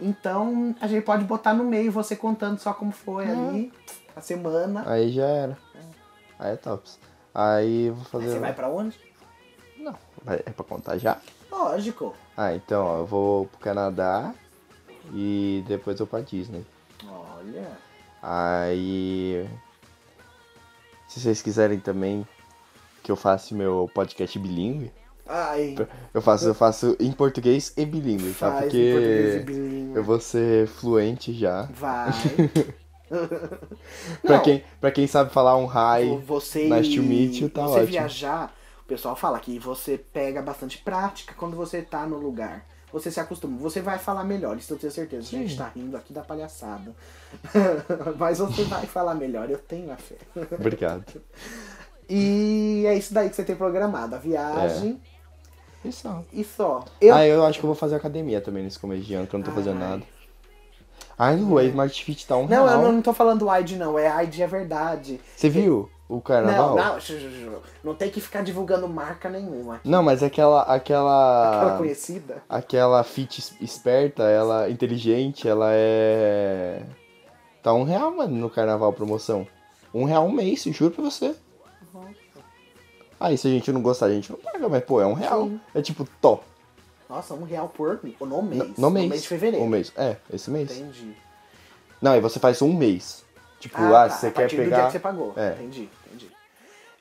Então 0.00 0.74
a 0.80 0.86
gente 0.86 1.04
pode 1.04 1.24
botar 1.24 1.52
no 1.52 1.64
meio 1.64 1.92
você 1.92 2.16
contando 2.16 2.58
só 2.58 2.72
como 2.72 2.90
foi 2.92 3.26
ali 3.30 3.72
a 4.14 4.20
semana. 4.22 4.82
Aí 4.86 5.10
já 5.10 5.26
era. 5.26 5.58
Aí 6.38 6.52
é 6.54 6.56
tops. 6.56 6.98
Aí 7.34 7.90
vou 7.90 7.98
Aí 8.00 8.04
fazer. 8.06 8.28
você 8.30 8.38
vai 8.38 8.54
pra 8.54 8.68
onde? 8.70 8.98
Não, 9.78 9.94
é 10.26 10.50
pra 10.50 10.64
contar 10.64 10.96
já? 10.96 11.18
Lógico. 11.50 12.14
Ah, 12.36 12.54
então, 12.54 12.84
ó, 12.84 12.98
eu 12.98 13.06
vou 13.06 13.46
pro 13.46 13.58
Canadá 13.60 14.34
e 15.12 15.64
depois 15.66 15.98
eu 16.00 16.06
pra 16.06 16.20
Disney. 16.20 16.64
Olha. 17.08 17.68
Aí. 18.22 19.48
Se 21.08 21.20
vocês 21.20 21.40
quiserem 21.40 21.78
também 21.78 22.26
que 23.02 23.10
eu 23.10 23.16
faça 23.16 23.54
meu 23.54 23.88
podcast 23.94 24.38
bilíngue, 24.38 24.90
Ai, 25.28 25.76
eu 26.12 26.20
faço, 26.20 26.46
eu 26.48 26.54
faço 26.54 26.96
em 27.00 27.10
português 27.12 27.72
e 27.76 27.84
bilíngue, 27.86 28.32
tá? 28.34 28.50
faz 28.50 28.62
Porque 28.64 29.42
bilíngue. 29.44 29.96
eu 29.96 30.04
vou 30.04 30.20
ser 30.20 30.66
fluente 30.66 31.32
já. 31.32 31.62
Vai. 31.72 32.10
Pra 33.08 34.36
Não. 34.36 34.42
quem, 34.42 34.64
pra 34.80 34.90
quem 34.90 35.06
sabe 35.06 35.30
falar 35.32 35.56
um 35.56 35.66
hi, 35.66 36.18
você 36.26 36.68
nice 36.68 36.96
to 36.96 37.02
meet 37.04 37.40
you, 37.40 37.48
tá 37.48 37.62
você 37.62 37.74
ótimo. 37.74 37.86
viajar, 37.86 38.52
o 38.86 38.88
pessoal 38.88 39.16
fala 39.16 39.40
que 39.40 39.58
você 39.58 39.98
pega 39.98 40.40
bastante 40.40 40.78
prática 40.78 41.34
quando 41.36 41.56
você 41.56 41.82
tá 41.82 42.06
no 42.06 42.16
lugar. 42.18 42.64
Você 42.92 43.10
se 43.10 43.18
acostuma, 43.18 43.58
você 43.58 43.80
vai 43.80 43.98
falar 43.98 44.22
melhor, 44.22 44.56
isso 44.56 44.72
eu 44.72 44.78
tenho 44.78 44.92
certeza. 44.92 45.26
A 45.26 45.30
gente 45.30 45.50
Sim. 45.50 45.58
tá 45.58 45.68
rindo 45.74 45.96
aqui 45.96 46.12
da 46.12 46.22
palhaçada. 46.22 46.94
Mas 48.16 48.38
você 48.38 48.62
vai 48.62 48.86
falar 48.86 49.16
melhor, 49.16 49.50
eu 49.50 49.58
tenho 49.58 49.90
a 49.92 49.96
fé. 49.96 50.14
Obrigado. 50.52 51.04
E 52.08 52.84
é 52.86 52.96
isso 52.96 53.12
daí 53.12 53.28
que 53.28 53.34
você 53.34 53.42
tem 53.42 53.56
programado, 53.56 54.14
a 54.14 54.18
viagem 54.18 55.02
Isso. 55.84 56.24
e 56.32 56.44
só. 56.44 56.84
Eu, 57.00 57.12
Ah, 57.12 57.26
eu 57.26 57.44
acho 57.44 57.58
que 57.58 57.64
eu 57.66 57.68
vou 57.68 57.74
fazer 57.74 57.96
academia 57.96 58.40
também 58.40 58.62
nesse 58.62 58.78
começo 58.78 59.02
de 59.02 59.14
ano, 59.14 59.26
que 59.26 59.34
eu 59.34 59.38
não 59.38 59.44
tô 59.44 59.50
fazendo 59.50 59.80
nada. 59.80 60.04
Ai, 61.18 61.36
o 61.36 61.60
Smart 61.60 62.04
Fit 62.04 62.26
tá 62.26 62.36
um 62.36 62.46
não, 62.46 62.66
real. 62.66 62.82
eu 62.82 62.92
não 62.92 63.00
tô 63.02 63.12
falando 63.12 63.40
do 63.40 63.54
ID 63.56 63.72
não, 63.72 63.98
é 63.98 64.24
ID 64.24 64.40
é 64.40 64.46
verdade. 64.46 65.18
Você 65.34 65.48
viu 65.48 65.88
o 66.08 66.20
carnaval? 66.20 66.76
Não, 66.76 66.94
não, 66.98 67.62
não 67.82 67.94
tem 67.94 68.10
que 68.10 68.20
ficar 68.20 68.42
divulgando 68.42 68.86
marca 68.86 69.28
nenhuma. 69.30 69.80
Não, 69.82 70.02
mas 70.02 70.22
aquela. 70.22 70.62
Aquela. 70.62 71.56
Aquela 71.56 71.78
conhecida. 71.78 72.42
Aquela 72.48 73.02
fit 73.02 73.38
es- 73.40 73.54
esperta, 73.62 74.24
ela 74.24 74.68
inteligente, 74.68 75.48
ela 75.48 75.68
é. 75.72 76.82
Tá 77.62 77.72
um 77.72 77.82
real, 77.84 78.10
mano, 78.14 78.36
no 78.36 78.50
carnaval 78.50 78.92
promoção. 78.92 79.46
Um 79.94 80.04
real 80.04 80.26
um 80.26 80.30
mês, 80.32 80.62
juro 80.64 80.94
pra 80.94 81.02
você. 81.04 81.34
Aí 83.18 83.38
se 83.38 83.48
a 83.48 83.50
gente 83.50 83.72
não 83.72 83.80
gostar, 83.80 84.06
a 84.06 84.10
gente 84.12 84.30
não 84.30 84.38
paga, 84.38 84.68
mas 84.68 84.84
pô, 84.84 85.00
é 85.00 85.06
um 85.06 85.14
real. 85.14 85.44
Sim. 85.48 85.60
É 85.74 85.80
tipo, 85.80 86.06
tó. 86.20 86.40
Nossa, 87.08 87.34
um 87.34 87.44
real 87.44 87.68
por 87.68 88.00
no 88.20 88.42
mês. 88.42 88.62
No, 88.76 88.90
no 88.90 88.90
mês. 88.90 89.22
de 89.22 89.28
fevereiro. 89.28 89.64
Um 89.64 89.68
mês. 89.68 89.92
É, 89.96 90.16
esse 90.32 90.50
mês. 90.50 90.70
Entendi. 90.70 91.16
Não, 92.02 92.12
aí 92.12 92.20
você 92.20 92.38
faz 92.38 92.60
um 92.62 92.72
mês. 92.72 93.24
Tipo, 93.60 93.78
ah, 93.78 94.08
tá, 94.08 94.10
se 94.10 94.20
você 94.20 94.26
a 94.26 94.30
quer 94.30 94.40
partir 94.42 94.56
do 94.56 94.62
dia 94.62 94.70
pegar. 94.70 94.86
que 94.86 94.92
você 94.92 94.98
pagou. 94.98 95.32
É. 95.36 95.52
Entendi, 95.52 95.88
entendi. 96.06 96.30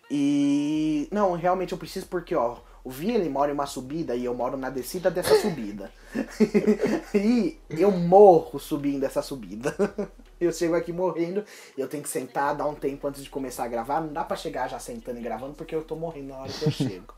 E. 0.10 1.08
Não, 1.12 1.34
realmente 1.34 1.72
eu 1.72 1.78
preciso 1.78 2.06
porque, 2.08 2.36
ó, 2.36 2.58
o 2.84 2.90
Vi 2.90 3.12
ele 3.12 3.28
mora 3.30 3.52
em 3.52 3.54
uma 3.54 3.66
subida 3.66 4.16
e 4.16 4.24
eu 4.24 4.34
moro 4.34 4.56
na 4.56 4.70
descida 4.70 5.10
dessa 5.10 5.36
subida. 5.42 5.92
e 7.14 7.58
eu 7.72 7.92
morro 7.92 8.60
subindo 8.60 9.04
essa 9.04 9.22
subida. 9.22 9.76
Eu 10.38 10.52
chego 10.52 10.76
aqui 10.76 10.92
morrendo, 10.92 11.46
eu 11.78 11.88
tenho 11.88 12.04
que 12.04 12.10
sentar, 12.10 12.54
dar 12.54 12.68
um 12.68 12.76
tempo 12.76 13.08
antes 13.08 13.24
de 13.24 13.30
começar 13.30 13.64
a 13.64 13.70
gravar. 13.70 14.02
Não 14.02 14.12
dá 14.12 14.22
pra 14.22 14.36
chegar 14.36 14.68
já 14.68 14.78
sentando 14.78 15.18
e 15.18 15.22
gravando 15.24 15.54
porque 15.54 15.74
eu 15.74 15.82
tô 15.82 15.96
morrendo 15.96 16.28
na 16.28 16.40
hora 16.40 16.52
que 16.52 16.66
eu 16.66 16.72
chego. 16.72 17.14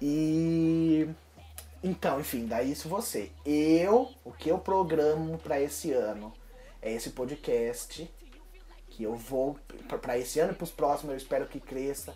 E. 0.00 1.06
Então, 1.82 2.20
enfim, 2.20 2.46
daí 2.46 2.72
isso 2.72 2.88
você. 2.88 3.32
Eu, 3.44 4.08
o 4.24 4.32
que 4.32 4.48
eu 4.48 4.58
programo 4.58 5.38
pra 5.38 5.60
esse 5.60 5.92
ano 5.92 6.32
é 6.80 6.92
esse 6.92 7.10
podcast 7.10 8.08
que 8.88 9.02
eu 9.02 9.16
vou 9.16 9.58
pra 10.00 10.18
esse 10.18 10.38
ano 10.38 10.52
e 10.52 10.54
pros 10.54 10.70
próximos, 10.70 11.12
eu 11.12 11.16
espero 11.16 11.46
que 11.46 11.58
cresça. 11.58 12.14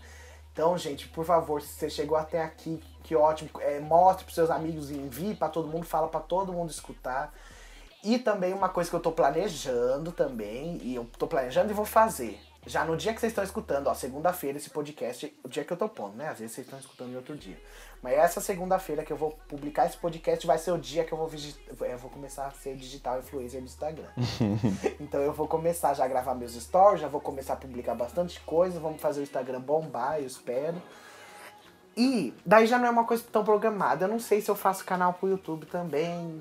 Então, 0.53 0.77
gente, 0.79 1.09
por 1.09 1.25
favor, 1.25 1.61
se 1.61 1.69
você 1.69 1.91
chegou 1.91 2.17
até 2.17 2.43
aqui, 2.43 2.83
que 3.03 3.15
ótimo, 3.15 3.51
é, 3.61 3.81
mostre 3.81 4.25
pros 4.25 4.35
seus 4.35 4.51
amigos, 4.51 4.91
envie 4.91 5.35
pra 5.35 5.49
todo 5.49 5.69
mundo, 5.69 5.85
fala 5.85 6.09
pra 6.09 6.21
todo 6.21 6.53
mundo 6.53 6.71
escutar. 6.71 7.35
E 8.05 8.19
também 8.19 8.53
uma 8.53 8.69
coisa 8.69 8.89
que 8.89 8.97
eu 8.97 9.01
tô 9.01 9.13
planejando 9.13 10.13
também, 10.13 10.79
e 10.83 10.95
eu 10.95 11.05
tô 11.19 11.27
planejando 11.27 11.71
e 11.71 11.75
vou 11.75 11.85
fazer. 11.85 12.39
Já 12.67 12.85
no 12.85 12.97
dia 12.97 13.13
que 13.15 13.21
vocês 13.21 13.33
estão 13.33 13.45
escutando, 13.45 13.87
ó, 13.87 13.95
segunda-feira, 13.95 14.59
esse 14.59 14.71
podcast, 14.71 15.35
o 15.45 15.49
dia 15.49 15.65
que 15.65 15.73
eu 15.73 15.77
tô 15.77 15.89
pondo, 15.89 16.17
né? 16.17 16.29
Às 16.29 16.39
vezes 16.39 16.55
vocês 16.55 16.67
estão 16.67 16.79
escutando 16.79 17.13
em 17.13 17.17
outro 17.17 17.37
dia. 17.37 17.59
Mas 18.03 18.13
essa 18.15 18.41
segunda-feira 18.41 19.05
que 19.05 19.13
eu 19.13 19.17
vou 19.17 19.33
publicar 19.49 19.87
esse 19.87 19.97
podcast 19.97 20.47
vai 20.47 20.59
ser 20.59 20.71
o 20.71 20.79
dia 20.79 21.05
que 21.05 21.13
eu 21.13 21.19
vou, 21.19 21.27
vigi- 21.27 21.57
eu 21.81 21.99
vou 21.99 22.11
começar 22.11 22.47
a 22.47 22.51
ser 22.53 22.77
digital 22.77 23.19
influencer 23.19 23.61
do 23.61 23.67
Instagram. 23.67 24.09
então 25.01 25.21
eu 25.21 25.33
vou 25.33 25.49
começar 25.49 25.93
já 25.95 26.05
a 26.05 26.09
gravar 26.09 26.35
meus 26.35 26.53
stories, 26.55 27.01
já 27.01 27.09
vou 27.09 27.21
começar 27.21 27.55
a 27.55 27.57
publicar 27.57 27.95
bastante 27.95 28.39
coisa, 28.41 28.79
vamos 28.79 29.01
fazer 29.01 29.21
o 29.21 29.23
Instagram 29.23 29.61
bombar, 29.61 30.19
eu 30.21 30.27
espero. 30.27 30.81
E 31.97 32.35
daí 32.45 32.67
já 32.67 32.79
não 32.79 32.87
é 32.87 32.91
uma 32.91 33.05
coisa 33.05 33.25
tão 33.33 33.43
programada. 33.43 34.05
Eu 34.05 34.09
não 34.09 34.21
sei 34.21 34.41
se 34.41 34.51
eu 34.51 34.55
faço 34.55 34.85
canal 34.85 35.15
pro 35.15 35.29
YouTube 35.29 35.65
também. 35.67 36.41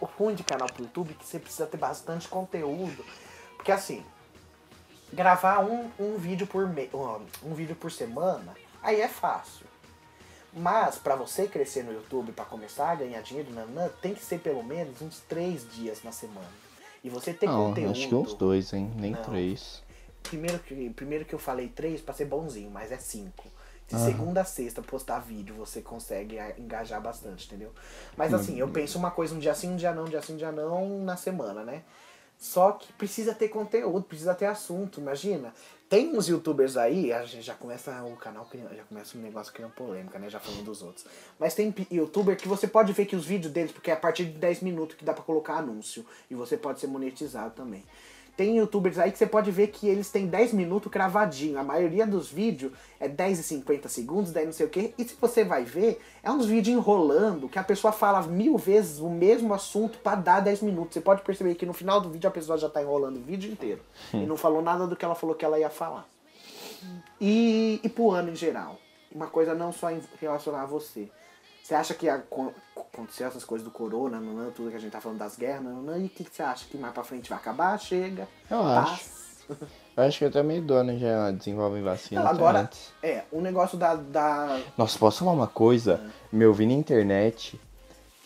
O 0.00 0.04
ruim 0.06 0.34
de 0.36 0.44
canal 0.44 0.68
pro 0.72 0.84
YouTube 0.84 1.10
é 1.10 1.14
que 1.14 1.26
você 1.26 1.40
precisa 1.40 1.66
ter 1.66 1.76
bastante 1.76 2.28
conteúdo. 2.28 3.04
Porque 3.56 3.72
assim, 3.72 4.04
gravar 5.12 5.58
um, 5.64 5.90
um 5.98 6.16
vídeo 6.16 6.46
por 6.46 6.68
me... 6.68 6.88
um 7.42 7.52
vídeo 7.54 7.74
por 7.74 7.90
semana, 7.90 8.54
aí 8.80 9.00
é 9.00 9.08
fácil. 9.08 9.66
Mas 10.52 10.96
pra 10.96 11.14
você 11.14 11.46
crescer 11.46 11.84
no 11.84 11.92
YouTube, 11.92 12.32
pra 12.32 12.44
começar 12.44 12.90
a 12.90 12.94
ganhar 12.94 13.20
dinheiro, 13.20 13.52
nanã, 13.52 13.88
tem 14.00 14.14
que 14.14 14.24
ser 14.24 14.40
pelo 14.40 14.62
menos 14.62 15.00
uns 15.02 15.20
três 15.20 15.66
dias 15.72 16.02
na 16.02 16.12
semana. 16.12 16.48
E 17.04 17.10
você 17.10 17.32
ter 17.32 17.46
Não, 17.46 17.68
conteúdo. 17.68 17.90
acho 17.90 18.08
que 18.08 18.14
uns 18.14 18.34
dois, 18.34 18.72
hein? 18.72 18.90
Nem 18.96 19.12
Não. 19.12 19.22
três. 19.22 19.82
Primeiro 20.22 20.58
que, 20.58 20.90
primeiro 20.90 21.24
que 21.24 21.34
eu 21.34 21.38
falei 21.38 21.68
três 21.68 22.00
pra 22.00 22.14
ser 22.14 22.24
bonzinho, 22.24 22.70
mas 22.70 22.90
é 22.90 22.98
cinco. 22.98 23.44
De 23.88 23.94
Aham. 23.94 24.04
segunda 24.04 24.40
a 24.42 24.44
sexta 24.44 24.82
postar 24.82 25.20
vídeo, 25.20 25.54
você 25.54 25.80
consegue 25.80 26.38
ah, 26.38 26.52
engajar 26.58 27.00
bastante, 27.00 27.46
entendeu? 27.46 27.72
Mas 28.16 28.34
assim, 28.34 28.58
eu 28.58 28.68
penso 28.68 28.98
uma 28.98 29.10
coisa 29.10 29.34
um 29.34 29.38
dia 29.38 29.54
sim, 29.54 29.70
um 29.70 29.76
dia 29.76 29.94
não, 29.94 30.04
um 30.04 30.08
dia 30.08 30.20
sim, 30.20 30.34
um 30.34 30.36
dia 30.36 30.52
não, 30.52 30.98
na 30.98 31.16
semana, 31.16 31.64
né? 31.64 31.82
Só 32.38 32.72
que 32.72 32.92
precisa 32.92 33.34
ter 33.34 33.48
conteúdo, 33.48 34.02
precisa 34.02 34.34
ter 34.34 34.44
assunto, 34.44 35.00
imagina. 35.00 35.54
Tem 35.88 36.14
uns 36.14 36.28
youtubers 36.28 36.76
aí, 36.76 37.10
a 37.12 37.24
gente 37.24 37.42
já 37.42 37.54
começa 37.54 38.04
o 38.04 38.14
canal, 38.16 38.46
já 38.76 38.84
começa 38.84 39.16
um 39.16 39.22
negócio 39.22 39.50
criando 39.52 39.72
polêmica, 39.72 40.18
né? 40.18 40.28
Já 40.28 40.38
falando 40.38 40.64
dos 40.64 40.82
outros. 40.82 41.06
Mas 41.38 41.54
tem 41.54 41.74
youtuber 41.90 42.36
que 42.36 42.46
você 42.46 42.66
pode 42.66 42.92
ver 42.92 43.06
que 43.06 43.16
os 43.16 43.24
vídeos 43.24 43.50
deles, 43.50 43.72
porque 43.72 43.90
é 43.90 43.94
a 43.94 43.96
partir 43.96 44.26
de 44.26 44.32
10 44.32 44.60
minutos 44.60 44.96
que 44.96 45.04
dá 45.04 45.14
pra 45.14 45.24
colocar 45.24 45.56
anúncio. 45.56 46.04
E 46.30 46.34
você 46.34 46.58
pode 46.58 46.78
ser 46.78 46.88
monetizado 46.88 47.54
também. 47.54 47.84
Tem 48.38 48.56
youtubers 48.56 49.00
aí 49.00 49.10
que 49.10 49.18
você 49.18 49.26
pode 49.26 49.50
ver 49.50 49.66
que 49.66 49.88
eles 49.88 50.12
têm 50.12 50.28
10 50.28 50.52
minutos 50.52 50.92
cravadinho. 50.92 51.58
A 51.58 51.64
maioria 51.64 52.06
dos 52.06 52.30
vídeos 52.30 52.72
é 53.00 53.08
10 53.08 53.40
e 53.40 53.42
50 53.42 53.88
segundos, 53.88 54.30
10 54.30 54.46
não 54.46 54.52
sei 54.52 54.64
o 54.64 54.68
quê. 54.68 54.94
E 54.96 55.02
se 55.02 55.16
você 55.20 55.42
vai 55.42 55.64
ver, 55.64 56.00
é 56.22 56.30
uns 56.30 56.46
vídeos 56.46 56.76
enrolando 56.76 57.48
que 57.48 57.58
a 57.58 57.64
pessoa 57.64 57.90
fala 57.92 58.22
mil 58.22 58.56
vezes 58.56 59.00
o 59.00 59.10
mesmo 59.10 59.52
assunto 59.52 59.98
pra 59.98 60.14
dar 60.14 60.38
10 60.38 60.62
minutos. 60.62 60.94
Você 60.94 61.00
pode 61.00 61.22
perceber 61.22 61.56
que 61.56 61.66
no 61.66 61.72
final 61.72 62.00
do 62.00 62.10
vídeo 62.10 62.28
a 62.28 62.30
pessoa 62.30 62.56
já 62.56 62.68
tá 62.68 62.80
enrolando 62.80 63.16
o 63.16 63.22
vídeo 63.22 63.50
inteiro. 63.50 63.80
e 64.22 64.24
não 64.24 64.36
falou 64.36 64.62
nada 64.62 64.86
do 64.86 64.94
que 64.94 65.04
ela 65.04 65.16
falou 65.16 65.34
que 65.34 65.44
ela 65.44 65.58
ia 65.58 65.68
falar. 65.68 66.06
E, 67.20 67.80
e 67.82 67.88
pro 67.88 68.12
ano 68.12 68.30
em 68.30 68.36
geral. 68.36 68.78
Uma 69.12 69.26
coisa 69.26 69.52
não 69.52 69.72
só 69.72 69.90
em 69.90 70.00
relacionar 70.20 70.62
a 70.62 70.66
você. 70.66 71.10
Você 71.68 71.74
acha 71.74 71.92
que 71.92 72.08
a- 72.08 72.16
co- 72.30 72.50
aconteceu 72.74 73.26
essas 73.28 73.44
coisas 73.44 73.62
do 73.62 73.70
corona, 73.70 74.18
nanã, 74.18 74.50
tudo 74.56 74.70
que 74.70 74.76
a 74.76 74.80
gente 74.80 74.90
tá 74.90 75.02
falando 75.02 75.18
das 75.18 75.36
guerras, 75.36 75.62
nanã, 75.62 75.98
e 75.98 76.06
o 76.06 76.08
que, 76.08 76.24
que 76.24 76.34
você 76.34 76.42
acha 76.42 76.64
que 76.64 76.78
mais 76.78 76.94
pra 76.94 77.04
frente 77.04 77.28
vai 77.28 77.38
acabar? 77.38 77.78
Chega. 77.78 78.26
Eu 78.50 78.56
paz. 78.62 78.88
acho. 79.50 79.68
Eu 79.94 80.02
acho 80.04 80.18
que 80.18 80.24
até 80.24 80.42
meio 80.42 80.62
do 80.62 80.72
ano 80.72 80.98
já 80.98 81.30
desenvolvem 81.30 81.82
vacina. 81.82 82.22
Não, 82.22 82.30
agora, 82.30 82.60
antes. 82.60 82.90
é, 83.02 83.24
o 83.30 83.42
negócio 83.42 83.76
da, 83.76 83.96
da. 83.96 84.58
Nossa, 84.78 84.98
posso 84.98 85.18
falar 85.18 85.32
uma 85.32 85.46
coisa? 85.46 86.10
Me 86.32 86.46
ouvi 86.46 86.64
na 86.64 86.72
internet 86.72 87.60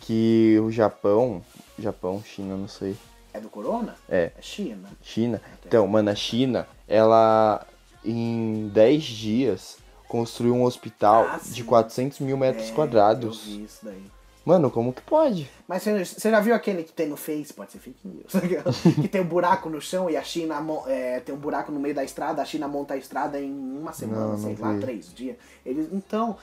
que 0.02 0.56
o 0.62 0.70
Japão. 0.70 1.42
Japão, 1.76 2.22
China, 2.24 2.56
não 2.56 2.68
sei. 2.68 2.96
É 3.34 3.40
do 3.40 3.48
corona? 3.50 3.96
É. 4.08 4.30
É 4.38 4.42
China. 4.42 4.88
China. 5.02 5.42
Então, 5.66 5.84
mano, 5.88 6.10
a 6.10 6.14
China, 6.14 6.68
ela 6.86 7.66
em 8.04 8.68
10 8.68 9.02
dias 9.02 9.78
construiu 10.12 10.54
um 10.54 10.64
hospital 10.64 11.26
Ah, 11.26 11.38
de 11.38 11.54
sim. 11.62 11.64
400 11.64 12.20
mil 12.20 12.36
metros 12.36 12.68
É, 12.68 12.72
quadrados. 12.72 13.38
Eu 13.46 13.52
vi 13.56 13.64
isso 13.64 13.78
daí. 13.82 14.02
Mano, 14.44 14.70
como 14.70 14.92
que 14.92 15.00
pode? 15.00 15.48
Mas 15.66 15.84
você, 15.84 16.30
já 16.30 16.40
viu 16.40 16.54
aquele 16.54 16.82
que 16.82 16.92
tem 16.92 17.08
no 17.08 17.16
Face? 17.16 17.52
Pode 17.54 17.72
ser 17.72 17.78
fake 17.78 18.00
news. 18.06 18.32
que 19.00 19.08
tem 19.08 19.20
um 19.22 19.26
buraco 19.26 19.70
no 19.70 19.80
chão 19.80 20.10
e 20.10 20.16
a 20.16 20.22
China 20.22 20.56
é, 20.86 21.20
tem 21.20 21.34
um 21.34 21.38
buraco 21.38 21.72
no 21.72 21.80
meio 21.80 21.94
da 21.94 22.04
estrada, 22.04 22.42
a 22.42 22.44
China 22.44 22.68
monta 22.68 22.92
a 22.94 22.96
estrada 22.96 23.40
em 23.40 23.50
uma 23.52 23.92
semana, 23.92 24.20
Não, 24.22 24.28
não 24.32 24.38
sei 24.38 24.56
lá, 24.56 24.72
vi. 24.72 24.80
três 24.80 25.14
dias. 25.14 25.36
Eles, 25.64 25.88
então, 25.92 26.36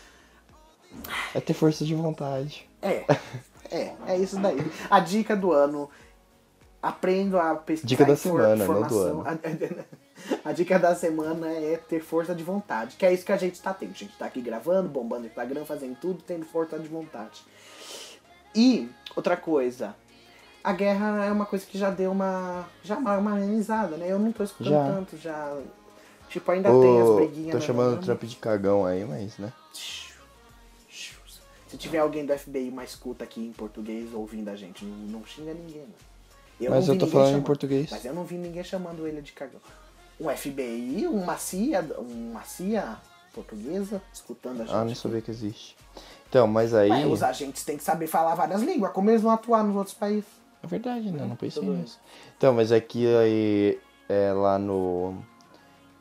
É 1.35 1.39
ter 1.39 1.53
força 1.53 1.85
de 1.85 1.93
vontade. 1.93 2.67
é. 2.81 3.03
É, 3.71 3.93
é 4.07 4.17
isso 4.17 4.39
daí. 4.39 4.57
A 4.89 4.99
dica 4.99 5.35
do 5.35 5.51
ano. 5.51 5.87
Aprendo 6.81 7.37
a 7.37 7.53
pesquisar 7.55 7.87
Dica 7.87 8.05
da 8.05 8.15
semana, 8.15 8.55
não 8.65 8.65
do 8.65 8.85
informação. 8.85 9.23
A, 10.43 10.51
dica 10.51 10.77
da 10.79 10.95
semana 10.95 11.47
é 11.51 11.77
ter 11.77 12.01
força 12.01 12.33
de 12.35 12.43
vontade. 12.43 12.95
Que 12.97 13.05
é 13.05 13.13
isso 13.13 13.25
que 13.25 13.31
a 13.31 13.37
gente 13.37 13.61
tá 13.61 13.73
tendo. 13.73 13.91
A 13.91 13.95
gente 13.95 14.17
tá 14.17 14.25
aqui 14.25 14.41
gravando, 14.41 14.89
bombando 14.89 15.23
o 15.23 15.27
Instagram, 15.27 15.65
fazendo 15.65 15.95
tudo, 15.99 16.21
tendo 16.25 16.45
força 16.45 16.77
de 16.79 16.87
vontade. 16.87 17.41
E, 18.55 18.89
outra 19.15 19.37
coisa. 19.37 19.95
A 20.63 20.73
guerra 20.73 21.25
é 21.25 21.31
uma 21.31 21.45
coisa 21.45 21.65
que 21.65 21.77
já 21.77 21.89
deu 21.89 22.11
uma. 22.11 22.67
Já 22.83 22.97
uma 22.97 23.15
amenizada, 23.15 23.95
né? 23.95 24.11
Eu 24.11 24.19
não 24.19 24.31
tô 24.31 24.43
escutando 24.43 24.71
Já. 24.71 24.85
tanto, 24.85 25.17
já. 25.17 25.57
Tipo, 26.29 26.51
ainda 26.51 26.69
tem 26.69 27.01
as 27.01 27.07
Ô, 27.07 27.15
briguinhas. 27.15 27.51
tô 27.51 27.61
chamando 27.61 27.97
o 27.97 28.01
Trump 28.01 28.23
de 28.23 28.35
cagão 28.35 28.85
aí, 28.85 29.03
mas, 29.05 29.37
né? 29.37 29.51
Se 31.69 31.77
tiver 31.77 31.99
alguém 31.99 32.25
do 32.25 32.37
FBI 32.37 32.67
uma 32.69 32.83
escuta 32.83 33.23
aqui 33.23 33.41
em 33.45 33.53
português 33.53 34.11
ouvindo 34.11 34.49
a 34.49 34.55
gente, 34.55 34.83
não, 34.83 35.19
não 35.19 35.25
xinga 35.25 35.53
ninguém, 35.53 35.83
né? 35.83 35.93
Eu 36.59 36.71
Mas 36.71 36.87
eu 36.87 36.97
tô 36.97 37.05
falando 37.07 37.27
em 37.27 37.31
chamando. 37.31 37.45
português. 37.45 37.89
Mas 37.91 38.03
eu 38.03 38.13
não 38.13 38.23
vi 38.25 38.35
ninguém 38.35 38.63
chamando 38.63 39.07
ele 39.07 39.21
de 39.21 39.31
cagão. 39.31 39.61
Um 40.19 40.29
FBI, 40.29 41.07
uma 41.07 41.37
CIA, 41.37 41.81
uma 41.97 42.43
CIA 42.43 42.97
portuguesa 43.33 44.01
escutando 44.11 44.61
a 44.61 44.65
gente. 44.65 44.75
Ah, 44.75 44.83
não 44.83 44.95
sabia 44.95 45.21
que 45.21 45.31
existe. 45.31 45.77
Então, 46.27 46.45
mas 46.47 46.73
aí. 46.73 46.89
Mas 46.89 47.05
os 47.05 47.23
agentes 47.23 47.63
têm 47.63 47.77
que 47.77 47.83
saber 47.83 48.07
falar 48.07 48.35
várias 48.35 48.61
línguas, 48.61 48.91
como 48.91 49.09
eles 49.09 49.21
vão 49.21 49.31
atuar 49.31 49.63
nos 49.63 49.75
outros 49.75 49.95
países. 49.95 50.29
É 50.61 50.67
verdade, 50.67 51.11
né? 51.11 51.25
Não 51.25 51.35
pensei 51.35 51.63
Tudo 51.63 51.75
nisso. 51.75 51.99
Então, 52.37 52.53
mas 52.53 52.71
aqui 52.71 53.07
aí, 53.15 53.79
é, 54.09 54.33
lá 54.33 54.59
no 54.59 55.17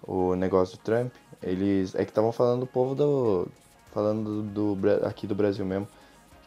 o 0.09 0.35
negócio 0.35 0.77
do 0.77 0.81
Trump, 0.81 1.13
eles. 1.43 1.95
É 1.95 2.05
que 2.05 2.11
estavam 2.11 2.33
falando 2.33 2.61
do 2.61 2.67
povo 2.67 2.95
do. 2.95 3.49
Falando 3.93 4.43
do, 4.43 4.75
do 4.75 5.07
aqui 5.07 5.27
do 5.27 5.35
Brasil 5.35 5.65
mesmo. 5.65 5.87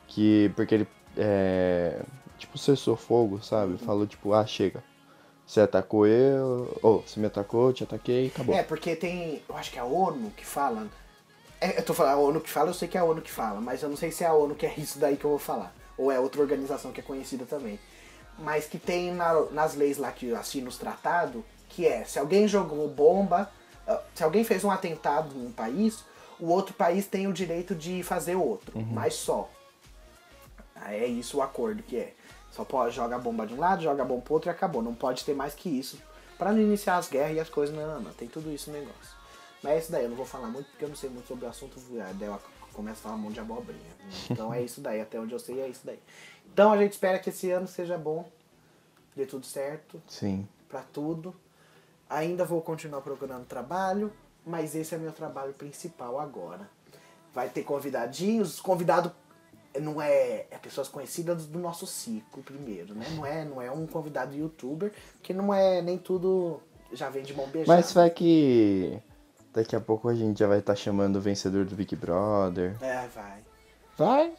Que. 0.07 0.51
Porque 0.55 0.75
ele. 0.75 0.87
É, 1.15 2.01
tipo, 2.37 2.57
cessou 2.57 2.95
fogo, 2.95 3.41
sabe? 3.43 3.77
Falou 3.77 4.07
tipo, 4.07 4.33
ah, 4.33 4.45
chega. 4.45 4.83
Você 5.51 5.59
atacou 5.59 6.07
eu. 6.07 6.79
Ou, 6.81 7.01
você 7.05 7.19
me 7.19 7.25
atacou, 7.27 7.67
eu 7.67 7.73
te 7.73 7.83
ataquei, 7.83 8.27
acabou. 8.27 8.55
É, 8.55 8.63
porque 8.63 8.95
tem. 8.95 9.43
Eu 9.49 9.57
acho 9.57 9.69
que 9.69 9.77
é 9.77 9.81
a 9.81 9.85
ONU 9.85 10.31
que 10.31 10.45
fala. 10.45 10.87
É, 11.59 11.77
eu 11.77 11.83
tô 11.83 11.93
falando, 11.93 12.13
a 12.13 12.17
ONU 12.17 12.39
que 12.39 12.49
fala, 12.49 12.69
eu 12.69 12.73
sei 12.73 12.87
que 12.87 12.97
é 12.97 13.01
a 13.01 13.03
ONU 13.03 13.21
que 13.21 13.29
fala, 13.29 13.59
mas 13.59 13.83
eu 13.83 13.89
não 13.89 13.97
sei 13.97 14.13
se 14.13 14.23
é 14.23 14.27
a 14.27 14.33
ONU 14.33 14.55
que 14.55 14.65
é 14.65 14.73
isso 14.77 14.97
daí 14.97 15.17
que 15.17 15.25
eu 15.25 15.29
vou 15.31 15.39
falar. 15.39 15.75
Ou 15.97 16.09
é 16.09 16.17
outra 16.17 16.39
organização 16.41 16.93
que 16.93 17.01
é 17.01 17.03
conhecida 17.03 17.43
também. 17.43 17.77
Mas 18.39 18.63
que 18.65 18.79
tem 18.79 19.11
na- 19.13 19.41
nas 19.51 19.75
leis 19.75 19.97
lá 19.97 20.09
que 20.09 20.33
assina 20.33 20.69
os 20.69 20.77
tratados, 20.77 21.43
que 21.67 21.85
é, 21.85 22.05
se 22.05 22.17
alguém 22.17 22.47
jogou 22.47 22.87
bomba, 22.87 23.51
ah, 23.85 23.99
se 24.15 24.23
alguém 24.23 24.45
fez 24.45 24.63
um 24.63 24.71
atentado 24.71 25.35
num 25.35 25.51
país, 25.51 26.01
o 26.39 26.47
outro 26.47 26.73
país 26.73 27.05
tem 27.07 27.27
o 27.27 27.33
direito 27.33 27.75
de 27.75 28.01
fazer 28.03 28.35
outro, 28.37 28.71
mas 28.93 29.15
só. 29.15 29.49
É 30.87 31.05
isso 31.05 31.37
o 31.39 31.41
acordo 31.41 31.83
que 31.83 31.97
é. 31.97 32.13
Só 32.51 32.65
pode 32.65 32.95
jogar 32.95 33.17
bomba 33.19 33.47
de 33.47 33.53
um 33.53 33.59
lado, 33.59 33.83
joga 33.83 34.03
bomba 34.03 34.21
pro 34.21 34.33
outro 34.35 34.49
e 34.49 34.51
acabou. 34.51 34.81
Não 34.81 34.93
pode 34.93 35.23
ter 35.23 35.33
mais 35.33 35.53
que 35.53 35.69
isso. 35.69 35.97
Pra 36.37 36.51
não 36.51 36.59
iniciar 36.59 36.97
as 36.97 37.07
guerras 37.07 37.37
e 37.37 37.39
as 37.39 37.49
coisas, 37.49 37.75
não, 37.75 37.87
não, 37.87 38.01
não. 38.01 38.13
Tem 38.13 38.27
tudo 38.27 38.51
isso 38.51 38.69
no 38.71 38.77
negócio. 38.77 39.15
Mas 39.63 39.73
é 39.73 39.77
isso 39.77 39.91
daí, 39.91 40.03
eu 40.03 40.09
não 40.09 40.17
vou 40.17 40.25
falar 40.25 40.47
muito 40.47 40.67
porque 40.71 40.85
eu 40.85 40.89
não 40.89 40.95
sei 40.95 41.09
muito 41.09 41.27
sobre 41.27 41.45
o 41.45 41.49
assunto. 41.49 41.79
A 42.07 42.11
Dela 42.13 42.41
começa 42.73 42.99
a 42.99 43.03
falar 43.03 43.15
um 43.15 43.19
monte 43.19 43.35
de 43.35 43.39
abobrinha. 43.39 43.91
Então 44.29 44.53
é 44.53 44.61
isso 44.61 44.81
daí, 44.81 44.99
até 44.99 45.19
onde 45.19 45.33
eu 45.33 45.39
sei 45.39 45.61
é 45.61 45.67
isso 45.67 45.81
daí. 45.85 45.99
Então 46.51 46.71
a 46.71 46.77
gente 46.77 46.93
espera 46.93 47.19
que 47.19 47.29
esse 47.29 47.49
ano 47.51 47.67
seja 47.67 47.97
bom, 47.97 48.29
dê 49.15 49.25
tudo 49.25 49.45
certo, 49.45 50.01
Sim. 50.07 50.47
pra 50.67 50.81
tudo. 50.81 51.35
Ainda 52.09 52.43
vou 52.43 52.61
continuar 52.61 53.01
procurando 53.01 53.45
trabalho, 53.45 54.11
mas 54.45 54.75
esse 54.75 54.93
é 54.93 54.97
meu 54.97 55.11
trabalho 55.11 55.53
principal 55.53 56.19
agora. 56.19 56.69
Vai 57.33 57.47
ter 57.49 57.63
convidadinhos, 57.63 58.59
convidado 58.59 59.13
não 59.79 60.01
é, 60.01 60.45
é 60.51 60.57
pessoas 60.61 60.87
conhecidas 60.87 61.45
do 61.45 61.59
nosso 61.59 61.87
ciclo 61.87 62.43
primeiro, 62.43 62.93
né? 62.93 63.05
Não 63.15 63.25
é, 63.25 63.45
não 63.45 63.61
é 63.61 63.71
um 63.71 63.85
convidado 63.87 64.35
youtuber, 64.35 64.91
que 65.21 65.33
não 65.33 65.53
é 65.53 65.81
nem 65.81 65.97
tudo 65.97 66.61
já 66.93 67.09
vem 67.09 67.23
de 67.23 67.33
mão 67.33 67.47
beijada. 67.47 67.75
Mas 67.75 67.91
vai 67.93 68.09
que. 68.09 68.99
Daqui 69.53 69.75
a 69.75 69.81
pouco 69.81 70.07
a 70.07 70.15
gente 70.15 70.39
já 70.39 70.47
vai 70.47 70.59
estar 70.59 70.75
chamando 70.75 71.17
o 71.17 71.21
vencedor 71.21 71.65
do 71.65 71.75
Big 71.75 71.95
Brother. 71.95 72.77
É, 72.81 73.07
vai. 73.07 73.43
Vai! 73.97 74.33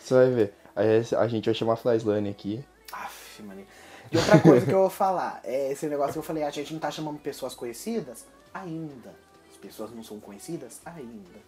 Você 0.00 0.14
vai 0.14 0.30
ver. 0.30 0.54
Aí 0.74 1.04
a 1.16 1.28
gente 1.28 1.44
vai 1.44 1.54
chamar 1.54 1.74
a 1.74 1.76
Flyslane 1.76 2.28
aqui. 2.28 2.64
Aff, 2.92 3.42
mano. 3.42 3.64
E 4.10 4.16
outra 4.16 4.40
coisa 4.40 4.66
que 4.66 4.72
eu 4.72 4.80
vou 4.80 4.90
falar, 4.90 5.40
é 5.44 5.70
esse 5.70 5.86
negócio 5.86 6.14
que 6.14 6.18
eu 6.18 6.22
falei, 6.22 6.42
a 6.42 6.50
gente 6.50 6.72
não 6.72 6.80
tá 6.80 6.90
chamando 6.90 7.18
pessoas 7.18 7.54
conhecidas 7.54 8.24
ainda. 8.52 9.14
As 9.50 9.56
pessoas 9.56 9.90
não 9.92 10.02
são 10.02 10.18
conhecidas 10.18 10.80
ainda. 10.84 11.38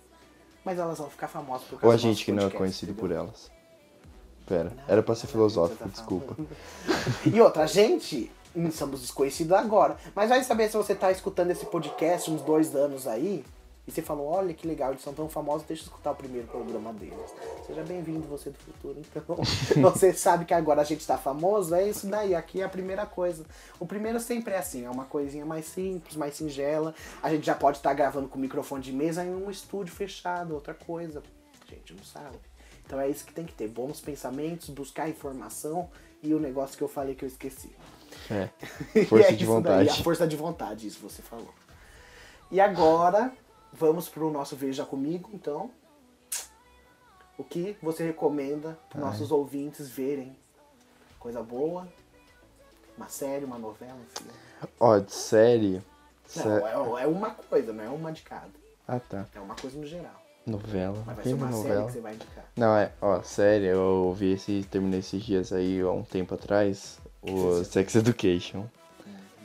Mas 0.65 0.79
elas 0.79 0.99
vão 0.99 1.09
ficar 1.09 1.29
famosas 1.29 1.63
por 1.67 1.81
causa 1.81 1.87
Ou 1.87 1.93
a 1.93 1.97
gente 1.97 2.25
que 2.25 2.33
não 2.33 2.47
é 2.47 2.51
conhecido 2.51 2.95
por 2.95 3.07
entendeu? 3.07 3.25
elas. 3.25 3.51
Pera, 4.47 4.73
era 4.89 5.03
pra 5.03 5.15
ser 5.15 5.29
filosófico, 5.29 5.83
tá 5.83 5.89
desculpa. 5.89 6.37
E 7.25 7.41
outra, 7.41 7.63
a 7.63 7.67
gente 7.67 8.31
somos 8.73 9.01
desconhecidos 9.01 9.53
agora. 9.53 9.97
Mas 10.15 10.29
vai 10.29 10.43
saber 10.43 10.69
se 10.69 10.77
você 10.77 10.95
tá 10.95 11.11
escutando 11.11 11.51
esse 11.51 11.65
podcast 11.67 12.31
uns 12.31 12.43
dois 12.43 12.75
anos 12.75 13.07
aí. 13.07 13.45
E 13.91 13.93
você 13.93 14.03
falou, 14.03 14.29
olha 14.29 14.55
que 14.55 14.69
legal, 14.69 14.93
eles 14.93 15.03
são 15.03 15.13
tão 15.13 15.29
famosos, 15.29 15.67
deixa 15.67 15.83
eu 15.83 15.87
escutar 15.87 16.13
o 16.13 16.15
primeiro 16.15 16.47
programa 16.47 16.93
deles. 16.93 17.19
Seja 17.67 17.83
bem-vindo, 17.83 18.21
você 18.29 18.51
do 18.51 18.59
futuro. 18.59 19.01
Então, 19.01 19.37
você 19.83 20.13
sabe 20.13 20.45
que 20.45 20.55
agora 20.55 20.81
a 20.81 20.85
gente 20.85 21.05
tá 21.05 21.19
famoso, 21.19 21.75
é 21.75 21.89
isso 21.89 22.07
daí. 22.07 22.33
Aqui 22.33 22.61
é 22.61 22.65
a 22.65 22.69
primeira 22.69 23.05
coisa. 23.05 23.45
O 23.81 23.87
primeiro 23.87 24.21
sempre 24.21 24.55
é 24.55 24.59
assim, 24.59 24.85
é 24.85 24.91
uma 24.91 25.07
coisinha 25.07 25.45
mais 25.45 25.65
simples, 25.65 26.15
mais 26.15 26.37
singela. 26.37 26.95
A 27.21 27.31
gente 27.31 27.45
já 27.45 27.55
pode 27.57 27.79
estar 27.79 27.93
gravando 27.93 28.29
com 28.29 28.39
microfone 28.39 28.81
de 28.81 28.93
mesa 28.93 29.25
em 29.25 29.35
um 29.35 29.51
estúdio 29.51 29.93
fechado, 29.93 30.55
outra 30.55 30.73
coisa. 30.73 31.21
A 31.69 31.75
gente 31.75 31.93
não 31.93 32.05
sabe. 32.05 32.39
Então 32.87 33.01
é 33.01 33.09
isso 33.09 33.25
que 33.25 33.33
tem 33.33 33.45
que 33.45 33.55
ter. 33.55 33.67
Bons 33.67 34.01
pensamentos, 34.01 34.69
buscar 34.69 35.09
informação 35.09 35.91
e 36.23 36.33
o 36.33 36.39
negócio 36.39 36.79
que 36.79 36.85
eu 36.85 36.89
falei 36.89 37.17
que 37.17 37.25
eu 37.25 37.29
esqueci. 37.29 37.75
É. 38.31 38.49
Força 39.07 39.27
é 39.27 39.33
de 39.33 39.43
isso 39.43 39.61
daí, 39.61 39.87
vontade. 39.87 39.89
a 39.89 39.95
força 40.05 40.29
de 40.29 40.37
vontade, 40.37 40.87
isso 40.87 41.01
você 41.03 41.23
falou. 41.23 41.53
E 42.53 42.61
agora, 42.61 43.33
vamos 43.73 44.09
pro 44.09 44.31
nosso 44.31 44.57
Veja 44.57 44.85
Comigo, 44.85 45.31
então. 45.33 45.71
O 47.39 47.45
que 47.45 47.77
você 47.83 48.05
recomenda 48.05 48.79
para 48.91 49.01
nossos 49.01 49.31
ouvintes 49.31 49.89
verem? 49.89 50.37
Coisa 51.19 51.43
boa? 51.43 51.89
Uma 52.97 53.09
série, 53.09 53.45
uma 53.47 53.59
novela, 53.59 53.97
filme? 54.15 54.33
Ó, 54.79 54.99
de 54.99 55.13
série. 55.13 55.83
sé- 56.27 56.45
Não, 56.45 56.99
é, 56.99 57.05
é 57.05 57.07
uma 57.07 57.31
coisa, 57.31 57.73
não 57.73 57.83
é 57.85 57.89
uma 57.89 58.13
de 58.13 58.23
cada. 58.23 58.51
Ah, 58.87 59.01
tá. 59.01 59.25
É 59.35 59.41
uma 59.41 59.55
coisa 59.55 59.79
no 59.79 59.87
geral. 59.87 60.21
Novela. 60.47 61.03
Mas 61.07 61.17
vai 61.17 61.25
ser 61.25 61.35
uma 61.35 61.47
série 61.53 61.63
novela. 61.69 61.87
que 61.87 61.93
você 61.93 62.01
vai 62.01 62.15
indicar. 62.15 62.45
Não, 62.57 62.77
é, 62.77 62.93
ó, 63.01 63.23
série, 63.23 63.67
eu 63.67 64.13
vi 64.17 64.33
esse, 64.33 64.67
terminei 64.71 65.01
esses 65.01 65.23
dias 65.23 65.53
aí, 65.53 65.81
há 65.81 65.91
um 65.91 66.03
tempo 66.03 66.35
atrás, 66.35 66.99
o 67.23 67.63
Sex 67.65 67.95
Education. 67.95 68.67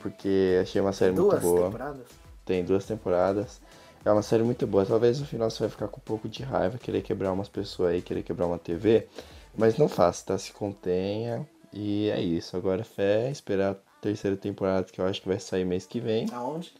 Porque 0.00 0.58
achei 0.60 0.80
uma 0.80 0.92
série 0.92 1.12
Duas 1.14 1.42
muito 1.42 1.54
boa. 1.54 1.66
temporadas? 1.70 2.06
Tem 2.44 2.62
duas 2.64 2.84
temporadas. 2.84 3.60
É 4.06 4.12
uma 4.12 4.22
série 4.22 4.44
muito 4.44 4.68
boa. 4.68 4.86
Talvez 4.86 5.18
no 5.18 5.26
final 5.26 5.50
você 5.50 5.58
vai 5.58 5.68
ficar 5.68 5.88
com 5.88 5.96
um 5.96 6.04
pouco 6.04 6.28
de 6.28 6.44
raiva, 6.44 6.78
querer 6.78 7.02
quebrar 7.02 7.32
umas 7.32 7.48
pessoas 7.48 7.90
aí, 7.90 8.00
querer 8.00 8.22
quebrar 8.22 8.46
uma 8.46 8.56
TV. 8.56 9.08
Mas 9.52 9.76
não 9.76 9.88
faça, 9.88 10.26
tá? 10.26 10.38
Se 10.38 10.52
contenha. 10.52 11.44
E 11.72 12.08
é 12.10 12.20
isso. 12.20 12.56
Agora 12.56 12.84
fé, 12.84 13.28
esperar 13.32 13.72
a 13.72 13.76
terceira 14.00 14.36
temporada, 14.36 14.84
que 14.84 15.00
eu 15.00 15.04
acho 15.04 15.20
que 15.20 15.26
vai 15.26 15.40
sair 15.40 15.64
mês 15.64 15.86
que 15.86 15.98
vem. 15.98 16.28
Aonde? 16.32 16.72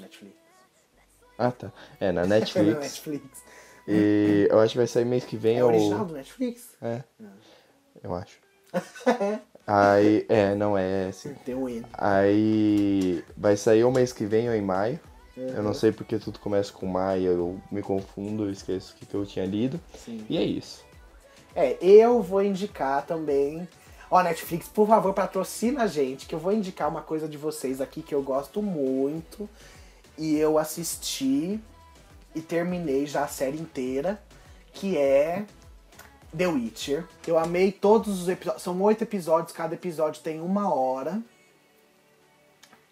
Netflix. 0.00 0.36
Ah, 1.36 1.52
tá. 1.52 1.70
É, 2.00 2.12
na 2.12 2.22
Na 2.26 2.28
Netflix. 2.28 2.78
Netflix. 2.78 3.42
e 3.86 4.48
eu 4.50 4.58
acho 4.60 4.72
que 4.72 4.78
vai 4.78 4.86
sair 4.86 5.04
mês 5.04 5.26
que 5.26 5.36
vem. 5.36 5.58
É 5.58 5.64
ou... 5.64 5.68
original 5.68 6.06
do 6.06 6.14
Netflix? 6.14 6.78
É. 6.80 7.04
Eu 8.02 8.14
acho. 8.14 8.38
Aí, 9.66 10.24
é, 10.30 10.54
não 10.54 10.78
é 10.78 11.08
assim. 11.08 11.34
Tem 11.44 11.54
um 11.54 11.68
N. 11.68 11.84
Aí 11.92 13.22
vai 13.36 13.54
sair 13.54 13.84
o 13.84 13.92
mês 13.92 14.14
que 14.14 14.24
vem 14.24 14.48
ou 14.48 14.54
em 14.54 14.62
maio. 14.62 14.98
Eu 15.38 15.56
Uhum. 15.58 15.62
não 15.62 15.74
sei 15.74 15.92
porque 15.92 16.18
tudo 16.18 16.38
começa 16.38 16.72
com 16.72 16.86
maio, 16.86 17.30
eu 17.30 17.60
me 17.70 17.80
confundo, 17.82 18.44
eu 18.44 18.50
esqueço 18.50 18.92
o 18.92 18.96
que, 18.96 19.06
que 19.06 19.14
eu 19.14 19.24
tinha 19.24 19.44
lido. 19.46 19.80
Sim. 19.96 20.24
E 20.28 20.36
é 20.36 20.42
isso. 20.42 20.84
É, 21.54 21.76
eu 21.80 22.20
vou 22.22 22.42
indicar 22.42 23.04
também. 23.06 23.68
Ó, 24.10 24.22
Netflix, 24.22 24.68
por 24.68 24.86
favor, 24.88 25.12
patrocina 25.14 25.84
a 25.84 25.86
gente, 25.86 26.26
que 26.26 26.34
eu 26.34 26.38
vou 26.38 26.52
indicar 26.52 26.88
uma 26.88 27.02
coisa 27.02 27.28
de 27.28 27.36
vocês 27.36 27.80
aqui 27.80 28.02
que 28.02 28.14
eu 28.14 28.22
gosto 28.22 28.62
muito. 28.62 29.48
E 30.16 30.36
eu 30.36 30.58
assisti 30.58 31.60
e 32.34 32.40
terminei 32.40 33.06
já 33.06 33.24
a 33.24 33.28
série 33.28 33.58
inteira, 33.58 34.20
que 34.72 34.96
é 34.96 35.44
The 36.36 36.46
Witcher. 36.48 37.06
Eu 37.26 37.38
amei 37.38 37.70
todos 37.70 38.22
os 38.22 38.28
episódios. 38.28 38.62
São 38.62 38.80
oito 38.82 39.02
episódios, 39.02 39.52
cada 39.52 39.74
episódio 39.74 40.22
tem 40.22 40.40
uma 40.40 40.72
hora. 40.74 41.22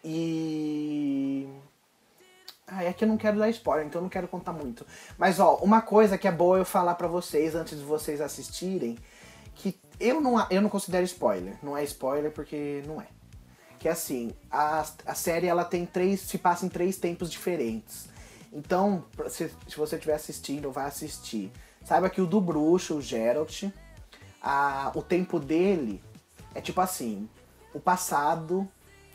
E. 0.04 1.48
Ah, 2.66 2.82
é 2.82 2.92
que 2.92 3.04
eu 3.04 3.08
não 3.08 3.16
quero 3.16 3.38
dar 3.38 3.48
spoiler, 3.50 3.86
então 3.86 4.00
eu 4.00 4.02
não 4.02 4.08
quero 4.08 4.26
contar 4.26 4.52
muito. 4.52 4.84
Mas, 5.16 5.38
ó, 5.38 5.56
uma 5.56 5.80
coisa 5.80 6.18
que 6.18 6.26
é 6.26 6.32
boa 6.32 6.58
eu 6.58 6.64
falar 6.64 6.96
pra 6.96 7.06
vocês 7.06 7.54
antes 7.54 7.78
de 7.78 7.84
vocês 7.84 8.20
assistirem, 8.20 8.98
que 9.54 9.78
eu 10.00 10.20
não, 10.20 10.44
eu 10.50 10.60
não 10.60 10.68
considero 10.68 11.04
spoiler. 11.04 11.56
Não 11.62 11.76
é 11.76 11.84
spoiler 11.84 12.32
porque 12.32 12.82
não 12.84 13.00
é. 13.00 13.06
Que 13.78 13.88
é 13.88 13.92
assim, 13.92 14.32
a, 14.50 14.84
a 15.06 15.14
série 15.14 15.46
ela 15.46 15.64
tem 15.64 15.86
três. 15.86 16.20
se 16.20 16.38
passa 16.38 16.66
em 16.66 16.68
três 16.68 16.96
tempos 16.96 17.30
diferentes. 17.30 18.08
Então, 18.52 19.04
se, 19.28 19.48
se 19.68 19.76
você 19.76 19.94
estiver 19.94 20.14
assistindo, 20.14 20.72
vai 20.72 20.86
assistir. 20.86 21.52
Saiba 21.84 22.10
que 22.10 22.20
o 22.20 22.26
do 22.26 22.40
bruxo, 22.40 22.96
o 22.96 23.02
Geralt, 23.02 23.64
a, 24.42 24.90
o 24.94 25.02
tempo 25.02 25.38
dele 25.38 26.02
é 26.52 26.60
tipo 26.60 26.80
assim, 26.80 27.28
o 27.72 27.78
passado 27.78 28.68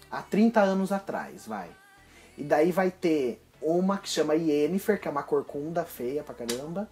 há 0.09 0.21
30 0.21 0.61
anos 0.61 0.91
atrás, 0.91 1.45
vai. 1.45 1.80
E 2.41 2.43
daí 2.43 2.71
vai 2.71 2.89
ter 2.89 3.39
uma 3.61 3.99
que 3.99 4.09
chama 4.09 4.33
Yennefer, 4.33 4.99
que 4.99 5.07
é 5.07 5.11
uma 5.11 5.21
corcunda 5.21 5.85
feia 5.85 6.23
pra 6.23 6.33
caramba. 6.33 6.89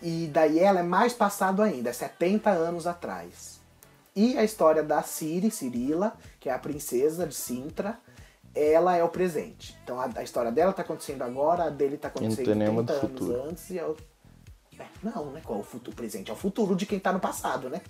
E 0.00 0.26
daí 0.32 0.58
ela 0.58 0.80
é 0.80 0.82
mais 0.82 1.12
passado 1.12 1.60
ainda, 1.60 1.90
é 1.90 1.92
70 1.92 2.48
anos 2.48 2.86
atrás. 2.86 3.60
E 4.14 4.38
a 4.38 4.42
história 4.42 4.82
da 4.82 5.02
Ciri, 5.02 5.50
Cirila, 5.50 6.16
que 6.40 6.48
é 6.48 6.52
a 6.54 6.58
princesa 6.58 7.26
de 7.26 7.34
Sintra, 7.34 7.98
ela 8.54 8.96
é 8.96 9.04
o 9.04 9.10
presente. 9.10 9.76
Então 9.84 10.00
a, 10.00 10.08
a 10.16 10.22
história 10.22 10.50
dela 10.50 10.72
tá 10.72 10.80
acontecendo 10.80 11.20
agora, 11.20 11.64
a 11.64 11.68
dele 11.68 11.98
tá 11.98 12.08
acontecendo 12.08 12.46
30 12.46 12.64
anos 12.64 12.98
futuro. 12.98 13.42
antes 13.42 13.68
e 13.68 13.76
eu... 13.76 13.98
É, 14.78 14.86
não, 15.02 15.30
né? 15.30 15.42
Qual 15.44 15.58
é 15.58 15.60
o 15.60 15.64
futuro 15.64 15.94
presente? 15.94 16.30
É 16.30 16.32
o 16.32 16.36
futuro 16.38 16.74
de 16.74 16.86
quem 16.86 16.98
tá 16.98 17.12
no 17.12 17.20
passado, 17.20 17.68
né? 17.68 17.82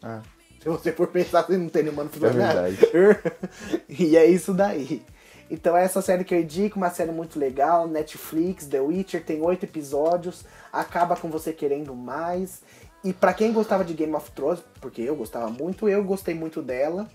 Ah. 0.00 0.22
Se 0.62 0.68
você 0.68 0.92
for 0.92 1.08
pensar, 1.08 1.42
você 1.42 1.58
não 1.58 1.68
tem 1.68 1.82
nenhuma 1.82 2.04
no 2.04 2.10
futuro. 2.10 2.30
É 2.30 2.32
verdade. 2.32 2.78
e 3.88 4.16
é 4.16 4.24
isso 4.24 4.54
daí. 4.54 5.04
Então 5.50 5.76
é 5.76 5.84
essa 5.84 6.02
série 6.02 6.24
que 6.24 6.34
eu 6.34 6.40
indico, 6.40 6.76
uma 6.76 6.90
série 6.90 7.10
muito 7.10 7.38
legal, 7.38 7.88
Netflix, 7.88 8.66
The 8.66 8.80
Witcher, 8.80 9.24
tem 9.24 9.40
oito 9.40 9.64
episódios, 9.64 10.44
acaba 10.72 11.16
com 11.16 11.30
você 11.30 11.52
querendo 11.52 11.94
mais. 11.94 12.62
E 13.02 13.12
para 13.12 13.32
quem 13.32 13.52
gostava 13.52 13.84
de 13.84 13.94
Game 13.94 14.14
of 14.14 14.30
Thrones, 14.32 14.62
porque 14.80 15.00
eu 15.00 15.16
gostava 15.16 15.48
muito, 15.48 15.88
eu 15.88 16.04
gostei 16.04 16.34
muito 16.34 16.60
dela. 16.60 17.08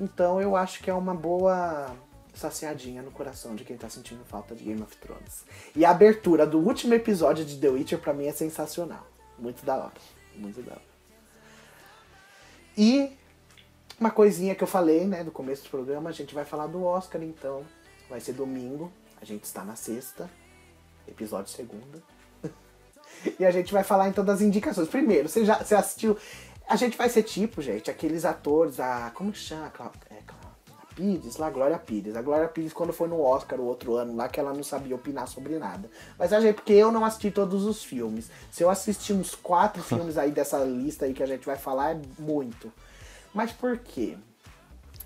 Então 0.00 0.40
eu 0.40 0.56
acho 0.56 0.82
que 0.82 0.90
é 0.90 0.94
uma 0.94 1.14
boa 1.14 1.94
saciadinha 2.34 3.02
no 3.02 3.10
coração 3.10 3.54
de 3.54 3.64
quem 3.64 3.76
tá 3.76 3.88
sentindo 3.88 4.24
falta 4.24 4.54
de 4.54 4.64
Game 4.64 4.80
of 4.82 4.96
Thrones. 4.98 5.44
E 5.74 5.84
a 5.84 5.90
abertura 5.90 6.46
do 6.46 6.58
último 6.58 6.94
episódio 6.94 7.44
de 7.44 7.58
The 7.58 7.68
Witcher 7.68 7.98
para 7.98 8.12
mim 8.12 8.26
é 8.26 8.32
sensacional. 8.32 9.06
Muito 9.38 9.64
da 9.64 9.76
hora. 9.76 9.92
Muito 10.34 10.62
da 10.62 10.72
hora. 10.72 10.82
E 12.76 13.16
uma 13.98 14.10
coisinha 14.10 14.54
que 14.54 14.62
eu 14.62 14.68
falei, 14.68 15.06
né, 15.06 15.22
no 15.22 15.30
começo 15.30 15.64
do 15.64 15.70
programa, 15.70 16.10
a 16.10 16.12
gente 16.12 16.34
vai 16.34 16.44
falar 16.44 16.66
do 16.66 16.84
Oscar, 16.84 17.22
então. 17.22 17.64
Vai 18.08 18.20
ser 18.20 18.34
domingo, 18.34 18.92
a 19.20 19.24
gente 19.24 19.44
está 19.44 19.64
na 19.64 19.74
sexta, 19.74 20.30
episódio 21.08 21.50
segunda. 21.50 22.02
e 23.38 23.44
a 23.44 23.50
gente 23.50 23.72
vai 23.72 23.82
falar 23.82 24.08
então 24.08 24.24
das 24.24 24.40
indicações. 24.40 24.88
Primeiro, 24.88 25.28
você 25.28 25.44
já 25.44 25.58
você 25.58 25.74
assistiu. 25.74 26.16
A 26.68 26.76
gente 26.76 26.96
vai 26.96 27.08
ser 27.08 27.22
tipo, 27.22 27.60
gente, 27.62 27.90
aqueles 27.90 28.24
atores, 28.24 28.78
a. 28.78 29.10
Como 29.14 29.32
que 29.32 29.38
chama? 29.38 29.72
É, 30.10 30.18
a 30.18 30.94
Pires, 30.94 31.36
lá, 31.36 31.50
Glória 31.50 31.78
Pires. 31.78 32.16
A 32.16 32.22
Glória 32.22 32.48
Pires, 32.48 32.72
quando 32.72 32.92
foi 32.92 33.08
no 33.08 33.20
Oscar 33.20 33.60
o 33.60 33.64
outro 33.64 33.96
ano 33.96 34.16
lá, 34.16 34.28
que 34.28 34.40
ela 34.40 34.54
não 34.54 34.62
sabia 34.62 34.94
opinar 34.94 35.28
sobre 35.28 35.58
nada. 35.58 35.90
Mas 36.18 36.32
a 36.32 36.40
gente, 36.40 36.54
porque 36.54 36.72
eu 36.72 36.90
não 36.90 37.04
assisti 37.04 37.30
todos 37.30 37.64
os 37.64 37.84
filmes. 37.84 38.30
Se 38.50 38.62
eu 38.62 38.70
assistir 38.70 39.12
uns 39.12 39.34
quatro 39.34 39.82
filmes 39.84 40.16
aí 40.16 40.30
dessa 40.30 40.58
lista 40.58 41.04
aí 41.04 41.12
que 41.12 41.22
a 41.22 41.26
gente 41.26 41.44
vai 41.44 41.56
falar, 41.56 41.96
é 41.96 42.00
muito. 42.18 42.72
Mas 43.36 43.52
por 43.52 43.76
quê? 43.76 44.16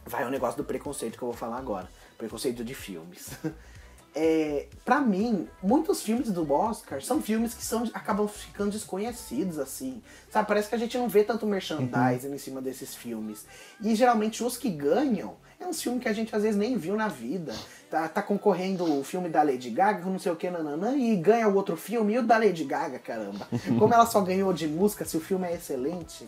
Vai 0.07 0.25
o 0.25 0.31
negócio 0.31 0.57
do 0.57 0.63
preconceito 0.63 1.19
que 1.19 1.25
eu 1.25 1.29
vou 1.29 1.37
falar 1.37 1.59
agora. 1.59 1.89
Preconceito 2.17 2.65
de 2.65 2.75
filmes. 2.75 3.31
É, 4.13 4.67
para 4.85 5.01
mim, 5.01 5.49
muitos 5.63 6.03
filmes 6.03 6.33
do 6.33 6.53
Oscar 6.53 7.01
são 7.01 7.23
filmes 7.23 7.55
que 7.55 7.63
são, 7.63 7.89
acabam 7.95 8.27
ficando 8.27 8.73
desconhecidos, 8.73 9.57
assim. 9.57 10.03
Sabe, 10.29 10.49
parece 10.49 10.69
que 10.69 10.75
a 10.75 10.79
gente 10.79 10.99
não 10.99 11.09
vê 11.09 11.23
tanto 11.23 11.47
merchandising 11.47 12.27
uhum. 12.27 12.35
em 12.35 12.39
cima 12.39 12.61
desses 12.61 12.93
filmes. 12.93 13.47
E 13.81 13.95
geralmente 13.95 14.43
os 14.43 14.57
que 14.57 14.69
ganham 14.69 15.37
é 15.61 15.65
um 15.65 15.73
filme 15.73 16.01
que 16.01 16.09
a 16.09 16.13
gente 16.13 16.35
às 16.35 16.43
vezes 16.43 16.59
nem 16.59 16.77
viu 16.77 16.97
na 16.97 17.07
vida. 17.07 17.55
Tá, 17.89 18.09
tá 18.09 18.21
concorrendo 18.21 18.99
o 18.99 19.05
filme 19.05 19.29
da 19.29 19.45
Lady 19.45 19.71
Gaga, 19.71 20.05
não 20.05 20.19
sei 20.19 20.33
o 20.33 20.37
que, 20.37 20.51
nananã, 20.51 20.97
e 20.97 21.15
ganha 21.15 21.47
o 21.47 21.55
outro 21.55 21.77
filme, 21.77 22.15
e 22.15 22.19
o 22.19 22.23
da 22.25 22.37
Lady 22.37 22.65
Gaga, 22.65 22.99
caramba. 22.99 23.47
Como 23.79 23.95
ela 23.95 24.07
só 24.07 24.21
ganhou 24.21 24.53
de 24.53 24.67
música, 24.67 25.05
se 25.05 25.17
o 25.17 25.21
filme 25.21 25.47
é 25.47 25.55
excelente. 25.55 26.27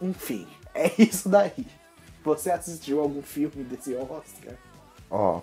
Enfim, 0.00 0.46
é 0.74 0.92
isso 0.98 1.28
daí. 1.28 1.66
Você 2.24 2.50
assistiu 2.50 3.00
algum 3.00 3.22
filme 3.22 3.64
desse 3.64 3.94
Oscar? 3.94 4.54
Ó, 5.10 5.40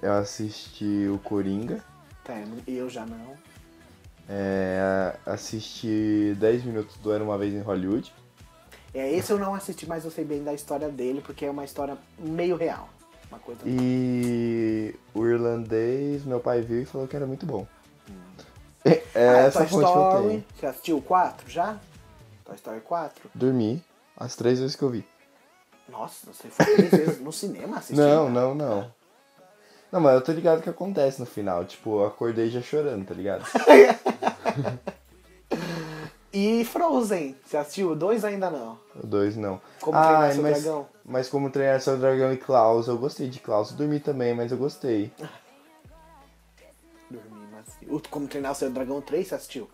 eu 0.00 0.12
assisti 0.14 1.08
o 1.08 1.18
Coringa. 1.18 1.84
Tá, 2.24 2.34
eu 2.66 2.88
já 2.88 3.06
não. 3.06 3.36
É, 4.28 5.14
assisti 5.26 6.34
10 6.38 6.64
minutos 6.64 6.96
do 6.96 7.12
Era 7.12 7.22
Uma 7.22 7.36
Vez 7.36 7.52
em 7.52 7.60
Hollywood. 7.60 8.12
É, 8.94 9.10
esse 9.12 9.32
eu 9.32 9.38
não 9.38 9.54
assisti, 9.54 9.86
mas 9.86 10.04
eu 10.04 10.10
sei 10.10 10.24
bem 10.24 10.42
da 10.42 10.52
história 10.52 10.88
dele, 10.88 11.22
porque 11.24 11.44
é 11.44 11.50
uma 11.50 11.64
história 11.64 11.96
meio 12.18 12.56
real. 12.56 12.88
Uma 13.28 13.38
coisa 13.38 13.62
e 13.64 14.94
o 15.14 15.26
irlandês, 15.26 16.24
meu 16.24 16.38
pai 16.38 16.60
viu 16.60 16.82
e 16.82 16.84
falou 16.84 17.08
que 17.08 17.16
era 17.16 17.26
muito 17.26 17.46
bom. 17.46 17.66
Hum. 18.10 18.14
É, 18.84 19.02
ah, 19.14 19.38
essa 19.38 19.64
Toy 19.64 19.82
Story, 19.82 20.46
você 20.54 20.66
assistiu 20.66 20.98
o 20.98 21.02
4 21.02 21.50
já? 21.50 21.78
Toy 22.44 22.56
Story 22.56 22.80
4? 22.80 23.30
Dormi. 23.34 23.82
As 24.16 24.36
três 24.36 24.60
vezes 24.60 24.76
que 24.76 24.82
eu 24.82 24.90
vi. 24.90 25.04
Nossa, 25.88 26.32
você 26.32 26.48
foi 26.48 26.64
três 26.64 26.90
vezes 26.90 27.20
no 27.20 27.32
cinema 27.32 27.78
assistindo? 27.78 28.06
Não, 28.06 28.30
não, 28.30 28.54
não. 28.54 28.92
Não, 29.92 30.00
mas 30.00 30.14
eu 30.14 30.22
tô 30.22 30.32
ligado 30.32 30.60
o 30.60 30.62
que 30.62 30.70
acontece 30.70 31.20
no 31.20 31.26
final. 31.26 31.66
Tipo, 31.66 32.00
eu 32.00 32.06
acordei 32.06 32.48
já 32.48 32.62
chorando, 32.62 33.06
tá 33.06 33.12
ligado? 33.12 33.44
e 36.32 36.64
Frozen? 36.64 37.36
Você 37.44 37.58
assistiu? 37.58 37.90
O 37.90 37.96
2 37.96 38.24
ainda 38.24 38.48
não? 38.48 38.80
O 38.96 39.06
2 39.06 39.36
não. 39.36 39.60
Como 39.82 39.98
ah, 39.98 40.02
treinar 40.02 40.32
seu 40.32 40.42
mas, 40.42 40.62
dragão? 40.62 40.88
Mas 41.04 41.28
como 41.28 41.50
treinar 41.50 41.78
seu 41.82 41.98
dragão 41.98 42.32
e 42.32 42.38
Klaus, 42.38 42.88
eu 42.88 42.96
gostei 42.96 43.28
de 43.28 43.38
Klaus. 43.38 43.72
Dormi 43.72 44.00
também, 44.00 44.34
mas 44.34 44.50
eu 44.50 44.56
gostei. 44.56 45.12
Dormi, 47.10 47.46
mas... 47.50 47.66
Como 48.08 48.26
treinar 48.26 48.54
seu 48.54 48.70
dragão 48.70 49.02
3, 49.02 49.28
você 49.28 49.34
assistiu? 49.34 49.68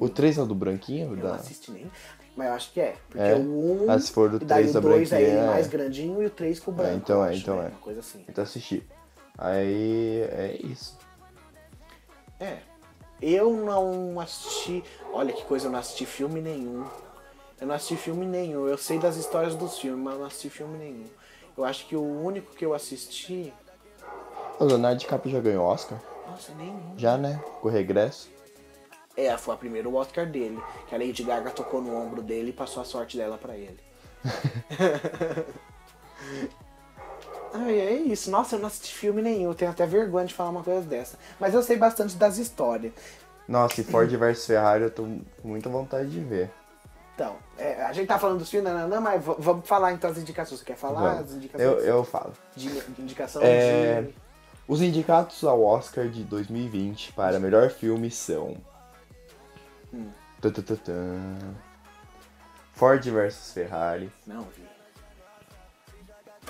O 0.00 0.08
3 0.08 0.38
é 0.38 0.42
o 0.42 0.46
do 0.46 0.54
branquinho? 0.54 1.10
Eu 1.10 1.16
da... 1.16 1.28
não 1.28 1.34
assisti 1.34 1.70
nem. 1.70 1.90
Mas 2.36 2.48
eu 2.48 2.54
acho 2.54 2.72
que 2.72 2.80
é. 2.80 2.96
Porque 3.08 3.22
é? 3.22 3.34
o 3.34 3.84
1. 3.86 3.90
Ah, 3.90 3.98
se 3.98 4.10
for 4.10 4.28
do 4.28 4.40
3 4.40 4.72
da 4.72 4.78
o 4.78 4.82
2 4.82 5.12
é 5.12 5.22
é... 5.22 5.46
mais 5.46 5.68
grandinho 5.68 6.22
e 6.22 6.26
o 6.26 6.30
3 6.30 6.58
com 6.60 6.70
o 6.70 6.74
branco. 6.74 6.92
É, 6.92 6.96
então 6.96 7.24
é, 7.24 7.30
acho, 7.30 7.38
então 7.40 7.56
né? 7.56 7.66
é. 7.66 7.68
Uma 7.68 7.80
coisa 7.80 8.00
assim. 8.00 8.24
Então 8.28 8.42
assisti. 8.42 8.86
Aí 9.38 10.22
é 10.30 10.58
isso. 10.62 10.98
É. 12.40 12.58
Eu 13.22 13.52
não 13.54 14.18
assisti. 14.20 14.82
Olha 15.12 15.32
que 15.32 15.44
coisa, 15.44 15.66
eu 15.66 15.70
não 15.70 15.78
assisti 15.78 16.04
filme 16.04 16.40
nenhum. 16.40 16.84
Eu 17.60 17.68
não 17.68 17.74
assisti 17.74 17.96
filme 17.96 18.26
nenhum. 18.26 18.68
Eu 18.68 18.76
sei 18.76 18.98
das 18.98 19.16
histórias 19.16 19.54
dos 19.54 19.78
filmes, 19.78 20.02
mas 20.02 20.18
não 20.18 20.26
assisti 20.26 20.50
filme 20.50 20.76
nenhum. 20.76 21.06
Eu 21.56 21.64
acho 21.64 21.86
que 21.86 21.94
o 21.94 22.02
único 22.02 22.52
que 22.54 22.66
eu 22.66 22.74
assisti. 22.74 23.52
O 24.58 24.64
Leonardo 24.64 24.98
DiCaprio 24.98 25.32
já 25.32 25.40
ganhou 25.40 25.64
Oscar? 25.64 25.98
Nossa, 26.28 26.52
nenhum. 26.54 26.94
Já, 26.96 27.16
né? 27.16 27.40
Com 27.60 27.68
o 27.68 27.70
regresso. 27.70 28.28
É, 29.16 29.36
foi 29.36 29.54
a 29.54 29.56
primeira 29.56 29.88
Oscar 29.88 30.26
dele. 30.26 30.60
Que 30.88 30.94
a 30.94 30.98
Lady 30.98 31.22
Gaga 31.22 31.50
tocou 31.50 31.80
no 31.80 31.96
ombro 31.96 32.20
dele 32.20 32.50
e 32.50 32.52
passou 32.52 32.82
a 32.82 32.84
sorte 32.84 33.16
dela 33.16 33.38
para 33.38 33.56
ele. 33.56 33.78
Ai, 37.54 37.78
é 37.78 37.92
isso. 37.92 38.30
Nossa, 38.30 38.56
eu 38.56 38.58
não 38.58 38.66
assisti 38.66 38.92
filme 38.92 39.22
nenhum. 39.22 39.50
Eu 39.50 39.54
tenho 39.54 39.70
até 39.70 39.86
vergonha 39.86 40.26
de 40.26 40.34
falar 40.34 40.50
uma 40.50 40.64
coisa 40.64 40.82
dessa. 40.82 41.16
Mas 41.38 41.54
eu 41.54 41.62
sei 41.62 41.76
bastante 41.76 42.16
das 42.16 42.36
histórias. 42.36 42.92
Nossa, 43.46 43.80
e 43.80 43.84
Ford 43.84 44.10
vs 44.10 44.46
Ferrari 44.46 44.84
eu 44.84 44.90
tô 44.90 45.04
com 45.04 45.48
muita 45.48 45.68
vontade 45.68 46.10
de 46.10 46.20
ver. 46.20 46.50
Então, 47.14 47.36
é, 47.56 47.84
a 47.84 47.92
gente 47.92 48.08
tá 48.08 48.18
falando 48.18 48.38
dos 48.38 48.50
filmes, 48.50 48.72
não, 48.72 48.88
não, 48.88 49.00
mas 49.00 49.22
vamos 49.24 49.68
falar 49.68 49.92
então 49.92 50.10
as 50.10 50.18
indicações. 50.18 50.58
Você 50.58 50.66
quer 50.66 50.76
falar 50.76 51.14
vamos. 51.14 51.30
as 51.30 51.36
indicações? 51.36 51.70
Eu, 51.70 51.78
eu 51.78 52.04
falo. 52.04 52.32
De, 52.56 52.68
de 52.68 53.02
indicação 53.02 53.40
é, 53.40 54.02
de... 54.02 54.14
Os 54.66 54.82
indicados 54.82 55.44
ao 55.44 55.62
Oscar 55.62 56.08
de 56.08 56.24
2020 56.24 57.12
para 57.12 57.38
melhor 57.38 57.70
filme 57.70 58.10
são 58.10 58.56
Hum. 59.94 61.54
Ford 62.74 63.02
versus 63.04 63.52
Ferrari. 63.52 64.10
Não 64.26 64.42
vi. 64.42 64.64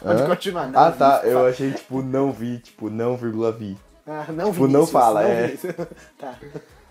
Pode 0.01 0.23
Hã? 0.23 0.27
continuar. 0.27 0.69
Não 0.69 0.81
ah, 0.81 0.91
vi. 0.91 0.99
tá. 0.99 1.21
Eu 1.25 1.47
achei, 1.47 1.73
tipo, 1.73 2.03
não 2.03 2.33
vi, 2.33 2.59
tipo, 2.59 2.91
não, 2.91 3.17
vírgula 3.17 3.53
vi. 3.53 3.77
Ah, 4.07 4.27
não 4.33 4.47
vi. 4.47 4.53
Tipo, 4.53 4.69
não 4.69 4.83
isso, 4.83 4.93
fala, 4.93 5.23
não 5.23 5.29
é. 5.29 5.57
tá. 6.19 6.39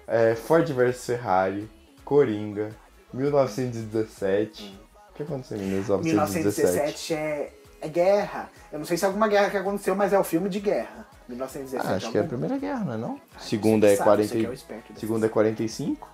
É, 0.08 0.36
Ford 0.36 0.68
versus 0.72 1.06
Ferrari, 1.06 1.70
Coringa, 2.06 2.72
1917. 3.14 4.80
O 5.10 5.14
que 5.14 5.24
aconteceu 5.24 5.58
em 5.58 5.62
1917? 5.62 6.08
1917 6.08 7.14
é, 7.14 7.54
é 7.82 7.88
guerra. 7.88 8.50
Eu 8.72 8.80
não 8.80 8.86
sei 8.86 8.98
se 8.98 9.06
é 9.06 9.08
alguma 9.08 9.28
guerra 9.28 9.50
que 9.50 9.58
aconteceu, 9.58 9.96
mas 9.96 10.14
é 10.14 10.20
o 10.20 10.24
filme 10.24 10.50
de 10.50 10.60
guerra. 10.60 11.08
1917 11.28 11.88
Ah, 11.88 11.96
acho 11.96 12.08
é 12.08 12.12
que 12.12 12.18
é 12.18 12.22
a 12.22 12.24
Primeira 12.26 12.58
Guerra, 12.58 12.84
não 12.84 12.94
é 12.94 12.98
não? 12.98 13.22
Ah, 13.36 13.40
Segunda 13.40 13.88
é 13.88 13.96
sabe, 13.96 14.28
40... 14.28 14.28
você 14.28 14.66
que 14.66 14.74
é 14.74 15.00
Segunda 15.00 15.26
é 15.26 15.30
45? 15.30 16.13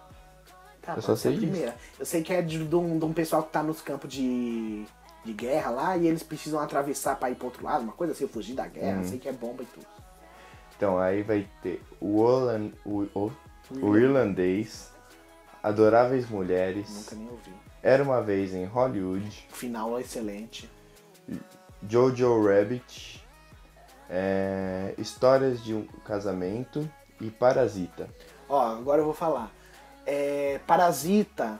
Tá, 0.93 0.97
Eu 0.97 1.01
só 1.01 1.15
ser 1.15 1.29
sei 1.29 1.37
primeira. 1.37 1.75
Eu 1.99 2.05
sei 2.05 2.23
que 2.23 2.33
é 2.33 2.41
de, 2.41 2.65
de, 2.65 2.75
um, 2.75 2.97
de 2.99 3.05
um 3.05 3.13
pessoal 3.13 3.43
que 3.43 3.51
tá 3.51 3.61
nos 3.63 3.81
campos 3.81 4.11
de. 4.11 4.85
de 5.25 5.33
guerra 5.33 5.69
lá 5.71 5.97
e 5.97 6.07
eles 6.07 6.23
precisam 6.23 6.59
atravessar 6.59 7.15
pra 7.17 7.29
ir 7.29 7.35
pro 7.35 7.45
outro 7.47 7.63
lado, 7.65 7.83
uma 7.83 7.93
coisa 7.93 8.13
assim, 8.13 8.27
fugir 8.27 8.55
da 8.55 8.67
guerra, 8.67 8.97
Uhum. 8.99 9.03
sei 9.07 9.19
que 9.19 9.27
é 9.29 9.33
bomba 9.33 9.63
e 9.63 9.65
tudo. 9.67 9.85
Então, 10.77 10.97
aí 10.97 11.21
vai 11.23 11.45
ter 11.61 11.81
o, 11.99 12.21
o, 12.85 13.01
o, 13.13 13.31
o 13.81 13.97
Irlandês, 13.97 14.89
Adoráveis 15.61 16.29
Mulheres, 16.29 16.89
Nunca 16.89 17.15
nem 17.15 17.29
ouvi. 17.29 17.51
Era 17.83 18.01
Uma 18.03 18.21
Vez 18.21 18.53
em 18.53 18.63
Hollywood, 18.65 19.47
O 19.51 19.55
final 19.55 19.97
é 19.97 20.01
excelente. 20.01 20.69
Jojo 21.87 22.45
Rabbit, 22.45 23.23
é, 24.09 24.93
Histórias 24.97 25.63
de 25.63 25.73
um 25.73 25.85
Casamento 26.05 26.89
e 27.21 27.29
Parasita. 27.29 28.09
Ó, 28.47 28.59
agora 28.77 29.01
eu 29.01 29.05
vou 29.05 29.13
falar. 29.13 29.51
É, 30.05 30.59
Parasita, 30.65 31.59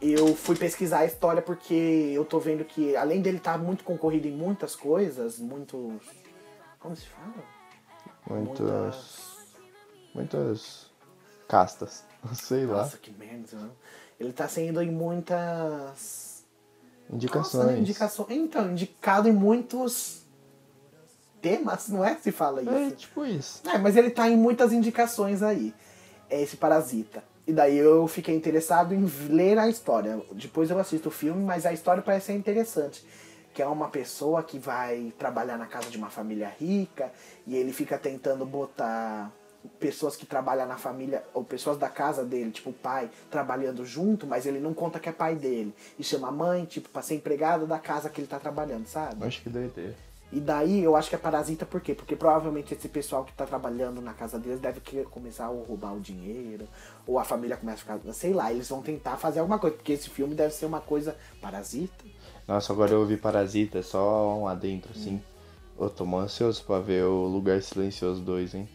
eu 0.00 0.34
fui 0.34 0.56
pesquisar 0.56 1.00
a 1.00 1.04
história 1.04 1.40
porque 1.40 1.74
eu 2.14 2.24
tô 2.24 2.40
vendo 2.40 2.64
que, 2.64 2.96
além 2.96 3.22
dele 3.22 3.36
estar 3.36 3.56
muito 3.56 3.84
concorrido 3.84 4.26
em 4.26 4.32
muitas 4.32 4.74
coisas, 4.74 5.38
muitos. 5.38 6.02
Como 6.80 6.96
se 6.96 7.06
fala? 7.06 7.44
Muitas, 8.28 9.36
muitas 10.14 10.90
castas, 11.48 12.04
sei 12.34 12.66
lá, 12.66 12.78
Nossa, 12.78 12.98
que 12.98 13.10
merda. 13.12 13.56
né? 13.56 13.70
Ele 14.18 14.32
tá 14.32 14.48
sendo 14.48 14.80
em 14.82 14.90
muitas. 14.90 16.44
indicações. 17.12 17.64
Nossa, 17.64 17.72
né? 17.72 17.78
indicações. 17.78 18.30
Então, 18.30 18.70
indicado 18.70 19.28
em 19.28 19.32
muitos 19.32 20.22
temas, 21.40 21.88
não 21.88 22.04
é? 22.04 22.16
Se 22.16 22.30
fala 22.32 22.62
isso. 22.62 22.70
É 22.70 22.90
tipo 22.92 23.24
isso. 23.24 23.62
É, 23.68 23.78
mas 23.78 23.96
ele 23.96 24.10
tá 24.10 24.28
em 24.28 24.36
muitas 24.36 24.72
indicações 24.72 25.42
aí. 25.42 25.74
É 26.30 26.40
esse 26.40 26.56
Parasita. 26.56 27.22
E 27.46 27.52
daí 27.52 27.76
eu 27.76 28.06
fiquei 28.06 28.34
interessado 28.34 28.94
em 28.94 29.04
ler 29.28 29.58
a 29.58 29.68
história. 29.68 30.22
Depois 30.32 30.70
eu 30.70 30.78
assisto 30.78 31.08
o 31.08 31.12
filme, 31.12 31.42
mas 31.42 31.66
a 31.66 31.72
história 31.72 32.02
parece 32.02 32.26
ser 32.26 32.34
interessante. 32.34 33.04
Que 33.52 33.60
é 33.60 33.66
uma 33.66 33.88
pessoa 33.88 34.42
que 34.42 34.58
vai 34.58 35.12
trabalhar 35.18 35.58
na 35.58 35.66
casa 35.66 35.90
de 35.90 35.96
uma 35.96 36.08
família 36.08 36.52
rica 36.58 37.12
e 37.46 37.56
ele 37.56 37.72
fica 37.72 37.98
tentando 37.98 38.46
botar 38.46 39.30
pessoas 39.78 40.16
que 40.16 40.26
trabalham 40.26 40.66
na 40.66 40.76
família, 40.76 41.22
ou 41.32 41.44
pessoas 41.44 41.78
da 41.78 41.88
casa 41.88 42.24
dele, 42.24 42.50
tipo 42.50 42.70
o 42.70 42.72
pai, 42.72 43.08
trabalhando 43.30 43.84
junto, 43.84 44.26
mas 44.26 44.46
ele 44.46 44.58
não 44.58 44.74
conta 44.74 44.98
que 44.98 45.08
é 45.08 45.12
pai 45.12 45.36
dele. 45.36 45.74
E 45.98 46.02
chama 46.02 46.28
a 46.28 46.32
mãe, 46.32 46.64
tipo, 46.64 46.88
pra 46.88 47.02
ser 47.02 47.14
empregada 47.14 47.66
da 47.66 47.78
casa 47.78 48.08
que 48.08 48.20
ele 48.20 48.26
tá 48.26 48.38
trabalhando, 48.38 48.86
sabe? 48.86 49.24
Acho 49.24 49.42
que 49.42 49.48
doideira. 49.48 49.94
E 50.32 50.40
daí 50.40 50.82
eu 50.82 50.96
acho 50.96 51.10
que 51.10 51.14
é 51.14 51.18
parasita 51.18 51.66
por 51.66 51.80
quê? 51.80 51.94
Porque 51.94 52.16
provavelmente 52.16 52.72
esse 52.72 52.88
pessoal 52.88 53.22
que 53.22 53.32
tá 53.34 53.44
trabalhando 53.44 54.00
na 54.00 54.14
casa 54.14 54.38
deles 54.38 54.58
deve 54.58 54.80
querer 54.80 55.04
começar 55.04 55.44
a 55.44 55.48
roubar 55.48 55.94
o 55.94 56.00
dinheiro, 56.00 56.66
ou 57.06 57.18
a 57.18 57.24
família 57.24 57.56
começa 57.56 57.82
a 57.82 57.98
ficar, 57.98 58.12
sei 58.14 58.32
lá, 58.32 58.50
eles 58.50 58.68
vão 58.68 58.80
tentar 58.80 59.18
fazer 59.18 59.40
alguma 59.40 59.58
coisa, 59.58 59.76
porque 59.76 59.92
esse 59.92 60.08
filme 60.08 60.34
deve 60.34 60.54
ser 60.54 60.64
uma 60.64 60.80
coisa 60.80 61.14
parasita. 61.40 62.04
Nossa, 62.48 62.72
agora 62.72 62.92
eu 62.92 63.00
ouvi 63.00 63.16
Parasita, 63.16 63.82
só 63.82 64.36
um 64.38 64.48
adentro, 64.48 64.90
assim. 64.92 65.22
Eu 65.78 65.88
tô 65.88 66.04
mó 66.04 66.20
ansioso 66.20 66.64
pra 66.64 66.78
ver 66.80 67.04
o 67.04 67.26
Lugar 67.26 67.62
Silencioso 67.62 68.20
2, 68.22 68.54
hein? 68.54 68.68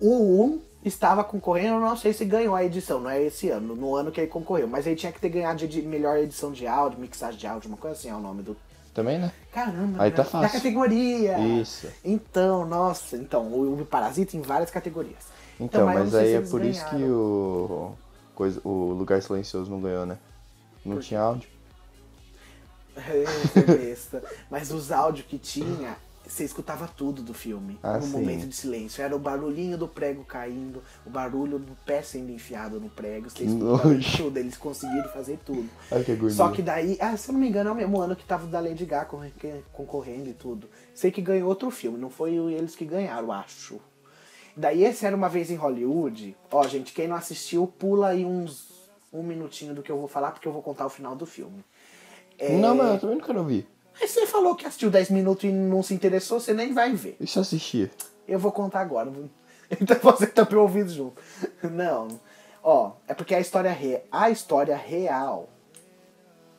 O 0.00 0.44
1 0.44 0.60
estava 0.84 1.22
concorrendo, 1.22 1.74
eu 1.76 1.80
não 1.80 1.96
sei 1.96 2.12
se 2.12 2.24
ganhou 2.24 2.54
a 2.54 2.64
edição, 2.64 3.00
não 3.00 3.10
é 3.10 3.22
esse 3.22 3.50
ano, 3.50 3.76
no 3.76 3.94
ano 3.94 4.10
que 4.10 4.20
ele 4.20 4.30
concorreu, 4.30 4.66
mas 4.66 4.86
ele 4.86 4.96
tinha 4.96 5.12
que 5.12 5.20
ter 5.20 5.28
ganhado 5.28 5.68
de 5.68 5.82
melhor 5.82 6.18
edição 6.18 6.52
de 6.52 6.66
áudio, 6.66 6.98
mixagem 6.98 7.38
de 7.38 7.46
áudio, 7.46 7.68
uma 7.68 7.76
coisa 7.76 7.96
assim 7.96 8.08
é 8.08 8.14
o 8.14 8.20
nome 8.20 8.42
do. 8.42 8.56
Também, 8.92 9.18
né? 9.18 9.32
Caramba, 9.52 10.02
Aí 10.02 10.10
tá 10.10 10.22
da 10.22 10.28
fácil. 10.28 10.58
categoria. 10.58 11.38
Isso. 11.38 11.88
Então, 12.04 12.66
nossa, 12.66 13.16
então, 13.16 13.44
o, 13.46 13.80
o 13.80 13.86
Parasita 13.86 14.36
em 14.36 14.40
várias 14.42 14.70
categorias. 14.70 15.24
Então, 15.60 15.82
eu 15.82 15.86
não 15.86 15.94
mas 15.94 16.14
aí 16.14 16.34
é 16.34 16.40
por 16.40 16.64
isso 16.64 16.84
que 16.86 16.96
ganharam. 16.96 17.14
o, 17.14 17.98
coisa, 18.34 18.60
o 18.64 18.92
Lugar 18.92 19.22
Silencioso 19.22 19.70
não 19.70 19.80
ganhou, 19.80 20.06
né? 20.06 20.18
Não 20.84 20.96
Por 20.96 21.02
tinha 21.02 21.20
áudio. 21.20 21.48
É. 22.96 23.24
Mas 24.50 24.70
os 24.72 24.90
áudios 24.92 25.26
que 25.26 25.38
tinha, 25.38 25.96
você 26.30 26.44
escutava 26.44 26.86
tudo 26.88 27.22
do 27.22 27.34
filme. 27.34 27.78
Ah, 27.82 27.98
no 27.98 28.02
sim. 28.04 28.12
momento 28.12 28.46
de 28.46 28.54
silêncio. 28.54 29.02
Era 29.02 29.14
o 29.14 29.18
barulhinho 29.18 29.76
do 29.76 29.88
prego 29.88 30.24
caindo, 30.24 30.82
o 31.04 31.10
barulho 31.10 31.58
do 31.58 31.76
pé 31.84 32.02
sendo 32.02 32.30
enfiado 32.30 32.80
no 32.80 32.88
prego. 32.88 33.28
Você 33.28 33.44
escutava 33.44 33.98
tudo, 34.16 34.36
eles 34.38 34.56
conseguiram 34.56 35.08
fazer 35.10 35.38
tudo. 35.44 35.68
Olha 35.90 36.04
que. 36.04 36.30
Só 36.30 36.48
que 36.50 36.62
daí, 36.62 36.96
ah, 37.00 37.16
se 37.16 37.28
eu 37.28 37.32
não 37.32 37.40
me 37.40 37.48
engano, 37.48 37.70
é 37.70 37.72
o 37.72 37.76
mesmo 37.76 38.00
ano 38.00 38.14
que 38.14 38.24
tava 38.24 38.46
o 38.46 38.48
da 38.48 38.60
Lady 38.60 38.86
Gaga 38.86 39.06
corre- 39.06 39.32
concorrendo 39.72 40.28
e 40.30 40.34
tudo. 40.34 40.68
Sei 40.94 41.10
que 41.10 41.20
ganhou 41.20 41.48
outro 41.48 41.70
filme, 41.70 41.98
não 41.98 42.10
foi 42.10 42.34
eles 42.34 42.76
que 42.76 42.84
ganharam, 42.84 43.32
acho. 43.32 43.80
Daí 44.56 44.84
esse 44.84 45.06
era 45.06 45.16
uma 45.16 45.28
vez 45.28 45.50
em 45.50 45.56
Hollywood. 45.56 46.36
Ó, 46.50 46.66
gente, 46.66 46.92
quem 46.92 47.08
não 47.08 47.16
assistiu, 47.16 47.66
pula 47.66 48.08
aí 48.08 48.24
uns 48.24 48.70
um 49.12 49.22
minutinho 49.22 49.74
do 49.74 49.82
que 49.82 49.90
eu 49.90 49.98
vou 49.98 50.06
falar, 50.06 50.30
porque 50.30 50.46
eu 50.46 50.52
vou 50.52 50.62
contar 50.62 50.86
o 50.86 50.90
final 50.90 51.16
do 51.16 51.26
filme. 51.26 51.64
É, 52.38 52.56
Não, 52.56 52.74
mas 52.74 52.94
eu 52.94 53.00
também 53.00 53.16
não 53.16 53.24
quero 53.24 53.38
ouvir. 53.40 53.66
Aí 54.00 54.08
você 54.08 54.26
falou 54.26 54.54
que 54.54 54.66
assistiu 54.66 54.90
10 54.90 55.10
minutos 55.10 55.44
e 55.44 55.52
não 55.52 55.82
se 55.82 55.92
interessou, 55.92 56.40
você 56.40 56.54
nem 56.54 56.72
vai 56.72 56.92
ver. 56.94 57.16
E 57.20 57.26
se 57.26 57.36
eu 57.36 57.42
assistir? 57.42 57.90
Eu 58.26 58.38
vou 58.38 58.52
contar 58.52 58.80
agora. 58.80 59.12
Então 59.80 59.96
você 60.02 60.26
tampa 60.26 60.56
o 60.56 60.62
ouvido 60.62 60.90
junto. 60.90 61.22
Não. 61.62 62.08
Ó, 62.60 62.90
é 63.06 63.14
porque 63.14 63.36
a 63.36 63.38
história, 63.38 63.70
re... 63.70 64.00
a 64.10 64.28
história 64.28 64.76
real 64.76 65.48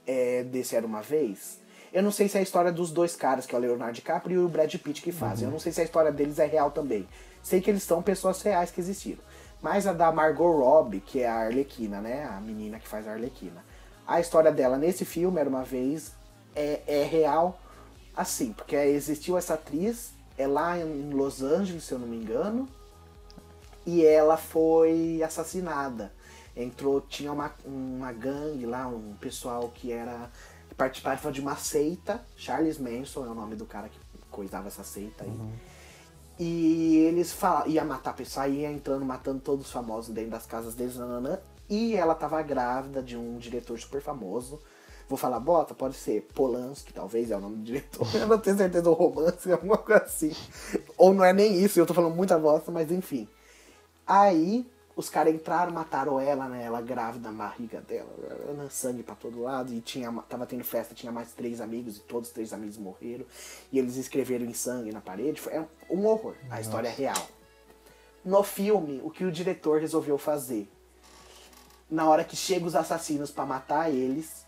é, 0.08 0.44
desse 0.44 0.78
Era 0.78 0.86
Uma 0.86 1.02
Vez. 1.02 1.60
Eu 1.92 2.02
não 2.02 2.12
sei 2.12 2.30
se 2.30 2.38
é 2.38 2.40
a 2.40 2.44
história 2.44 2.72
dos 2.72 2.90
dois 2.90 3.14
caras, 3.16 3.46
que 3.46 3.54
é 3.54 3.58
o 3.58 3.62
Leonardo 3.62 3.96
DiCaprio 3.96 4.42
e 4.42 4.46
o 4.46 4.48
Brad 4.48 4.74
Pitt 4.76 5.02
que 5.02 5.12
fazem. 5.12 5.46
Eu 5.46 5.52
não 5.52 5.60
sei 5.60 5.74
se 5.74 5.82
a 5.82 5.84
história 5.84 6.10
deles 6.10 6.40
é 6.40 6.46
real 6.46 6.72
também. 6.72 7.06
Sei 7.44 7.60
que 7.60 7.70
eles 7.70 7.84
são 7.84 8.02
pessoas 8.02 8.42
reais 8.42 8.72
que 8.72 8.80
existiram. 8.80 9.22
Mas 9.62 9.86
a 9.86 9.92
da 9.92 10.10
Margot 10.10 10.52
Robbie, 10.52 11.02
que 11.02 11.22
é 11.22 11.28
a 11.28 11.36
Arlequina, 11.36 12.00
né? 12.00 12.24
A 12.26 12.40
menina 12.40 12.80
que 12.80 12.88
faz 12.88 13.08
a 13.08 13.12
Arlequina. 13.12 13.64
A 14.08 14.22
história 14.22 14.52
dela 14.52 14.78
nesse 14.78 15.04
filme, 15.04 15.40
Era 15.40 15.50
Uma 15.50 15.64
Vez, 15.64 16.14
é, 16.56 16.82
é 16.88 17.04
real 17.04 17.60
assim. 18.16 18.54
Porque 18.54 18.76
existiu 18.76 19.38
essa 19.38 19.54
atriz, 19.56 20.14
é 20.38 20.48
lá 20.48 20.78
em 20.78 21.10
Los 21.12 21.42
Angeles, 21.42 21.84
se 21.84 21.94
eu 21.94 22.00
não 22.00 22.08
me 22.08 22.18
engano 22.18 22.68
e 23.86 24.06
ela 24.06 24.38
foi 24.38 25.22
assassinada. 25.24 26.12
Entrou, 26.56 27.02
tinha 27.02 27.32
uma, 27.32 27.52
uma 27.66 28.12
gangue 28.12 28.66
lá, 28.66 28.88
um 28.88 29.16
pessoal 29.20 29.70
que 29.70 29.92
era 29.92 30.30
que 30.70 30.76
participava 30.76 31.32
de 31.32 31.42
uma 31.42 31.56
seita, 31.56 32.24
Charles 32.36 32.78
Manson 32.78 33.26
é 33.26 33.30
o 33.30 33.36
nome 33.36 33.56
do 33.56 33.66
cara 33.66 33.90
que 33.90 34.00
coisava 34.30 34.68
essa 34.68 34.84
seita 34.84 35.24
aí. 35.24 35.32
E 36.40 36.98
eles 36.98 37.32
falavam, 37.32 37.70
ia 37.70 37.84
matar 37.84 38.12
a 38.12 38.14
pessoa, 38.14 38.48
ia 38.48 38.72
entrando, 38.72 39.06
matando 39.06 39.42
todos 39.42 39.66
os 39.66 39.72
famosos 39.72 40.14
dentro 40.14 40.32
das 40.32 40.46
casas 40.46 40.74
deles, 40.74 40.96
nananã, 40.96 41.40
e 41.70 41.96
ela 41.96 42.16
tava 42.16 42.42
grávida 42.42 43.02
de 43.02 43.16
um 43.16 43.38
diretor 43.38 43.78
super 43.80 44.02
famoso. 44.02 44.60
Vou 45.12 45.18
falar 45.18 45.42
bota? 45.42 45.74
Pode 45.74 45.96
ser 45.96 46.22
Polanski, 46.34 46.94
talvez 46.94 47.32
é 47.32 47.36
o 47.36 47.42
nome 47.42 47.58
do 47.58 47.64
diretor. 47.64 48.08
Eu 48.16 48.28
não 48.28 48.40
tenho 48.40 48.56
certeza 48.56 48.86
do 48.86 48.94
romance, 48.94 49.52
alguma 49.52 49.78
coisa 49.78 50.06
assim. 50.06 50.34
Ou 50.98 51.14
não 51.14 51.26
é 51.26 51.34
nem 51.34 51.62
isso, 51.62 51.82
eu 51.82 51.86
tô 51.86 51.94
falando 51.94 52.16
muita 52.16 52.40
bosta, 52.40 52.72
mas 52.72 52.90
enfim. 52.90 53.28
Aí 54.08 54.66
os 54.96 55.10
caras 55.10 55.36
entraram, 55.36 55.74
mataram 55.74 56.18
ela, 56.18 56.48
né? 56.48 56.64
Ela 56.64 56.80
grávida, 56.80 57.28
a 57.28 57.32
barriga 57.34 57.82
dela, 57.82 58.08
sangue 58.70 59.04
pra 59.04 59.14
todo 59.14 59.42
lado. 59.42 59.74
E 59.74 59.82
tinha, 59.82 60.10
tava 60.30 60.46
tendo 60.46 60.64
festa, 60.64 60.96
tinha 60.96 61.12
mais 61.12 61.34
três 61.34 61.60
amigos, 61.60 61.98
e 61.98 62.00
todos 62.00 62.30
os 62.30 62.34
três 62.34 62.54
amigos 62.54 62.78
morreram. 62.78 63.26
E 63.70 63.78
eles 63.78 63.98
escreveram 63.98 64.46
em 64.46 64.54
sangue 64.54 64.94
na 64.94 65.02
parede. 65.02 65.42
Foi 65.42 65.52
é 65.52 65.68
um 65.90 66.06
horror. 66.06 66.36
A 66.50 66.62
história 66.62 66.88
é 66.88 66.94
real. 66.94 67.28
No 68.24 68.44
filme, 68.44 69.02
o 69.04 69.10
que 69.10 69.26
o 69.26 69.32
diretor 69.32 69.82
resolveu 69.82 70.18
fazer? 70.18 70.72
Na 71.90 72.08
hora 72.08 72.24
que 72.24 72.38
chegam 72.38 72.66
os 72.66 72.78
assassinos 72.78 73.30
pra 73.30 73.46
matar 73.46 73.92
eles, 73.92 74.41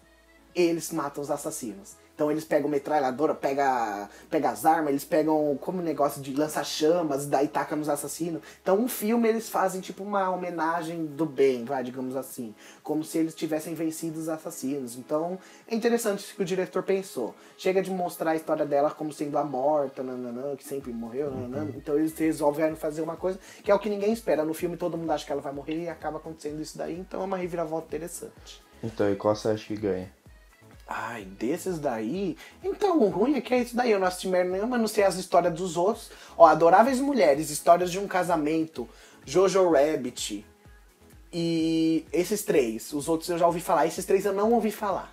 eles 0.56 0.91
matam 0.91 1.24
os 1.24 1.32
assassinos. 1.32 1.95
Então 2.16 2.30
eles 2.30 2.43
pegam 2.43 2.70
metralhadora, 2.70 3.34
pega, 3.34 4.08
pega 4.30 4.51
as 4.51 4.68
armas, 4.68 4.89
eles 4.89 5.04
pegam 5.04 5.58
como 5.60 5.80
um 5.80 5.82
negócio 5.82 6.22
de 6.22 6.32
lança-chamas, 6.32 7.26
daí 7.26 7.47
taca 7.47 7.76
nos 7.76 7.89
assassinos. 7.89 8.41
Então 8.62 8.80
um 8.80 8.88
filme 8.88 9.28
eles 9.28 9.49
fazem 9.49 9.82
tipo 9.82 10.04
uma 10.04 10.30
homenagem 10.30 11.08
do 11.08 11.26
bem, 11.26 11.66
vai, 11.66 11.84
digamos 11.84 12.16
assim. 12.16 12.54
Como 12.84 13.04
se 13.04 13.18
eles 13.18 13.34
tivessem 13.34 13.74
vencido 13.74 14.20
os 14.20 14.30
assassinos. 14.30 14.95
Então 14.95 15.39
é 15.68 15.74
interessante 15.74 16.20
isso 16.20 16.36
que 16.36 16.43
o 16.43 16.45
diretor 16.45 16.84
pensou. 16.84 17.34
Chega 17.58 17.82
de 17.82 17.89
mostrar 17.89 18.32
a 18.32 18.36
história 18.36 18.66
dela 18.66 18.91
como 18.91 19.12
sendo 19.12 19.38
a 19.39 19.43
morta, 19.43 20.04
nananã, 20.04 20.56
que 20.56 20.64
sempre 20.64 20.93
morreu, 20.93 21.32
nananã. 21.32 21.72
Então 21.76 21.95
eles 21.95 22.16
resolveram 22.16 22.76
fazer 22.76 23.01
uma 23.01 23.16
coisa 23.16 23.39
que 23.64 23.72
é 23.72 23.76
o 23.76 23.80
que 23.80 23.89
ninguém 23.89 24.14
espera. 24.14 24.45
No 24.45 24.54
filme 24.54 24.78
todo 24.78 24.97
mundo 24.99 25.10
acha 25.10 25.26
que 25.26 25.32
ela 25.32 25.41
vai 25.41 25.51
morrer 25.51 25.82
e 25.82 25.89
acaba 25.89 26.18
acontecendo 26.18 26.62
isso 26.62 26.78
daí. 26.78 26.99
Então 26.99 27.22
é 27.22 27.26
uma 27.26 27.38
reviravolta 27.38 27.88
interessante. 27.88 28.62
Então, 28.84 29.12
e 29.12 29.16
qual 29.16 29.34
você 29.34 29.47
acha 29.47 29.66
que 29.66 29.78
ganha? 29.78 30.12
Ai, 30.96 31.26
desses 31.26 31.80
daí. 31.80 32.38
Então, 32.64 33.00
o 33.02 33.10
ruim 33.10 33.34
é 33.36 33.41
que 33.41 33.52
é 33.52 33.60
isso 33.60 33.76
daí. 33.76 33.89
Eu 33.91 34.00
não 34.00 34.06
assisti 34.06 34.28
merda 34.28 34.52
nenhuma, 34.52 34.78
não 34.78 34.88
sei 34.88 35.04
as 35.04 35.16
histórias 35.16 35.52
dos 35.54 35.76
outros. 35.76 36.12
Ó, 36.38 36.46
Adoráveis 36.46 37.00
Mulheres, 37.00 37.50
Histórias 37.50 37.91
de 37.91 37.98
um 37.98 38.08
Casamento, 38.08 38.88
Jojo 39.26 39.72
Rabbit. 39.72 40.46
E 41.32 42.06
esses 42.14 42.44
três. 42.44 42.94
Os 42.94 43.10
outros 43.10 43.28
eu 43.30 43.39
já 43.39 43.48
ouvi 43.48 43.60
falar. 43.60 43.88
Esses 43.88 44.06
três 44.06 44.24
eu 44.24 44.34
não 44.34 44.52
ouvi 44.54 44.72
falar. 44.72 45.12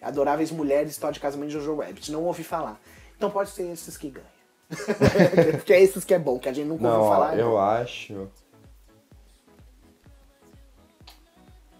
Adoráveis 0.00 0.50
Mulheres, 0.50 0.90
História 0.90 1.14
de 1.14 1.20
Casamento 1.20 1.50
e 1.50 1.52
Jojo 1.52 1.76
Rabbit. 1.76 2.10
Não 2.10 2.24
ouvi 2.24 2.42
falar. 2.42 2.80
Então 3.16 3.30
pode 3.30 3.50
ser 3.50 3.70
esses 3.70 3.96
que 3.96 4.10
ganham. 4.10 4.26
Porque 5.56 5.72
é 5.72 5.80
esses 5.80 6.02
que 6.04 6.14
é 6.14 6.18
bom, 6.18 6.36
que 6.40 6.48
a 6.48 6.52
gente 6.52 6.66
nunca 6.66 6.82
Não, 6.82 6.96
ouviu 6.96 7.12
falar. 7.12 7.38
eu 7.38 7.50
não. 7.50 7.58
acho. 7.58 8.28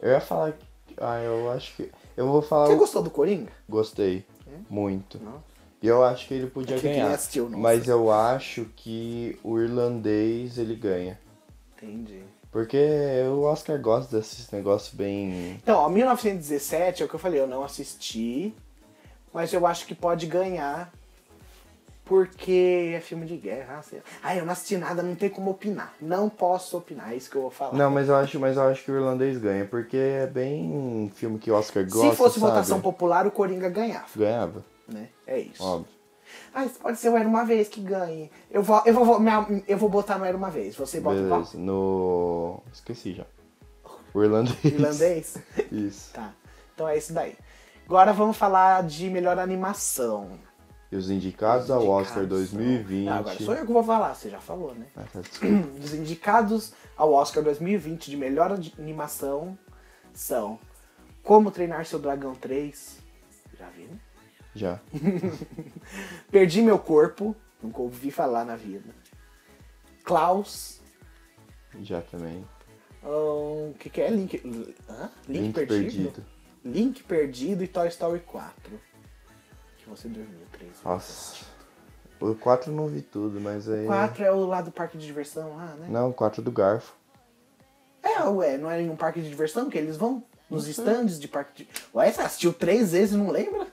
Eu 0.00 0.10
ia 0.12 0.20
falar. 0.20 0.52
Ah, 0.98 1.20
eu 1.22 1.50
acho 1.50 1.74
que. 1.74 1.90
Eu 2.16 2.26
vou 2.26 2.42
falar. 2.42 2.66
Você 2.66 2.74
o- 2.74 2.78
gostou 2.78 3.02
do 3.02 3.10
Coringa? 3.10 3.50
Gostei. 3.68 4.24
Muito. 4.68 5.18
Não. 5.22 5.42
E 5.82 5.86
eu 5.86 6.04
acho 6.04 6.28
que 6.28 6.34
ele 6.34 6.46
podia 6.46 6.76
É 6.76 6.78
que 6.78 6.88
ganhar. 6.88 7.10
assistiu. 7.12 7.48
Mas 7.50 7.88
eu 7.88 8.10
acho 8.12 8.66
que 8.76 9.38
o 9.42 9.58
irlandês 9.58 10.56
ele 10.58 10.76
ganha. 10.76 11.18
Entendi. 11.76 12.22
Porque 12.50 12.78
o 13.32 13.40
Oscar 13.42 13.80
gosta 13.80 14.16
desses 14.16 14.50
negócios 14.50 14.94
bem. 14.94 15.54
Então, 15.62 15.78
ó, 15.78 15.88
1917 15.88 17.02
é 17.02 17.06
o 17.06 17.08
que 17.08 17.14
eu 17.14 17.18
falei, 17.18 17.40
eu 17.40 17.46
não 17.46 17.64
assisti, 17.64 18.54
mas 19.32 19.52
eu 19.52 19.66
acho 19.66 19.86
que 19.86 19.94
pode 19.94 20.26
ganhar 20.26 20.92
porque 22.12 22.92
é 22.94 23.00
filme 23.00 23.24
de 23.24 23.38
guerra. 23.38 23.80
Ah, 23.80 23.96
lá. 23.96 24.02
Ah, 24.22 24.36
eu 24.36 24.44
não 24.44 24.52
assisti 24.52 24.76
nada, 24.76 25.02
não 25.02 25.14
tem 25.14 25.30
como 25.30 25.50
opinar. 25.50 25.94
Não 25.98 26.28
posso 26.28 26.76
opinar, 26.76 27.10
é 27.10 27.16
isso 27.16 27.30
que 27.30 27.36
eu 27.36 27.40
vou 27.42 27.50
falar. 27.50 27.72
Não, 27.72 27.90
mas 27.90 28.06
eu 28.06 28.14
acho, 28.16 28.38
mas 28.38 28.58
eu 28.58 28.64
acho 28.64 28.84
que 28.84 28.90
o 28.92 28.96
irlandês 28.96 29.38
ganha, 29.38 29.64
porque 29.64 29.96
é 29.96 30.26
bem 30.26 30.62
um 30.70 31.10
filme 31.14 31.38
que 31.38 31.50
o 31.50 31.54
Oscar 31.54 31.82
gosta. 31.88 32.10
Se 32.10 32.16
fosse 32.16 32.38
sabe? 32.38 32.52
votação 32.52 32.82
popular, 32.82 33.26
o 33.26 33.30
Coringa 33.30 33.70
ganhava, 33.70 34.04
Ganhava, 34.14 34.62
né? 34.86 35.08
É 35.26 35.38
isso. 35.38 35.64
óbvio. 35.64 35.90
Ah, 36.54 36.66
isso 36.66 36.78
pode 36.80 36.98
ser 36.98 37.08
o 37.08 37.16
Era 37.16 37.26
Uma 37.26 37.46
Vez 37.46 37.68
que 37.68 37.80
ganhe. 37.80 38.30
Eu 38.50 38.62
vou, 38.62 38.82
eu 38.84 38.92
vou, 38.92 39.18
minha- 39.18 39.46
eu 39.66 39.78
vou 39.78 39.88
botar 39.88 40.18
no 40.18 40.26
Era 40.26 40.36
Uma 40.36 40.50
Vez. 40.50 40.76
Você 40.76 41.00
bota? 41.00 41.16
Beleza. 41.16 41.56
No. 41.56 42.62
Esqueci 42.70 43.14
já. 43.14 43.24
O 44.12 44.22
irlandês. 44.22 44.62
Irlandês? 44.64 45.38
Isso. 45.72 46.12
tá. 46.12 46.30
Então 46.74 46.86
é 46.86 46.98
isso 46.98 47.14
daí. 47.14 47.34
Agora 47.86 48.12
vamos 48.12 48.36
falar 48.36 48.82
de 48.82 49.08
melhor 49.08 49.38
animação. 49.38 50.38
E 50.92 50.96
os 50.96 51.10
indicados 51.10 51.70
ao 51.70 51.88
Oscar 51.88 52.24
Indicados 52.24 52.50
2020. 52.50 53.04
são- 53.06 53.14
Ah, 53.14 53.18
agora 53.18 53.38
sou 53.38 53.54
eu 53.54 53.66
que 53.66 53.72
vou 53.72 53.82
falar, 53.82 54.14
você 54.14 54.28
já 54.28 54.38
falou, 54.40 54.74
né? 54.74 54.86
Ah, 54.94 55.04
tá. 55.10 55.20
Os 55.82 55.94
indicados 55.94 56.74
ao 56.94 57.12
Oscar 57.14 57.42
2020 57.42 58.10
de 58.10 58.16
melhor 58.18 58.52
animação 58.78 59.56
são 60.12 60.58
Como 61.22 61.50
Treinar 61.50 61.86
Seu 61.86 61.98
Dragão 61.98 62.34
3. 62.34 62.98
Já 63.58 63.70
vi, 63.70 63.84
né? 63.84 63.98
Já. 64.54 64.80
Perdi 66.30 66.60
Meu 66.60 66.78
Corpo. 66.78 67.34
Nunca 67.62 67.80
ouvi 67.80 68.10
falar 68.10 68.44
na 68.44 68.56
vida. 68.56 68.90
Klaus. 70.04 70.80
Já 71.80 72.00
também. 72.02 72.44
O 73.02 73.72
que, 73.78 73.88
que 73.88 74.00
é? 74.02 74.10
Link. 74.10 74.42
Hã? 74.88 75.10
Link, 75.28 75.42
Link 75.42 75.54
perdido? 75.54 75.68
perdido. 76.10 76.24
Link 76.64 77.02
Perdido 77.04 77.64
e 77.64 77.68
Toy 77.68 77.88
Story 77.88 78.20
4. 78.20 78.80
Você 79.96 80.08
dormiu, 80.08 80.38
3. 80.52 80.72
Nossa. 80.84 81.44
O 82.20 82.34
4 82.34 82.70
eu 82.70 82.76
não 82.76 82.86
vi 82.88 83.00
tudo, 83.02 83.40
mas 83.40 83.68
aí. 83.68 83.86
4 83.86 84.24
é 84.24 84.32
o 84.32 84.46
lá 84.46 84.60
do 84.62 84.70
parque 84.70 84.96
de 84.96 85.04
diversão 85.04 85.56
lá, 85.56 85.74
né? 85.78 85.86
Não, 85.88 86.10
o 86.10 86.12
4 86.14 86.40
do 86.42 86.50
Garfo. 86.52 86.92
É, 88.02 88.22
ué, 88.28 88.56
não 88.58 88.70
é 88.70 88.80
em 88.80 88.90
um 88.90 88.96
parque 88.96 89.20
de 89.20 89.28
diversão 89.28 89.68
que 89.70 89.78
eles 89.78 89.96
vão? 89.96 90.22
Nos 90.50 90.66
stands 90.68 91.18
de 91.18 91.28
parque 91.28 91.64
de. 91.64 91.68
Ué, 91.94 92.10
você 92.10 92.20
assistiu 92.20 92.52
três 92.52 92.92
vezes 92.92 93.14
e 93.14 93.18
não 93.18 93.30
lembra? 93.30 93.66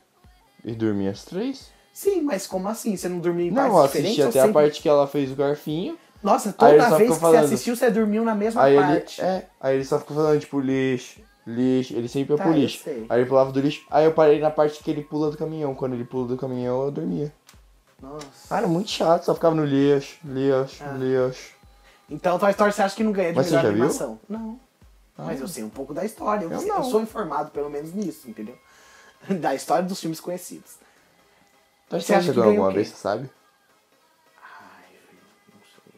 E 0.64 0.74
dormi 0.74 1.08
as 1.08 1.24
três? 1.26 1.72
Sim, 1.94 2.22
mas 2.22 2.48
como 2.48 2.68
assim? 2.70 2.96
Você 2.96 3.10
não 3.10 3.20
dormiu 3.20 3.48
em 3.48 3.52
Não, 3.52 3.68
eu 3.68 3.74
partes 3.74 3.92
assisti 3.98 4.10
diferentes? 4.12 4.30
até 4.30 4.40
ou 4.40 4.44
a 4.44 4.48
sempre- 4.48 4.62
parte 4.64 4.82
que 4.82 4.90
ela 4.90 5.08
fez 5.08 5.32
o 5.32 5.36
garfinho. 5.36 5.98
Nossa, 6.24 6.50
ele 6.50 6.58
toda 6.58 6.98
vez 6.98 7.14
que 7.14 7.20
falando. 7.20 7.40
você 7.48 7.54
assistiu, 7.54 7.76
você 7.76 7.90
dormiu 7.92 8.24
na 8.24 8.36
mesma 8.36 8.64
Aí 8.64 8.76
ele. 8.76 8.84
parte. 8.84 9.22
É, 9.22 9.48
aí 9.60 9.76
ele 9.76 9.86
só 9.86 10.00
ficou 10.00 10.16
falando, 10.16 10.40
tipo, 10.40 10.60
lixo, 10.60 11.22
lixo. 11.50 11.94
Ele 11.94 12.08
sempre 12.08 12.34
ia 12.34 12.38
Tá, 12.38 12.44
pro 12.44 12.54
lixo. 12.54 12.88
Aí 13.10 13.20
ele 13.22 13.26
pulava 13.30 13.52
do 13.52 13.60
lixo. 13.60 13.86
Aí 13.90 14.06
eu 14.06 14.14
parei 14.14 14.40
na 14.40 14.50
parte 14.52 14.84
que 14.84 14.90
ele 14.92 15.04
pula 15.04 15.30
do 15.32 15.38
caminhão. 15.38 15.74
Quando 15.76 15.94
ele 15.94 16.06
pula 16.06 16.28
do 16.28 16.38
caminhão, 16.38 16.84
eu 16.84 16.92
dormia. 16.92 17.34
Nossa. 18.02 18.26
Ah, 18.50 18.58
era 18.60 18.68
muito 18.68 18.90
chato, 18.90 19.24
só 19.26 19.34
ficava 19.36 19.54
no 19.56 19.66
lixo, 19.66 20.20
lixo, 20.24 20.82
Ah. 20.84 20.94
lixo. 20.94 21.54
Então 22.10 22.40
Toy 22.40 22.50
Story 22.52 22.72
você 22.72 22.82
acha 22.82 22.96
que 22.96 23.04
não 23.04 23.12
ganha 23.12 23.32
de 23.32 23.36
Mas 23.36 23.48
melhor 23.48 23.62
já 23.64 23.70
viu? 23.70 23.78
animação? 23.84 24.20
Não. 24.30 24.60
Ah. 25.18 25.24
Mas 25.26 25.42
eu 25.42 25.48
sei 25.48 25.64
um 25.64 25.70
pouco 25.70 25.94
da 25.94 26.06
história. 26.06 26.46
Eu, 26.46 26.52
Eu 26.52 26.60
sei- 26.60 26.68
não. 26.70 26.78
eu 26.78 26.84
sou 26.86 27.02
informado 27.02 27.52
pelo 27.52 27.70
menos 27.70 27.94
nisso, 27.94 28.30
entendeu? 28.30 28.58
Da 29.42 29.54
história 29.54 29.84
dos 29.84 30.00
filmes 30.00 30.20
conhecidos. 30.22 30.76
Você 31.90 32.14
acha 32.14 32.28
você 32.28 32.34
ganhou 32.34 32.52
alguma 32.52 32.72
vez, 32.72 32.88
você 32.90 32.96
sabe? 32.96 33.30
Ai, 34.42 34.94
não 35.54 35.60
sei. 35.62 35.94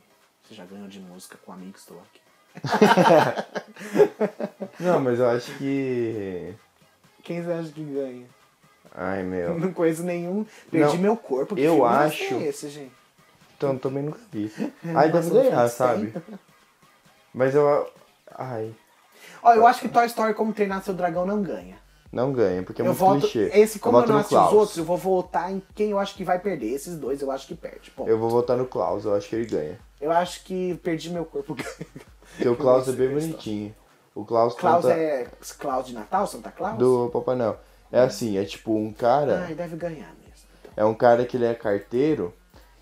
Você 0.47 0.55
já 0.55 0.65
ganhou 0.65 0.87
de 0.87 0.99
música 1.01 1.37
com 1.45 1.51
amigos, 1.51 1.81
estou 1.81 1.97
aqui. 1.99 2.20
Não, 4.79 4.99
mas 4.99 5.19
eu 5.19 5.29
acho 5.29 5.51
que. 5.57 6.53
Quem 7.23 7.41
você 7.41 7.51
acha 7.51 7.69
que 7.71 7.83
ganha? 7.83 8.25
Ai, 8.93 9.23
meu. 9.23 9.57
Não 9.59 9.71
conheço 9.73 10.03
nenhum. 10.03 10.45
Perdi 10.69 10.95
Não, 10.95 11.01
meu 11.01 11.17
corpo. 11.17 11.55
Que 11.55 11.61
eu 11.61 11.75
filme 11.75 11.89
acho- 11.89 12.33
É 12.35 12.43
esse, 12.47 12.69
gente? 12.69 12.91
Então 13.57 13.77
também 13.77 14.03
nunca 14.03 14.19
vi. 14.31 14.51
Ai, 14.95 15.11
deve 15.11 15.29
ganhar, 15.29 15.67
sabe? 15.69 16.13
Mas 17.33 17.55
eu. 17.55 17.89
Ai. 18.35 18.73
Ó, 19.43 19.53
eu 19.53 19.67
acho 19.67 19.81
que 19.81 19.89
Toy 19.89 20.05
Story 20.07 20.33
Como 20.33 20.53
Treinar 20.53 20.83
Seu 20.83 20.93
Dragão 20.93 21.25
não 21.25 21.41
ganha. 21.41 21.79
Não 22.11 22.33
ganha, 22.33 22.61
porque 22.63 22.81
é 22.81 22.83
eu 22.83 22.87
muito 22.87 22.97
voto. 22.99 23.21
clichê. 23.21 23.49
Esse, 23.53 23.79
como 23.79 23.97
eu, 23.97 24.01
voto 24.01 24.11
não 24.11 24.19
assisti 24.19 24.35
os 24.35 24.51
outros, 24.53 24.77
eu 24.77 24.83
vou 24.83 24.97
votar 24.97 25.49
em 25.49 25.63
quem 25.73 25.91
eu 25.91 25.99
acho 25.99 26.13
que 26.13 26.25
vai 26.25 26.37
perder. 26.39 26.73
Esses 26.73 26.97
dois 26.97 27.21
eu 27.21 27.31
acho 27.31 27.47
que 27.47 27.55
perde. 27.55 27.89
Ponto. 27.91 28.09
Eu 28.09 28.19
vou 28.19 28.29
votar 28.29 28.57
no 28.57 28.65
Klaus, 28.65 29.05
eu 29.05 29.15
acho 29.15 29.29
que 29.29 29.35
ele 29.37 29.45
ganha. 29.45 29.79
Eu 30.01 30.11
acho 30.11 30.43
que 30.43 30.75
perdi 30.83 31.09
meu 31.09 31.23
corpo. 31.23 31.55
Porque 32.31 32.49
o 32.49 32.55
Klaus 32.55 32.87
é 32.87 32.91
bem 32.91 33.07
é 33.07 33.13
bonitinho. 33.13 33.75
O 34.13 34.25
Klaus, 34.25 34.53
Klaus 34.55 34.85
é 34.85 35.27
Klaus 35.57 35.87
de 35.87 35.93
Natal, 35.93 36.27
Santa 36.27 36.51
Claus? 36.51 36.77
do 36.77 37.09
Papai 37.13 37.35
Noel. 37.35 37.57
É 37.91 38.01
assim, 38.01 38.37
é 38.37 38.43
tipo 38.43 38.73
um 38.73 38.91
cara. 38.91 39.45
Ai, 39.45 39.55
deve 39.55 39.75
ganhar 39.75 40.13
mesmo. 40.23 40.47
então. 40.59 40.71
É 40.75 40.85
um 40.85 40.93
cara 40.93 41.25
que 41.25 41.37
ele 41.37 41.45
é 41.45 41.53
carteiro 41.53 42.33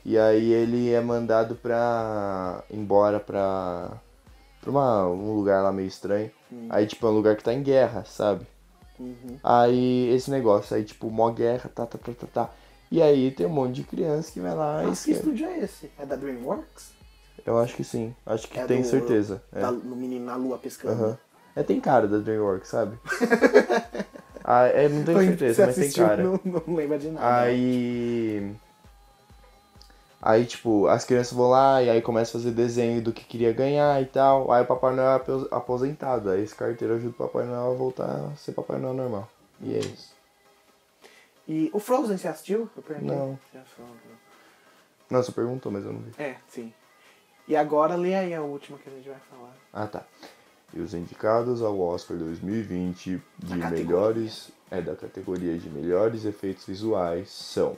e 0.04 0.18
aí 0.18 0.52
ele 0.52 0.92
é 0.92 1.02
mandado 1.02 1.56
pra. 1.56 2.64
embora 2.72 3.20
pra. 3.20 3.92
pra 4.62 4.70
uma, 4.72 5.08
um 5.08 5.36
lugar 5.36 5.62
lá 5.62 5.72
meio 5.72 5.88
estranho. 5.88 6.32
Aí 6.70 6.88
tipo 6.88 7.06
é 7.06 7.10
um 7.10 7.14
lugar 7.14 7.36
que 7.36 7.44
tá 7.44 7.54
em 7.54 7.62
guerra, 7.62 8.04
sabe? 8.06 8.46
Uhum. 9.00 9.38
Aí 9.44 10.10
esse 10.14 10.32
negócio, 10.32 10.76
aí 10.76 10.84
tipo, 10.84 11.10
mó 11.12 11.30
guerra, 11.30 11.70
tá, 11.74 11.86
tá, 11.86 11.98
tá, 11.98 12.12
tá, 12.12 12.28
tá. 12.34 12.50
E 12.92 13.02
aí 13.02 13.30
tem 13.32 13.46
um 13.46 13.50
monte 13.50 13.76
de 13.76 13.84
criança 13.84 14.32
que 14.32 14.40
vai 14.40 14.56
lá 14.56 14.84
e 14.84 14.88
Nossa, 14.88 15.06
que 15.06 15.12
escreve. 15.12 15.36
estúdio 15.36 15.48
é 15.48 15.60
esse? 15.60 15.92
É 15.98 16.06
da 16.06 16.16
DreamWorks? 16.16 16.92
Eu 17.46 17.58
acho 17.60 17.76
que 17.76 17.84
sim, 17.84 18.16
acho 18.26 18.48
que 18.48 18.60
É 18.60 18.66
tenho 18.66 18.82
do- 18.84 18.88
certeza. 18.90 19.42
É. 19.54 19.60
Da, 19.62 19.72
no 19.72 19.96
menino 19.96 20.26
na 20.26 20.36
lua 20.36 20.58
pescando. 20.58 21.04
Aham. 21.04 21.18
É, 21.56 21.64
tem 21.64 21.80
cara 21.82 22.08
da 22.08 22.18
DreamWorks, 22.20 22.70
sabe? 22.70 22.98
ah, 24.44 24.66
é, 24.68 24.88
não 24.88 25.04
tenho 25.04 25.20
certeza, 25.20 25.66
mas 25.66 25.76
tem 25.76 25.92
cara. 25.92 26.24
Não, 26.24 26.40
não 26.68 26.76
lembra 26.76 26.98
de 26.98 27.10
nada. 27.10 27.42
Aí. 27.42 28.56
Aí, 30.22 30.46
tipo, 30.46 30.86
as 30.88 31.06
crianças 31.06 31.32
vão 31.34 31.50
lá 31.50 31.82
e 31.82 31.90
aí 31.90 32.02
começa 32.02 32.32
a 32.38 32.42
fazer 32.42 32.52
desenho 32.52 33.02
do 33.02 33.14
que 33.14 33.24
queria 33.24 33.54
ganhar 33.54 34.02
e 34.02 34.06
tal. 34.06 34.52
Aí 34.52 34.64
o 34.64 34.66
Papai 34.68 34.94
Noel 34.94 35.12
é 35.12 35.16
apo- 35.16 35.48
aposentado. 35.50 36.30
Aí 36.30 36.44
esse 36.44 36.54
carteiro 36.54 36.94
ajuda 36.96 37.12
o 37.12 37.14
Papai 37.28 37.46
Noel 37.46 37.72
a 37.72 37.74
voltar 37.74 38.06
a 38.32 38.36
ser 38.36 38.52
Papai 38.52 38.78
Noel 38.80 38.94
normal. 38.94 39.30
E 39.62 39.74
é 39.76 39.80
isso. 39.80 40.14
E 41.48 41.70
o 41.74 41.80
Frozen 41.80 42.18
você 42.18 42.28
assistiu? 42.28 42.70
Eu 42.76 42.84
perguntei. 42.84 43.16
Não. 43.16 43.40
Não, 45.10 45.24
você 45.24 45.32
perguntou, 45.32 45.72
mas 45.72 45.86
eu 45.86 45.94
não 45.94 46.02
vi. 46.02 46.12
É, 46.22 46.36
sim. 46.50 46.72
E 47.50 47.56
agora 47.56 47.96
lê 47.96 48.14
aí 48.14 48.34
a 48.34 48.42
última 48.44 48.78
que 48.78 48.88
a 48.88 48.94
gente 48.94 49.10
vai 49.10 49.20
falar. 49.30 49.58
Ah, 49.74 49.88
tá. 49.88 50.06
E 50.72 50.80
os 50.80 50.94
indicados 50.94 51.64
ao 51.64 51.80
Oscar 51.80 52.16
2020 52.16 53.20
de 53.40 53.56
melhores. 53.56 54.52
É, 54.72 54.80
da 54.80 54.96
categoria 54.96 55.58
de 55.58 55.68
melhores 55.68 56.26
efeitos 56.26 56.68
visuais 56.68 57.32
são 57.32 57.76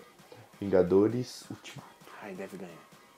Vingadores 0.59 1.45
Ultimato. 1.49 1.87
Ai, 2.21 2.33
deve 2.33 2.57
ganhar. 2.57 2.73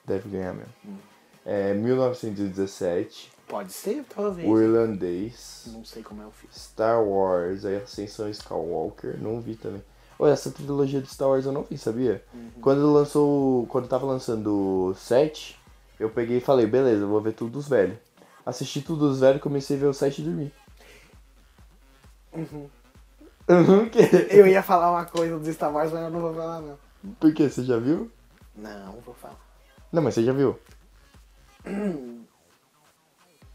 Deve 0.06 0.30
ganhar 0.30 0.54
mesmo. 0.54 0.74
Hum. 0.86 0.98
É, 1.44 1.74
1917, 1.74 3.34
Pode 3.48 3.74
ser, 3.74 4.06
talvez. 4.06 4.48
O 4.48 4.62
Irlandês. 4.62 5.66
Não 5.74 5.84
sei 5.84 6.02
como 6.02 6.22
é 6.22 6.26
o 6.26 6.32
filme. 6.32 6.54
Star 6.56 7.04
Wars, 7.04 7.66
a 7.66 7.70
Ascensão 7.78 8.30
Skywalker, 8.30 9.20
não 9.22 9.42
vi 9.42 9.56
também. 9.56 9.84
Olha, 10.18 10.32
essa 10.32 10.52
trilogia 10.52 11.02
de 11.02 11.10
Star 11.10 11.30
Wars 11.30 11.46
eu 11.46 11.52
não 11.52 11.64
vi, 11.64 11.78
sabia? 11.78 12.24
Uhum. 12.34 12.50
Quando 12.62 12.94
lançou. 12.94 13.66
Quando 13.68 13.88
tava 13.88 14.06
lançando 14.06 14.90
o 14.92 14.96
7, 14.96 15.60
eu 16.04 16.10
peguei 16.10 16.38
e 16.38 16.42
falei, 16.42 16.66
beleza, 16.66 17.06
vou 17.06 17.22
ver 17.22 17.34
tudo 17.34 17.52
dos 17.52 17.68
velhos. 17.68 17.98
Assisti 18.46 18.82
tudo 18.82 19.08
dos 19.10 19.20
velhos, 19.22 19.42
comecei 19.42 19.78
a 19.78 19.80
ver 19.80 19.86
o 19.88 19.94
7 19.94 20.22
e 20.22 20.26
dormi. 20.26 20.54
Uhum. 22.34 22.70
Uhum, 23.50 23.90
que? 23.90 24.00
Eu 24.30 24.48
ia 24.48 24.64
falar 24.64 24.92
uma 24.92 25.06
coisa 25.06 25.38
do 25.38 25.54
Star 25.54 25.72
Wars, 25.74 25.92
mas 25.92 26.04
eu 26.04 26.10
não 26.10 26.20
vou 26.22 26.34
falar, 26.34 26.62
não. 26.62 26.78
Por 27.20 27.34
quê? 27.34 27.50
Você 27.50 27.64
já 27.64 27.78
viu? 27.78 28.10
Não, 28.56 28.94
vou 29.02 29.14
falar. 29.16 29.38
Não, 29.92 30.02
mas 30.02 30.14
você 30.16 30.24
já 30.24 30.34
viu. 30.34 30.58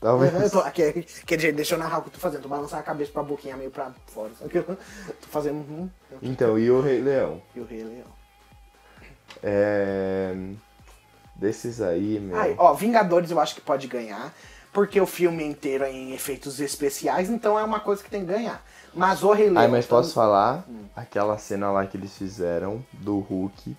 Talvez. 0.00 0.32
Eu 0.34 0.50
tô, 0.50 0.62
quer, 0.70 0.92
quer 0.92 1.36
dizer, 1.36 1.52
deixa 1.52 1.74
eu 1.74 1.78
narrar 1.78 1.98
o 1.98 2.02
que 2.02 2.08
eu 2.08 2.12
tô 2.12 2.18
fazendo. 2.20 2.42
Tô 2.42 2.48
balançando 2.48 2.80
a 2.80 2.84
cabeça 2.84 3.10
pra 3.10 3.22
boquinha 3.22 3.56
meio 3.56 3.70
pra 3.70 3.92
fora. 4.06 4.30
Só 4.38 4.46
que 4.46 4.58
eu 4.58 4.64
tô 4.64 4.76
fazendo. 5.28 5.56
Uhum, 5.56 5.90
Então, 6.22 6.58
e 6.58 6.70
o 6.70 6.80
Rei 6.80 7.00
Leão? 7.00 7.42
e 7.54 7.60
o 7.60 7.64
Rei 7.64 7.82
Leão. 7.82 8.06
É. 9.42 10.34
Desses 11.38 11.80
aí, 11.80 12.18
meu. 12.18 12.36
Ai, 12.36 12.54
ó, 12.58 12.74
Vingadores 12.74 13.30
eu 13.30 13.38
acho 13.40 13.54
que 13.54 13.60
pode 13.60 13.86
ganhar. 13.86 14.34
Porque 14.72 15.00
o 15.00 15.06
filme 15.06 15.42
inteiro 15.44 15.82
é 15.84 15.90
em 15.90 16.12
efeitos 16.12 16.60
especiais, 16.60 17.30
então 17.30 17.58
é 17.58 17.64
uma 17.64 17.80
coisa 17.80 18.02
que 18.02 18.10
tem 18.10 18.20
que 18.26 18.32
ganhar. 18.32 18.62
Mas 18.92 19.22
o 19.22 19.32
Rei 19.32 19.46
Leão. 19.48 19.58
Ai, 19.62 19.68
mas 19.68 19.86
então- 19.86 19.98
posso 19.98 20.12
falar? 20.12 20.64
Aquela 20.94 21.38
cena 21.38 21.70
lá 21.70 21.86
que 21.86 21.96
eles 21.96 22.16
fizeram 22.16 22.84
do 22.92 23.18
Hulk, 23.18 23.76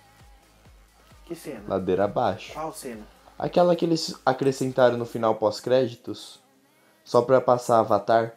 Que 1.25 1.35
cena? 1.35 1.61
ladeira 1.67 2.05
abaixo. 2.05 2.53
Qual 2.53 2.73
cena? 2.73 3.01
Aquela 3.37 3.75
que 3.75 3.85
eles 3.85 4.15
acrescentaram 4.25 4.97
no 4.97 5.05
final 5.05 5.35
pós-créditos, 5.35 6.39
só 7.05 7.21
pra 7.21 7.39
passar 7.39 7.79
Avatar. 7.79 8.33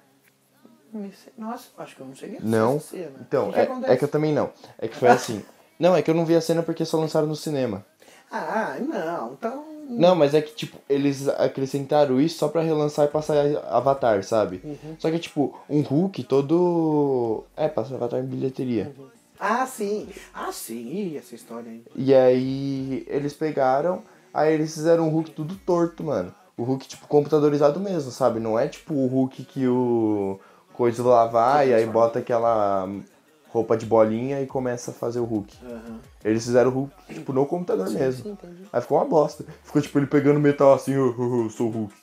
Nossa, 1.38 1.68
acho 1.78 1.96
que 1.96 2.02
eu 2.02 2.06
não 2.06 2.14
cheguei 2.14 2.36
a 2.38 2.40
Não. 2.42 2.76
essa 2.76 2.88
cena. 2.90 3.12
Então, 3.20 3.50
que 3.50 3.58
é, 3.58 3.62
acontece? 3.62 3.92
é 3.92 3.96
que 3.96 4.04
eu 4.04 4.08
também 4.08 4.32
não. 4.34 4.50
É 4.78 4.86
que 4.88 4.96
foi 4.96 5.08
assim. 5.08 5.42
Não, 5.78 5.96
é 5.96 6.02
que 6.02 6.10
eu 6.10 6.14
não 6.14 6.26
vi 6.26 6.36
a 6.36 6.40
cena 6.40 6.62
porque 6.62 6.84
só 6.84 6.98
lançaram 6.98 7.26
no 7.26 7.34
cinema. 7.34 7.84
Ah, 8.32 8.76
não, 8.80 9.32
então. 9.34 9.64
Não, 9.90 10.16
mas 10.16 10.32
é 10.32 10.40
que, 10.40 10.54
tipo, 10.54 10.78
eles 10.88 11.28
acrescentaram 11.28 12.18
isso 12.18 12.38
só 12.38 12.48
pra 12.48 12.62
relançar 12.62 13.04
e 13.04 13.08
passar 13.08 13.36
Avatar, 13.68 14.24
sabe? 14.24 14.62
Uhum. 14.64 14.96
Só 14.98 15.10
que, 15.10 15.18
tipo, 15.18 15.54
um 15.68 15.82
Hulk 15.82 16.24
todo. 16.24 17.44
É, 17.54 17.68
passa 17.68 17.94
Avatar 17.94 18.20
em 18.20 18.26
bilheteria. 18.26 18.90
Ah, 19.38 19.66
sim. 19.66 20.08
Ah, 20.32 20.50
sim. 20.50 20.88
Ih, 20.88 21.18
essa 21.18 21.34
história 21.34 21.70
aí. 21.70 21.84
E 21.94 22.14
aí 22.14 23.04
eles 23.06 23.34
pegaram, 23.34 24.02
aí 24.32 24.54
eles 24.54 24.72
fizeram 24.72 25.08
um 25.08 25.10
Hulk 25.10 25.32
tudo 25.32 25.54
torto, 25.66 26.02
mano. 26.02 26.34
O 26.56 26.62
Hulk, 26.62 26.88
tipo, 26.88 27.06
computadorizado 27.06 27.80
mesmo, 27.80 28.10
sabe? 28.10 28.40
Não 28.40 28.58
é 28.58 28.68
tipo 28.68 28.94
o 28.94 29.06
Hulk 29.08 29.44
que 29.44 29.66
o 29.66 30.38
coisa 30.72 31.02
lá 31.02 31.26
vai 31.26 31.68
e 31.70 31.74
aí 31.74 31.84
bota 31.84 32.20
aquela 32.20 32.88
roupa 33.52 33.76
de 33.76 33.84
bolinha 33.84 34.40
e 34.40 34.46
começa 34.46 34.90
a 34.90 34.94
fazer 34.94 35.20
o 35.20 35.24
Hulk. 35.24 35.56
Aham. 35.64 35.98
Eles 36.24 36.44
fizeram 36.44 36.70
o 36.70 36.74
Hulk, 36.74 36.94
tipo, 37.14 37.32
no 37.32 37.44
computador 37.46 37.90
mesmo. 37.90 38.24
Sim. 38.40 38.66
Aí 38.72 38.80
ficou 38.80 38.98
uma 38.98 39.04
bosta. 39.04 39.44
Ficou 39.62 39.82
tipo 39.82 39.98
ele 39.98 40.06
pegando 40.06 40.40
metal 40.40 40.72
assim, 40.72 40.92
eu, 40.92 41.14
eu, 41.18 41.42
eu 41.44 41.50
sou 41.50 41.68
o 41.68 41.70
Hulk. 41.70 41.94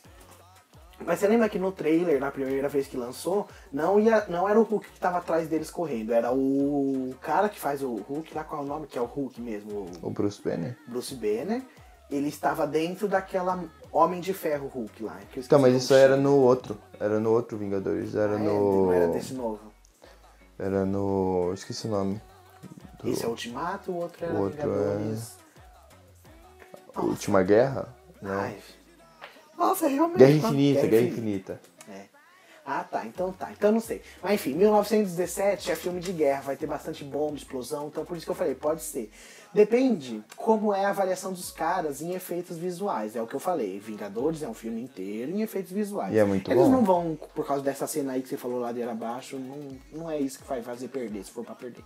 Mas 1.06 1.20
você 1.20 1.28
lembra 1.28 1.48
que 1.48 1.58
no 1.58 1.72
trailer, 1.72 2.20
na 2.20 2.30
primeira 2.30 2.68
vez 2.68 2.86
que 2.86 2.98
lançou, 2.98 3.48
não, 3.72 4.00
ia, 4.00 4.26
não 4.28 4.48
era 4.48 4.60
o 4.60 4.64
Hulk 4.64 4.86
que 4.92 5.00
tava 5.00 5.18
atrás 5.18 5.48
deles 5.48 5.72
correndo, 5.72 6.12
era 6.14 6.32
o 6.32 7.16
cara 7.22 7.48
que 7.48 7.58
faz 7.60 7.82
o 7.82 7.96
Hulk, 7.96 8.36
lá 8.36 8.44
qual 8.44 8.62
é 8.62 8.66
o 8.66 8.68
nome, 8.68 8.86
que 8.86 8.98
é 8.98 9.02
o 9.02 9.06
Hulk 9.06 9.42
mesmo, 9.42 9.88
o 10.04 10.08
O 10.08 10.10
Bruce 10.12 10.42
Banner. 10.44 10.78
Bruce 10.88 11.16
Banner. 11.16 11.62
Ele 12.12 12.28
estava 12.28 12.66
dentro 12.68 13.08
daquela 13.08 13.64
Homem 13.92 14.20
de 14.20 14.34
Ferro 14.34 14.68
Hulk 14.68 15.04
lá. 15.04 15.18
Então, 15.38 15.60
mas 15.60 15.76
isso 15.76 15.94
era 15.94 16.18
no 16.18 16.36
outro. 16.36 16.78
Era 17.00 17.20
no 17.20 17.32
outro 17.32 17.56
Vingadores. 17.58 18.14
Era 18.16 18.34
Ah, 18.34 18.40
é? 18.40 18.44
no. 18.44 18.86
Não 18.88 18.94
era 18.94 19.08
desse 19.08 19.34
novo. 19.34 19.60
Era 20.60 20.86
no. 20.86 21.52
Esqueci 21.54 21.88
o 21.88 21.92
nome. 21.92 22.22
Do- 23.02 23.10
Esse 23.10 23.24
é 23.24 23.28
o 23.28 23.32
Ultimato, 23.32 23.92
o 23.92 23.96
outro 23.96 24.26
era 24.26 24.34
O 24.34 24.42
outro 24.42 24.62
Vingadores. 24.70 25.34
Última 26.98 27.42
Guerra? 27.44 27.88
Não. 28.22 28.32
Ai. 28.40 28.58
Nossa, 29.58 29.88
realmente. 29.88 30.18
Guerra 30.18 30.32
Infinita, 30.32 30.88
Guerra 30.88 31.04
Infinita. 31.08 31.62
É. 31.90 32.06
Ah, 32.66 32.84
tá. 32.84 33.06
Então 33.06 33.32
tá. 33.32 33.52
Então 33.52 33.72
não 33.72 33.80
sei. 33.80 34.02
Mas 34.22 34.34
enfim, 34.34 34.54
1917 34.56 35.72
é 35.72 35.76
filme 35.76 36.02
de 36.02 36.12
guerra, 36.12 36.42
vai 36.42 36.58
ter 36.58 36.68
bastante 36.68 37.04
bomba, 37.04 37.36
explosão, 37.38 37.88
então 37.88 38.04
por 38.06 38.18
isso 38.18 38.26
que 38.26 38.32
eu 38.32 38.36
falei, 38.36 38.54
pode 38.56 38.82
ser. 38.84 39.12
Depende 39.54 40.24
como 40.36 40.74
é 40.74 40.86
a 40.86 40.90
avaliação 40.90 41.34
dos 41.34 41.50
caras 41.52 42.02
em 42.02 42.14
efeitos 42.14 42.58
visuais. 42.58 43.16
É 43.16 43.22
o 43.22 43.26
que 43.26 43.36
eu 43.36 43.40
falei. 43.40 43.80
Vingadores 43.80 44.44
é 44.44 44.48
um 44.48 44.54
filme 44.54 44.82
inteiro 44.82 45.32
em 45.32 45.42
efeitos 45.42 45.72
visuais. 45.72 46.14
E 46.14 46.20
é 46.20 46.24
muito 46.24 46.52
Eles 46.52 46.66
bom. 46.66 46.70
não 46.70 46.84
vão, 46.84 47.18
por 47.34 47.46
causa 47.46 47.64
dessa 47.64 47.88
cena 47.88 48.14
aí 48.14 48.22
que 48.22 48.30
você 48.30 48.38
falou 48.38 48.60
ladeira 48.60 48.92
abaixo, 48.92 49.38
não, 49.38 49.78
não 49.92 50.12
é 50.12 50.20
isso 50.20 50.40
que 50.40 50.48
vai 50.48 50.62
fazer 50.62 50.88
perder, 50.90 51.24
se 51.24 51.32
for 51.32 51.44
pra 51.44 51.56
perder. 51.56 51.84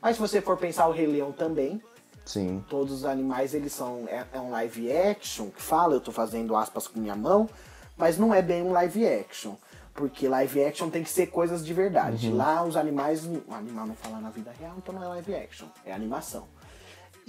Mas 0.00 0.16
se 0.16 0.20
você 0.22 0.40
for 0.40 0.56
pensar 0.56 0.86
o 0.86 0.92
Rei 0.92 1.06
Leão 1.06 1.32
também, 1.32 1.82
Sim. 2.24 2.64
todos 2.68 2.92
os 2.92 3.04
animais 3.04 3.54
eles 3.54 3.72
são 3.72 4.04
é, 4.06 4.24
é 4.32 4.40
um 4.40 4.50
live 4.50 4.92
action 4.92 5.48
que 5.50 5.60
fala 5.60 5.94
eu 5.94 6.00
tô 6.00 6.12
fazendo 6.12 6.54
aspas 6.54 6.86
com 6.86 7.00
minha 7.00 7.16
mão 7.16 7.48
mas 7.96 8.18
não 8.18 8.32
é 8.32 8.40
bem 8.40 8.62
um 8.62 8.72
live 8.72 9.06
action 9.06 9.54
porque 9.94 10.28
live 10.28 10.64
action 10.64 10.90
tem 10.90 11.02
que 11.02 11.10
ser 11.10 11.26
coisas 11.28 11.64
de 11.64 11.72
verdade 11.74 12.30
lá 12.30 12.62
os 12.62 12.76
animais 12.76 13.24
o 13.24 13.42
animal 13.52 13.86
não 13.86 13.94
fala 13.94 14.20
na 14.20 14.30
vida 14.30 14.52
real 14.60 14.74
então 14.78 14.94
não 14.94 15.02
é 15.02 15.08
live 15.08 15.34
action 15.34 15.66
é 15.84 15.92
animação 15.92 16.46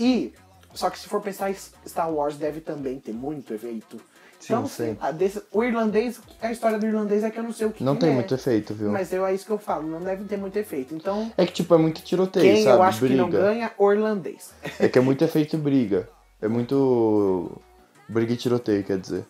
e 0.01 0.33
só 0.73 0.89
que 0.89 0.97
se 0.97 1.07
for 1.07 1.21
pensar 1.21 1.53
Star 1.53 2.11
Wars 2.11 2.35
deve 2.37 2.61
também 2.61 2.99
ter 2.99 3.11
muito 3.13 3.53
efeito 3.53 3.97
Sim, 4.39 4.53
então 4.53 4.65
sim. 4.67 4.97
desse- 5.15 5.43
o 5.51 5.63
irlandês 5.63 6.19
a 6.41 6.51
história 6.51 6.79
do 6.79 6.85
irlandês 6.87 7.23
é 7.23 7.29
que 7.29 7.37
eu 7.37 7.43
não 7.43 7.51
sei 7.53 7.67
o 7.67 7.71
que 7.71 7.83
Não 7.83 7.93
que 7.95 8.01
tem 8.01 8.09
é, 8.09 8.13
muito 8.13 8.33
efeito, 8.33 8.73
viu? 8.73 8.89
mas 8.91 9.13
eu, 9.13 9.25
é 9.25 9.33
isso 9.35 9.45
que 9.45 9.51
eu 9.51 9.57
falo 9.59 9.87
não 9.87 9.99
deve 10.01 10.23
ter 10.23 10.37
muito 10.37 10.57
efeito 10.57 10.95
então 10.95 11.31
É 11.37 11.45
que, 11.45 11.53
tipo, 11.53 11.75
é 11.75 11.77
muito 11.77 12.01
tiroteio, 12.01 12.55
quem 12.55 12.63
sabe? 12.63 12.77
eu 12.77 12.83
acho 12.83 12.99
briga. 13.01 13.13
que 13.15 13.21
não 13.21 13.29
ganha 13.29 13.71
o 13.77 13.91
irlandês 13.91 14.51
É 14.79 14.87
que 14.89 14.97
é 14.97 15.01
muito 15.01 15.23
efeito 15.23 15.57
briga. 15.57 16.09
É 16.41 16.47
muito. 16.47 17.61
Briga 18.09 18.33
e 18.33 18.37
tiroteio, 18.37 18.83
quer 18.83 18.97
dizer. 18.97 19.25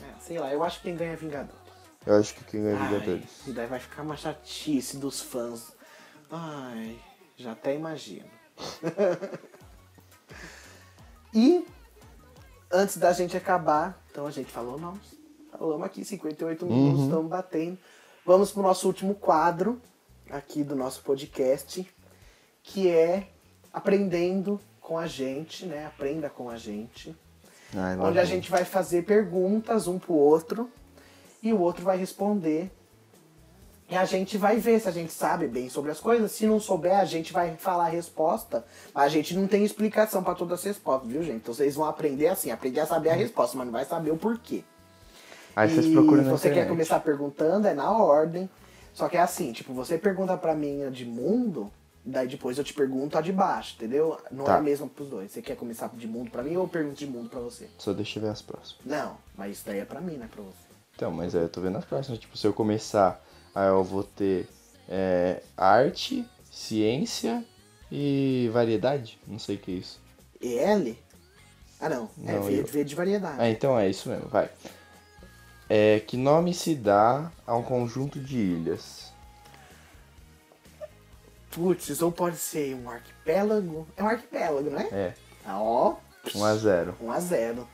É, 0.00 0.04
sei 0.20 0.36
lá, 0.38 0.52
eu 0.52 0.64
acho 0.64 0.78
que 0.78 0.88
quem 0.88 0.96
ganha 0.96 1.12
é 1.12 1.16
Vingadores. 1.16 1.54
Eu 2.04 2.16
acho 2.18 2.34
que 2.34 2.42
quem 2.44 2.60
ganha 2.64 2.74
é 2.74 2.78
Ai, 2.78 2.88
Vingadores. 2.88 3.24
e 3.46 3.52
daí 3.52 3.66
vai 3.68 3.78
ficar 3.78 4.02
uma 4.02 4.16
chatice 4.16 4.96
dos 4.96 5.20
fãs. 5.22 5.72
Ai, 6.30 6.98
já 7.36 7.52
até 7.52 7.76
imagino. 7.76 8.26
e 11.34 11.66
antes 12.70 12.96
da 12.96 13.12
gente 13.12 13.36
acabar, 13.36 14.02
então 14.10 14.26
a 14.26 14.30
gente 14.30 14.50
falou, 14.50 14.78
não, 14.78 14.98
falamos 15.58 15.84
aqui 15.86 16.04
58 16.04 16.64
minutos, 16.66 16.98
Uhum. 17.00 17.04
estamos 17.06 17.30
batendo. 17.30 17.78
Vamos 18.24 18.52
pro 18.52 18.62
nosso 18.62 18.86
último 18.86 19.14
quadro 19.14 19.80
aqui 20.30 20.62
do 20.64 20.74
nosso 20.74 21.02
podcast, 21.02 21.86
que 22.62 22.88
é 22.88 23.28
aprendendo 23.72 24.58
com 24.80 24.96
a 24.98 25.06
gente, 25.06 25.66
né? 25.66 25.86
Aprenda 25.86 26.30
com 26.30 26.48
a 26.48 26.56
gente 26.56 27.14
Ai, 27.74 27.98
onde 27.98 28.18
a 28.18 28.24
gente 28.24 28.50
vai 28.50 28.64
fazer 28.64 29.04
perguntas 29.04 29.86
um 29.86 29.98
pro 29.98 30.14
outro 30.14 30.70
e 31.42 31.52
o 31.52 31.60
outro 31.60 31.84
vai 31.84 31.96
responder. 31.98 32.70
E 33.90 33.96
a 33.96 34.04
gente 34.06 34.38
vai 34.38 34.56
ver 34.56 34.80
se 34.80 34.88
a 34.88 34.92
gente 34.92 35.12
sabe 35.12 35.46
bem 35.46 35.68
sobre 35.68 35.90
as 35.90 36.00
coisas. 36.00 36.32
Se 36.32 36.46
não 36.46 36.58
souber, 36.58 36.98
a 36.98 37.04
gente 37.04 37.32
vai 37.32 37.54
falar 37.56 37.84
a 37.86 37.88
resposta. 37.88 38.64
Mas 38.94 39.04
a 39.04 39.08
gente 39.08 39.36
não 39.36 39.46
tem 39.46 39.62
explicação 39.62 40.22
para 40.22 40.34
todas 40.34 40.60
as 40.60 40.64
respostas, 40.64 41.08
viu, 41.10 41.22
gente? 41.22 41.36
Então 41.36 41.52
vocês 41.54 41.74
vão 41.76 41.84
aprender 41.84 42.28
assim, 42.28 42.50
aprender 42.50 42.80
a 42.80 42.86
saber 42.86 43.10
a 43.10 43.14
resposta, 43.14 43.56
mas 43.58 43.66
não 43.66 43.72
vai 43.72 43.84
saber 43.84 44.10
o 44.10 44.16
porquê. 44.16 44.64
Aí 45.54 45.68
vocês 45.70 45.86
procuram 45.92 46.22
na 46.24 46.30
você 46.32 46.50
quer 46.50 46.66
começar 46.66 46.98
perguntando, 47.00 47.68
é 47.68 47.74
na 47.74 47.90
ordem. 47.90 48.48
Só 48.94 49.08
que 49.08 49.16
é 49.16 49.20
assim, 49.20 49.52
tipo, 49.52 49.72
você 49.74 49.98
pergunta 49.98 50.36
pra 50.36 50.54
mim 50.54 50.84
a 50.84 50.90
de 50.90 51.04
mundo, 51.04 51.70
daí 52.04 52.26
depois 52.26 52.56
eu 52.58 52.64
te 52.64 52.72
pergunto 52.72 53.18
a 53.18 53.20
de 53.20 53.32
baixo, 53.32 53.74
entendeu? 53.76 54.16
Não 54.30 54.44
Tá. 54.44 54.54
é 54.54 54.58
a 54.58 54.62
mesma 54.62 54.86
pros 54.88 55.08
dois. 55.08 55.30
Você 55.30 55.42
quer 55.42 55.56
começar 55.56 55.90
de 55.94 56.06
mundo 56.08 56.30
pra 56.30 56.42
mim 56.42 56.56
ou 56.56 56.64
eu 56.64 56.68
pergunto 56.68 56.96
de 56.96 57.06
mundo 57.06 57.28
pra 57.28 57.40
você? 57.40 57.68
Só 57.78 57.92
deixa 57.92 58.18
eu 58.18 58.22
ver 58.22 58.30
as 58.30 58.40
próximas. 58.42 58.84
Não, 58.84 59.16
mas 59.36 59.52
isso 59.58 59.66
daí 59.66 59.78
é 59.80 59.84
pra 59.84 60.00
mim, 60.00 60.16
não 60.16 60.24
é 60.24 60.28
pra 60.28 60.42
você. 60.42 60.64
Então, 60.96 61.10
mas 61.10 61.34
aí 61.34 61.42
eu 61.42 61.48
tô 61.48 61.60
vendo 61.60 61.76
as 61.76 61.84
próximas. 61.84 62.18
Tipo, 62.18 62.36
se 62.36 62.46
eu 62.46 62.52
começar, 62.52 63.20
aí 63.54 63.68
eu 63.68 63.82
vou 63.84 64.02
ter 64.04 64.48
é, 64.88 65.42
arte, 65.56 66.28
ciência 66.50 67.44
e 67.90 68.50
variedade. 68.52 69.18
Não 69.26 69.38
sei 69.38 69.56
o 69.56 69.58
que 69.58 69.70
é 69.72 69.74
isso. 69.74 70.00
EL? 70.40 70.96
Ah, 71.80 71.88
não. 71.88 72.08
é 72.26 72.32
Não, 72.32 72.42
V, 72.42 72.60
eu- 72.60 72.66
v 72.66 72.84
de 72.84 72.94
variedade. 72.94 73.36
Ah, 73.38 73.48
então 73.48 73.78
é 73.78 73.88
isso 73.88 74.08
mesmo, 74.08 74.28
vai. 74.28 74.50
É, 75.68 76.00
que 76.00 76.16
nome 76.16 76.52
se 76.52 76.74
dá 76.74 77.30
a 77.46 77.56
um 77.56 77.62
conjunto 77.62 78.20
de 78.20 78.36
ilhas? 78.38 79.12
Putz, 81.50 82.02
ou 82.02 82.10
pode 82.10 82.36
ser 82.36 82.74
um 82.74 82.90
arquipélago. 82.90 83.86
É 83.96 84.02
um 84.02 84.08
arquipélago, 84.08 84.70
não 84.70 84.78
é? 84.80 84.88
É, 84.90 85.14
Ah, 85.44 85.60
ó. 85.62 85.96
1 86.34 86.44
a 86.44 86.56
0 86.56 86.96
1 87.00 87.12
a 87.12 87.20
0 87.20 87.68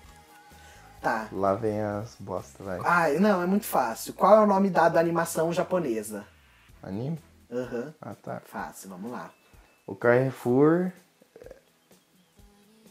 Tá. 1.01 1.29
Lá 1.33 1.55
vem 1.55 1.81
as 1.81 2.15
bosta, 2.21 2.63
vai. 2.63 2.79
Ah, 2.85 3.09
não, 3.19 3.43
é 3.43 3.47
muito 3.47 3.65
fácil. 3.67 4.13
Qual 4.13 4.35
é 4.37 4.41
o 4.41 4.47
nome 4.47 4.69
dado 4.69 4.97
à 4.97 5.01
animação 5.01 5.53
japonesa? 5.53 6.25
Anime? 6.83 7.19
Aham. 7.51 7.95
Ah, 8.01 8.15
tá. 8.23 8.43
Fácil, 8.45 8.91
vamos 8.91 9.11
lá. 9.11 9.31
O 9.87 9.95
Carrefour 9.95 10.93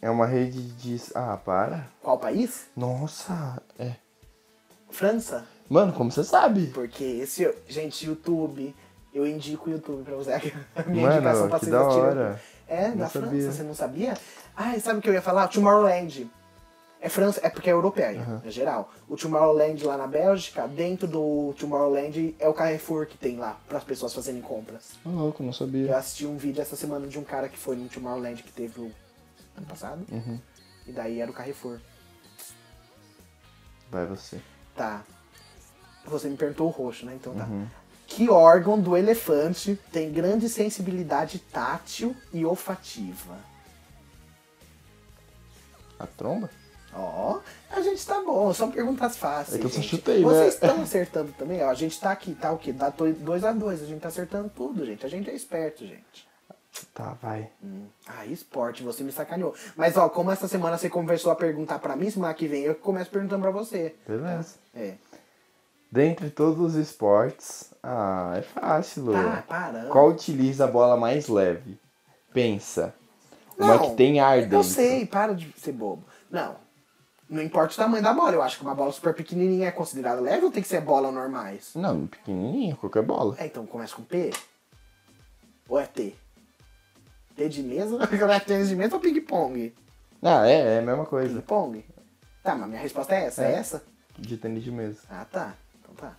é 0.01 0.09
uma 0.09 0.25
rede 0.25 0.61
de. 0.73 1.01
Ah, 1.13 1.37
para. 1.37 1.85
Qual 2.01 2.17
país? 2.17 2.67
Nossa, 2.75 3.61
é. 3.77 3.93
França? 4.89 5.45
Mano, 5.69 5.93
como 5.93 6.11
você 6.11 6.23
sabe? 6.23 6.67
Porque 6.67 7.03
esse, 7.03 7.53
gente, 7.67 8.07
YouTube, 8.07 8.75
eu 9.13 9.27
indico 9.27 9.69
o 9.69 9.73
YouTube 9.73 10.03
pra 10.03 10.15
você. 10.15 10.33
A 10.75 10.83
minha 10.83 11.03
Mano, 11.07 11.15
indicação 11.19 11.47
pra 11.47 11.59
vocês 11.59 11.71
da 11.71 11.83
hora. 11.83 12.41
É, 12.67 12.87
Não 12.89 12.97
da 12.97 13.07
sabia. 13.09 13.29
França, 13.29 13.51
você 13.51 13.63
não 13.63 13.75
sabia? 13.75 14.17
Ah, 14.55 14.77
sabe 14.79 14.99
o 14.99 15.01
que 15.01 15.09
eu 15.09 15.13
ia 15.13 15.21
falar? 15.21 15.47
Tomorrowland. 15.47 16.29
É 17.01 17.07
França, 17.07 17.39
é 17.41 17.49
porque 17.49 17.69
é 17.69 17.73
europeia, 17.73 18.41
é 18.43 18.51
geral. 18.51 18.91
O 19.07 19.15
Tomorrowland 19.15 19.81
lá 19.85 19.95
na 19.97 20.05
Bélgica, 20.05 20.67
dentro 20.67 21.07
do 21.07 21.53
Tomorrowland 21.57 22.35
é 22.37 22.49
o 22.49 22.53
Carrefour 22.53 23.05
que 23.05 23.17
tem 23.17 23.37
lá, 23.37 23.57
para 23.69 23.77
as 23.77 23.85
pessoas 23.85 24.13
fazerem 24.13 24.41
compras. 24.41 24.91
Ô, 25.05 25.09
louco, 25.09 25.41
não 25.41 25.49
Eu 25.49 25.53
sabia. 25.53 25.97
assisti 25.97 26.25
um 26.25 26.35
vídeo 26.35 26.61
essa 26.61 26.75
semana 26.75 27.07
de 27.07 27.17
um 27.17 27.23
cara 27.23 27.47
que 27.47 27.57
foi 27.57 27.77
no 27.77 27.87
Tomorrowland 27.87 28.43
que 28.43 28.51
teve 28.51 28.81
o 28.81 28.91
ano 29.55 29.65
passado. 29.65 30.05
Uhum. 30.11 30.39
E 30.85 30.91
daí 30.91 31.21
era 31.21 31.31
o 31.31 31.33
Carrefour. 31.33 31.79
Vai 33.89 34.05
você. 34.05 34.41
Tá. 34.75 35.03
Você 36.05 36.27
me 36.27 36.35
perguntou 36.35 36.67
o 36.67 36.71
roxo, 36.71 37.05
né? 37.05 37.13
Então 37.15 37.33
tá. 37.33 37.45
Uhum. 37.45 37.65
Que 38.07 38.29
órgão 38.29 38.79
do 38.79 38.97
elefante 38.97 39.79
tem 39.91 40.11
grande 40.11 40.49
sensibilidade 40.49 41.39
tátil 41.39 42.13
e 42.33 42.43
olfativa? 42.43 43.37
A 45.97 46.07
tromba? 46.07 46.49
Ó, 46.93 47.39
a 47.69 47.81
gente 47.81 48.05
tá 48.05 48.21
bom, 48.21 48.51
são 48.53 48.71
perguntas 48.71 49.15
fáceis. 49.17 49.57
É 49.57 49.59
que 49.59 49.65
eu 49.65 49.69
só 49.69 49.81
gente. 49.81 49.89
chutei, 49.89 50.17
né? 50.17 50.23
Vocês 50.23 50.53
estão 50.55 50.81
acertando 50.81 51.31
também, 51.33 51.63
ó. 51.63 51.69
A 51.69 51.73
gente 51.73 51.99
tá 51.99 52.11
aqui, 52.11 52.33
tá 52.33 52.51
o 52.51 52.57
quê? 52.57 52.73
Dá 52.73 52.89
2 52.89 53.43
a 53.43 53.51
2 53.51 53.83
a 53.83 53.85
gente 53.85 54.01
tá 54.01 54.07
acertando 54.07 54.49
tudo, 54.49 54.85
gente. 54.85 55.05
A 55.05 55.09
gente 55.09 55.29
é 55.29 55.33
esperto, 55.33 55.85
gente. 55.85 56.27
Tá, 56.93 57.15
vai. 57.21 57.49
Hum. 57.63 57.85
Ah, 58.07 58.25
esporte, 58.25 58.83
você 58.83 59.03
me 59.03 59.11
sacaneou. 59.11 59.53
Mas 59.75 59.97
ó, 59.97 60.07
como 60.09 60.31
essa 60.31 60.47
semana 60.47 60.77
você 60.77 60.89
conversou 60.89 61.31
a 61.31 61.35
perguntar 61.35 61.79
pra 61.79 61.95
mim, 61.95 62.09
semana 62.09 62.33
que 62.33 62.47
vem 62.47 62.63
eu 62.63 62.75
começo 62.75 63.09
perguntando 63.11 63.41
pra 63.41 63.51
você. 63.51 63.95
Beleza. 64.07 64.55
É. 64.73 64.95
Dentre 65.91 66.29
todos 66.29 66.59
os 66.59 66.75
esportes, 66.75 67.73
Ah, 67.81 68.35
é 68.37 68.41
fácil, 68.41 69.05
Lu. 69.05 69.13
Tá, 69.13 69.43
para. 69.47 69.85
Qual 69.85 70.09
utiliza 70.09 70.65
a 70.65 70.67
bola 70.67 70.95
mais 70.95 71.27
leve? 71.27 71.79
Pensa. 72.33 72.93
Uma 73.57 73.75
Não, 73.75 73.89
que 73.89 73.95
tem 73.95 74.19
ar 74.19 74.41
dentro. 74.41 74.57
Eu 74.57 74.63
sei, 74.63 75.05
para 75.05 75.33
de 75.33 75.51
ser 75.57 75.71
bobo. 75.71 76.03
Não. 76.29 76.55
Não 77.29 77.43
importa 77.43 77.73
o 77.73 77.77
tamanho 77.77 78.01
da 78.03 78.11
bola. 78.11 78.31
Eu 78.33 78.41
acho 78.41 78.57
que 78.57 78.63
uma 78.63 78.73
bola 78.73 78.91
super 78.91 79.13
pequenininha 79.13 79.67
é 79.67 79.71
considerada 79.71 80.19
leve 80.19 80.45
ou 80.45 80.51
tem 80.51 80.63
que 80.63 80.67
ser 80.69 80.81
bola 80.81 81.11
normais? 81.11 81.71
Não, 81.75 82.07
pequenininha, 82.07 82.75
qualquer 82.75 83.03
bola. 83.03 83.35
É, 83.37 83.45
então 83.45 83.65
começa 83.67 83.95
com 83.95 84.01
P? 84.03 84.31
Ou 85.67 85.79
é 85.79 85.85
T? 85.85 86.15
T 87.35 87.47
de 87.49 87.61
mesa? 87.61 87.99
É 88.11 88.39
tênis 88.39 88.67
de 88.69 88.75
mesa 88.75 88.95
ou 88.95 88.99
ping-pong? 89.01 89.73
Ah, 90.23 90.47
é, 90.47 90.75
é 90.75 90.79
a 90.79 90.81
mesma 90.81 91.05
coisa. 91.05 91.35
Ping-pong? 91.35 91.85
Tá, 92.43 92.55
mas 92.55 92.67
minha 92.67 92.81
resposta 92.81 93.13
é 93.13 93.25
essa? 93.25 93.43
É, 93.45 93.51
É. 93.51 93.55
essa? 93.57 93.83
De 94.17 94.35
tênis 94.35 94.63
de 94.63 94.71
mesa. 94.71 94.99
Ah, 95.09 95.25
tá. 95.31 95.53
Então 95.81 95.93
tá. 95.95 96.17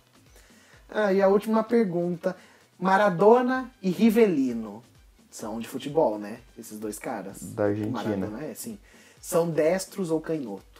Ah, 0.89 1.11
e 1.13 1.21
a 1.21 1.27
última 1.27 1.61
pergunta. 1.63 2.35
Maradona 2.79 3.69
e 3.81 3.89
Rivelino. 3.91 4.81
São 5.29 5.59
de 5.59 5.67
futebol, 5.67 6.17
né? 6.17 6.39
Esses 6.57 6.79
dois 6.79 6.97
caras. 6.97 7.41
Da 7.53 7.65
Argentina. 7.65 7.91
Maradona 8.03 8.43
é, 8.45 8.53
sim. 8.53 8.79
São 9.19 9.49
destros 9.49 10.09
ou 10.09 10.19
canhotos? 10.19 10.70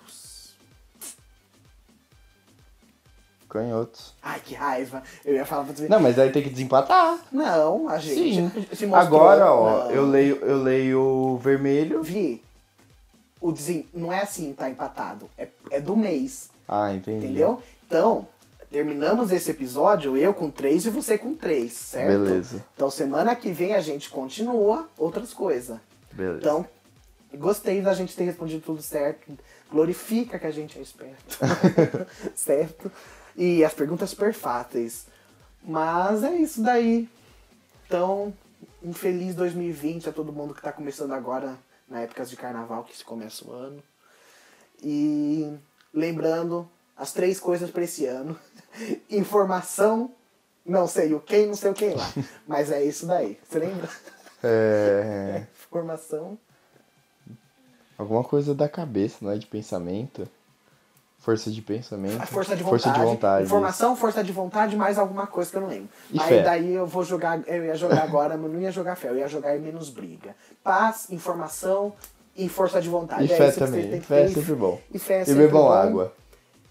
Canhotos. 3.52 4.14
Ai, 4.24 4.40
que 4.40 4.56
raiva. 4.56 5.04
Eu 5.26 5.36
ia 5.36 5.46
falar 5.46 5.66
pra 5.66 5.74
você. 5.76 5.90
Não, 5.90 6.00
mas 6.00 6.18
aí 6.18 6.32
tem 6.32 6.42
que 6.42 6.50
desempatar. 6.50 7.20
Não, 7.30 7.90
a 7.90 7.98
gente 7.98 8.16
Sim. 8.16 8.50
se 8.74 8.86
mostrou. 8.86 8.96
Agora, 8.96 9.52
ó, 9.52 9.84
Não. 9.84 9.92
eu 9.92 10.06
leio, 10.06 10.38
eu 10.38 10.64
leio 10.64 11.38
vermelho. 11.44 12.02
Vi, 12.02 12.42
o 13.42 13.52
desen... 13.52 13.86
não 13.94 14.14
é 14.14 14.22
assim, 14.22 14.54
tá 14.54 14.70
empatado. 14.70 15.30
É, 15.38 15.50
é 15.70 15.82
do 15.82 15.98
mês, 15.98 16.50
Ah, 16.66 16.94
entendi. 16.94 17.26
entendeu? 17.26 17.62
Então, 17.86 18.26
terminamos 18.70 19.34
esse 19.34 19.52
episódio, 19.52 20.16
eu 20.16 20.34
com 20.34 20.50
três 20.50 20.86
e 20.86 20.90
você 20.90 21.18
com 21.18 21.36
três, 21.36 21.74
certo? 21.74 22.08
Beleza. 22.08 22.66
Então, 22.74 22.90
semana 22.90 23.36
que 23.36 23.52
vem 23.52 23.74
a 23.74 23.82
gente 23.82 24.10
continua 24.10 24.88
outras 24.98 25.34
coisas. 25.34 25.78
Beleza. 26.14 26.38
Então, 26.38 26.66
gostei 27.34 27.82
da 27.82 27.94
gente 27.94 28.16
ter 28.16 28.24
respondido 28.24 28.62
tudo 28.66 28.82
certo. 28.82 29.30
Glorifica 29.70 30.40
que 30.40 30.48
a 30.48 30.52
gente 30.52 30.80
é 30.80 30.82
esperto. 30.82 31.38
certo? 32.34 32.90
E 33.36 33.64
as 33.64 33.74
perguntas 33.74 34.10
super 34.10 34.34
fáceis. 34.34 35.06
Mas 35.64 36.24
é 36.24 36.36
isso 36.36 36.62
daí. 36.62 37.10
Então, 37.86 38.34
um 38.84 38.94
feliz 38.94 39.36
2020 39.36 40.10
a 40.10 40.12
todo 40.12 40.34
mundo 40.34 40.54
que 40.54 40.62
tá 40.62 40.72
começando 40.72 41.14
agora 41.14 41.58
na 41.88 42.02
épocas 42.02 42.30
de 42.30 42.36
carnaval 42.36 42.84
que 42.84 42.98
se 42.98 43.04
começa 43.04 43.46
o 43.48 43.52
ano. 43.52 43.84
E 44.84 45.54
lembrando 45.94 46.68
as 46.98 47.12
três 47.12 47.40
coisas 47.40 47.70
para 47.70 47.84
esse 47.84 48.06
ano. 48.06 48.38
Informação, 49.10 50.12
não 50.66 50.88
sei 50.88 51.14
o 51.14 51.20
quem, 51.20 51.48
não 51.48 51.56
sei 51.56 51.72
o 51.72 51.74
quem 51.74 51.94
lá. 51.94 52.10
Mas 52.48 52.72
é 52.72 52.84
isso 52.84 53.06
daí. 53.06 53.40
Você 53.48 53.60
lembra? 53.60 53.90
É, 54.44 55.46
Informação. 55.68 56.38
alguma 57.98 58.24
coisa 58.24 58.56
da 58.56 58.68
cabeça, 58.68 59.18
não 59.22 59.32
é 59.32 59.38
de 59.38 59.46
pensamento. 59.46 60.28
Força 61.22 61.52
de 61.52 61.62
pensamento. 61.62 62.20
Força 62.26 62.56
de 62.56 62.64
vontade. 62.64 62.84
Força 62.84 63.00
de 63.00 63.06
vontade. 63.06 63.46
Informação, 63.46 63.96
força 63.96 64.24
de 64.24 64.32
vontade, 64.32 64.76
mais 64.76 64.98
alguma 64.98 65.28
coisa 65.28 65.52
que 65.52 65.56
eu 65.58 65.62
não 65.62 65.68
lembro. 65.70 65.88
E 66.12 66.20
Aí 66.20 66.28
fé. 66.28 66.42
daí 66.42 66.74
eu 66.74 66.88
vou 66.88 67.04
jogar, 67.04 67.40
eu 67.48 67.64
ia 67.64 67.76
jogar 67.76 68.02
agora, 68.02 68.36
mas 68.36 68.52
não 68.52 68.60
ia 68.60 68.72
jogar 68.72 68.96
fé, 68.96 69.10
eu 69.10 69.18
ia 69.18 69.28
jogar 69.28 69.58
menos 69.60 69.90
briga. 69.90 70.36
Paz, 70.64 71.12
informação 71.12 71.94
e 72.36 72.50
força 72.50 72.82
de 72.82 72.90
vontade. 72.90 73.26
E 73.26 73.32
é 73.32 73.38
fé 73.38 73.48
isso 73.50 73.54
que 73.54 73.60
você 73.60 73.66
também. 73.72 73.90
tem 73.92 74.00
que 74.02 74.08
Fé 74.08 74.24
é 74.24 74.28
sempre 74.30 74.56
bom. 74.56 74.82
E 74.92 74.98
fé 74.98 75.20
é 75.20 75.22
E 75.22 75.26
sempre 75.26 75.44
bebam 75.44 75.62
bom. 75.64 75.72
água. 75.72 76.14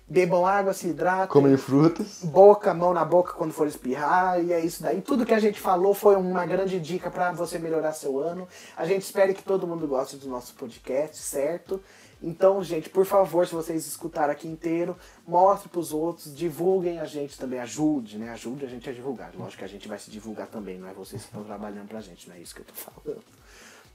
Bebam 0.08 0.44
água, 0.44 0.72
se 0.72 0.88
hidratem. 0.88 1.28
Comer 1.28 1.56
frutas. 1.56 2.18
Boca, 2.24 2.74
mão 2.74 2.92
na 2.92 3.04
boca 3.04 3.32
quando 3.34 3.52
for 3.52 3.68
espirrar, 3.68 4.42
e 4.42 4.52
é 4.52 4.58
isso 4.58 4.82
daí. 4.82 5.00
Tudo 5.00 5.24
que 5.24 5.32
a 5.32 5.38
gente 5.38 5.60
falou 5.60 5.94
foi 5.94 6.16
uma 6.16 6.44
grande 6.44 6.80
dica 6.80 7.08
para 7.08 7.30
você 7.30 7.56
melhorar 7.60 7.92
seu 7.92 8.18
ano. 8.18 8.48
A 8.76 8.84
gente 8.84 9.02
espera 9.02 9.32
que 9.32 9.44
todo 9.44 9.64
mundo 9.68 9.86
goste 9.86 10.16
do 10.16 10.28
nosso 10.28 10.54
podcast, 10.54 11.16
certo? 11.16 11.80
Então, 12.22 12.62
gente, 12.62 12.90
por 12.90 13.06
favor, 13.06 13.46
se 13.46 13.54
vocês 13.54 13.86
escutaram 13.86 14.32
aqui 14.32 14.46
inteiro, 14.46 14.96
mostre 15.26 15.68
pros 15.70 15.92
outros, 15.92 16.34
divulguem 16.34 17.00
a 17.00 17.06
gente 17.06 17.38
também, 17.38 17.58
ajude, 17.58 18.18
né? 18.18 18.30
Ajude 18.30 18.66
a 18.66 18.68
gente 18.68 18.90
a 18.90 18.92
divulgar. 18.92 19.32
Lógico 19.34 19.58
que 19.58 19.64
a 19.64 19.68
gente 19.68 19.88
vai 19.88 19.98
se 19.98 20.10
divulgar 20.10 20.46
também, 20.46 20.78
não 20.78 20.88
é 20.88 20.92
vocês 20.92 21.22
que 21.22 21.28
estão 21.28 21.42
trabalhando 21.44 21.88
pra 21.88 22.00
gente, 22.00 22.28
não 22.28 22.36
é 22.36 22.40
isso 22.40 22.54
que 22.54 22.60
eu 22.60 22.66
tô 22.66 22.74
falando. 22.74 23.22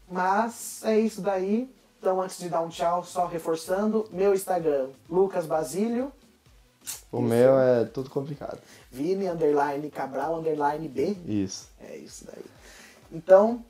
Mas 0.09 0.83
é 0.83 0.99
isso 0.99 1.21
daí. 1.21 1.69
Então, 1.99 2.21
antes 2.21 2.37
de 2.39 2.49
dar 2.49 2.61
um 2.61 2.69
tchau, 2.69 3.03
só 3.03 3.25
reforçando, 3.27 4.07
meu 4.11 4.33
Instagram, 4.33 4.89
Lucas 5.09 5.45
Basílio. 5.45 6.11
O 7.11 7.21
meu 7.21 7.59
é 7.59 7.85
tudo 7.85 8.09
complicado. 8.09 8.59
Vini, 8.91 9.27
underline, 9.27 9.89
Cabral, 9.89 10.39
underline, 10.39 10.87
B. 10.87 11.15
Isso. 11.25 11.69
É 11.79 11.97
isso 11.97 12.25
daí. 12.25 12.45
Então, 13.11 13.63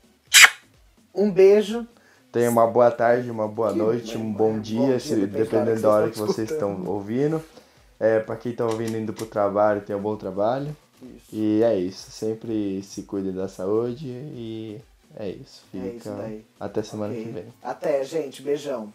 um 1.14 1.30
beijo. 1.30 1.86
Tenha 2.32 2.50
uma 2.50 2.66
boa 2.66 2.90
tarde, 2.90 3.30
uma 3.30 3.48
boa 3.48 3.72
Que 3.72 3.78
noite, 3.78 4.16
um 4.18 4.32
bom 4.32 4.54
bom 4.54 4.60
dia, 4.60 4.86
dia, 4.86 5.00
se, 5.00 5.26
dependendo 5.26 5.80
da 5.80 5.90
hora 5.90 6.10
que 6.10 6.18
vocês 6.18 6.50
estão 6.50 6.84
ouvindo. 6.86 7.42
É, 7.98 8.20
pra 8.20 8.36
quem 8.36 8.52
tá 8.52 8.64
ouvindo 8.66 8.96
indo 8.96 9.12
pro 9.12 9.24
trabalho, 9.24 9.80
tenha 9.80 9.98
um 9.98 10.02
bom 10.02 10.16
trabalho. 10.16 10.76
Isso. 11.02 11.26
E 11.32 11.62
é 11.62 11.74
isso. 11.78 12.10
Sempre 12.10 12.82
se 12.82 13.02
cuidem 13.02 13.32
da 13.32 13.48
saúde 13.48 14.06
e 14.06 14.78
é 15.16 15.30
isso. 15.30 15.64
É 15.74 15.78
Fica 15.78 15.96
isso 15.96 16.10
daí. 16.10 16.44
até 16.60 16.82
semana 16.82 17.12
Ok. 17.12 17.24
que 17.24 17.30
vem. 17.30 17.44
Até, 17.62 18.04
gente. 18.04 18.42
Beijão. 18.42 18.92